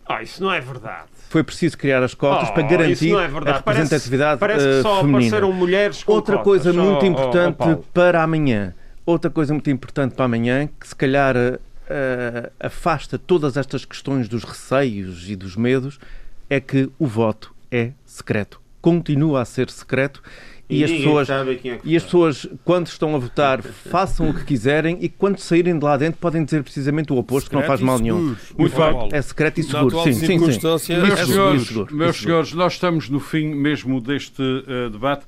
Ah, 0.07 0.23
isso 0.23 0.43
não 0.43 0.53
é 0.53 0.61
verdade. 0.61 1.07
foi 1.31 1.43
preciso 1.45 1.79
criar 1.79 2.03
as 2.03 2.15
cotas 2.15 2.49
Oh, 2.51 2.53
para 2.53 2.63
garantir 2.65 3.15
é 3.15 3.25
a 3.25 3.53
representatividade 3.59 4.41
Parece, 4.41 4.59
parece 4.61 4.67
eh, 4.67 4.77
que 4.79 4.83
só 4.83 4.97
feminina. 5.01 5.19
apareceram 5.19 5.53
mulheres 5.53 6.03
com 6.05 6.13
Outra 6.13 6.39
coisa 6.39 6.71
Oh, 6.71 6.75
muito 6.75 7.03
oh, 7.03 7.07
importante 7.07 7.57
oh, 7.61 7.77
para 7.95 8.23
amanhã, 8.23 8.75
outra 9.07 9.31
coisa 9.31 9.53
muito 9.55 9.71
importante 9.71 10.15
para 10.15 10.25
amanhã, 10.25 10.69
que 10.81 10.87
se 10.89 10.97
calhar 10.97 11.37
eh, 11.37 12.51
afasta 12.61 13.19
todas 13.19 13.57
estas 13.57 13.85
questões 13.85 14.29
dos 14.29 14.43
receios 14.45 15.31
e 15.31 15.37
dos 15.37 15.55
medos, 15.57 15.99
é 16.51 16.61
que 16.61 16.91
o 16.99 17.07
voto 17.07 17.52
é 17.73 17.93
secreto. 18.05 18.61
Continua 18.81 19.41
a 19.41 19.45
ser 19.45 19.71
secreto 19.71 20.23
e, 20.69 20.85
as 20.85 20.91
ninguém 20.91 21.05
pessoas 21.07 21.27
sabe 21.29 21.57
quem 21.57 21.71
é 21.73 21.79
que 21.79 21.89
e 21.89 21.97
as 21.97 22.05
pessoas, 22.05 22.47
quando 22.65 22.87
estão 22.87 23.15
a 23.15 23.19
votar, 23.19 23.63
façam 23.91 24.31
o 24.31 24.35
que 24.35 24.45
quiserem 24.45 24.99
e 25.01 25.09
quando 25.09 25.39
saírem 25.39 25.79
de 25.79 25.85
lá 25.85 25.97
dentro 25.97 26.21
podem 26.21 26.45
dizer 26.45 26.63
precisamente 26.63 27.13
o 27.13 27.17
oposto, 27.17 27.51
que 27.51 27.57
não 27.57 27.63
faz 27.63 27.81
mal 27.81 27.99
nenhum. 27.99 28.37
Muito 28.57 28.77
bem. 28.77 29.09
É 29.13 29.23
secreto 29.23 29.61
e 29.61 29.63
seguro. 29.63 29.89
atual 29.89 30.05
Sim, 30.05 30.13
sim, 30.13 30.21
sim. 30.21 30.27
circunstância, 30.27 31.01
Meus 31.01 31.21
é 31.21 31.27
senhores, 31.27 31.63
isso, 31.63 31.87
meus 31.91 32.17
senhores, 32.17 32.53
nós 32.53 32.73
estamos 32.75 33.09
no 33.09 33.21
fim 33.21 33.55
mesmo 33.55 34.01
deste 34.01 34.43
eh, 34.43 34.89
debate. 34.91 35.27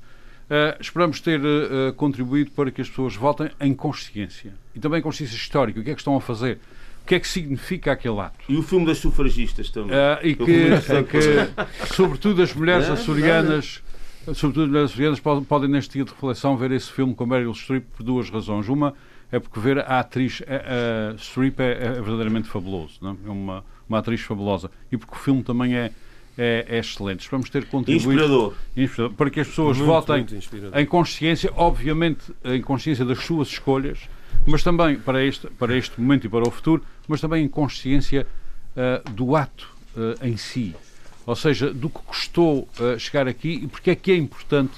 Eh, 0.49 0.77
esperamos 0.79 1.19
ter 1.19 1.39
eh, 1.39 1.91
contribuído 1.95 2.51
para 2.51 2.69
que 2.69 2.81
as 2.81 2.89
pessoas 2.89 3.15
votem 3.15 3.49
em 3.59 3.73
consciência. 3.73 4.53
E 4.75 4.79
também 4.79 5.01
consciência 5.01 5.35
histórica. 5.35 5.79
O 5.79 5.83
que 5.83 5.89
é 5.89 5.93
que 5.93 6.01
estão 6.01 6.15
a 6.15 6.21
fazer? 6.21 6.59
O 7.05 7.07
que 7.07 7.13
é 7.13 7.19
que 7.19 7.27
significa 7.27 7.91
aquele 7.91 8.19
ato? 8.19 8.39
E 8.49 8.57
o 8.57 8.63
filme 8.63 8.83
das 8.83 8.97
sufragistas 8.97 9.69
também. 9.69 9.95
Ah, 9.95 10.19
e 10.23 10.33
que, 10.35 10.43
que, 10.43 11.93
sobretudo 11.93 12.41
as 12.41 12.51
mulheres 12.51 12.87
Não, 12.87 12.95
açorianas, 12.95 13.83
sobretudo 14.33 14.63
as 14.63 14.69
mulheres 14.69 14.89
açorianas 14.89 15.19
podem, 15.19 15.43
podem 15.43 15.69
neste 15.69 15.93
dia 15.93 16.03
de 16.03 16.09
reflexão 16.09 16.57
ver 16.57 16.71
esse 16.71 16.91
filme 16.91 17.13
com 17.13 17.27
Meryl 17.27 17.53
Streep 17.53 17.85
por 17.95 18.01
duas 18.01 18.27
razões. 18.31 18.67
Uma 18.67 18.95
é 19.31 19.39
porque 19.39 19.59
ver 19.59 19.77
a 19.81 19.99
atriz 19.99 20.41
a, 20.47 21.13
a 21.13 21.17
Streep 21.19 21.59
é, 21.59 21.73
é 21.73 21.91
verdadeiramente 21.91 22.47
fabuloso, 22.47 22.97
não? 22.99 23.15
é 23.23 23.29
uma, 23.29 23.63
uma 23.87 23.99
atriz 23.99 24.21
fabulosa. 24.21 24.71
E 24.91 24.97
porque 24.97 25.13
o 25.13 25.19
filme 25.19 25.43
também 25.43 25.75
é, 25.75 25.91
é, 26.35 26.65
é 26.67 26.79
excelente. 26.79 27.19
Esperamos 27.19 27.51
ter 27.51 27.65
contribuído 27.65 28.13
Inspirador. 28.13 28.53
inspirador, 28.75 29.15
para 29.15 29.29
que 29.29 29.41
as 29.41 29.47
pessoas 29.47 29.77
Muito, 29.77 29.87
votem 29.87 30.25
muito 30.27 30.75
em 30.75 30.85
consciência, 30.87 31.53
obviamente 31.55 32.33
em 32.43 32.63
consciência 32.63 33.05
das 33.05 33.19
suas 33.19 33.49
escolhas, 33.49 34.09
mas 34.45 34.63
também 34.63 34.97
para 34.97 35.23
este, 35.23 35.47
para 35.47 35.75
este 35.75 35.99
momento 35.99 36.25
e 36.25 36.29
para 36.29 36.47
o 36.47 36.51
futuro, 36.51 36.83
mas 37.07 37.19
também 37.19 37.43
em 37.43 37.47
consciência 37.47 38.27
ah, 38.75 39.01
do 39.11 39.35
ato 39.35 39.69
ah, 39.95 40.27
em 40.27 40.35
si. 40.35 40.75
Ou 41.25 41.35
seja, 41.35 41.73
do 41.73 41.89
que 41.89 41.99
custou 41.99 42.67
ah, 42.79 42.99
chegar 42.99 43.27
aqui 43.27 43.61
e 43.63 43.67
porque 43.67 43.91
é 43.91 43.95
que 43.95 44.11
é 44.11 44.15
importante 44.15 44.77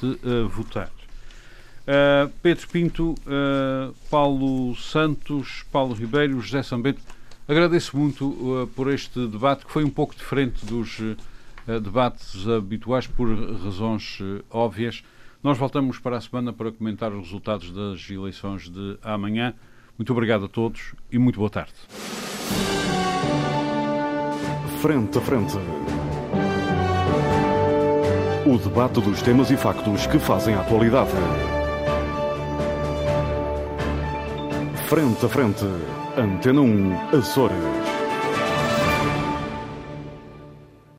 votar. 0.49 0.91
Pedro 2.43 2.67
Pinto, 2.67 3.15
Paulo 4.09 4.75
Santos, 4.75 5.63
Paulo 5.71 5.93
Ribeiro, 5.93 6.41
José 6.41 6.61
Sambento, 6.61 6.99
agradeço 7.47 7.95
muito 7.95 8.69
por 8.75 8.91
este 8.91 9.25
debate 9.25 9.65
que 9.65 9.71
foi 9.71 9.85
um 9.85 9.89
pouco 9.89 10.13
diferente 10.13 10.65
dos 10.65 10.97
debates 11.65 12.45
habituais 12.45 13.07
por 13.07 13.29
razões 13.63 14.19
óbvias. 14.51 15.01
Nós 15.43 15.57
voltamos 15.57 15.99
para 15.99 16.17
a 16.17 16.21
semana 16.21 16.51
para 16.51 16.71
comentar 16.71 17.11
os 17.13 17.25
resultados 17.25 17.71
das 17.71 18.09
eleições 18.09 18.69
de 18.69 18.97
amanhã. 19.03 19.53
Muito 19.97 20.11
obrigado 20.11 20.45
a 20.45 20.47
todos 20.47 20.95
e 21.11 21.17
muito 21.17 21.37
boa 21.37 21.49
tarde. 21.49 21.73
Frente 24.81 25.17
a 25.17 25.21
frente. 25.21 25.57
O 28.45 28.57
debate 28.57 29.01
dos 29.01 29.21
temas 29.21 29.51
e 29.51 29.57
factos 29.57 30.07
que 30.07 30.17
fazem 30.19 30.55
a 30.55 30.61
atualidade. 30.61 31.11
Frente 34.87 35.25
a 35.25 35.29
frente. 35.29 35.65
Antena 36.17 36.61
1, 36.61 37.17
Açores. 37.17 37.76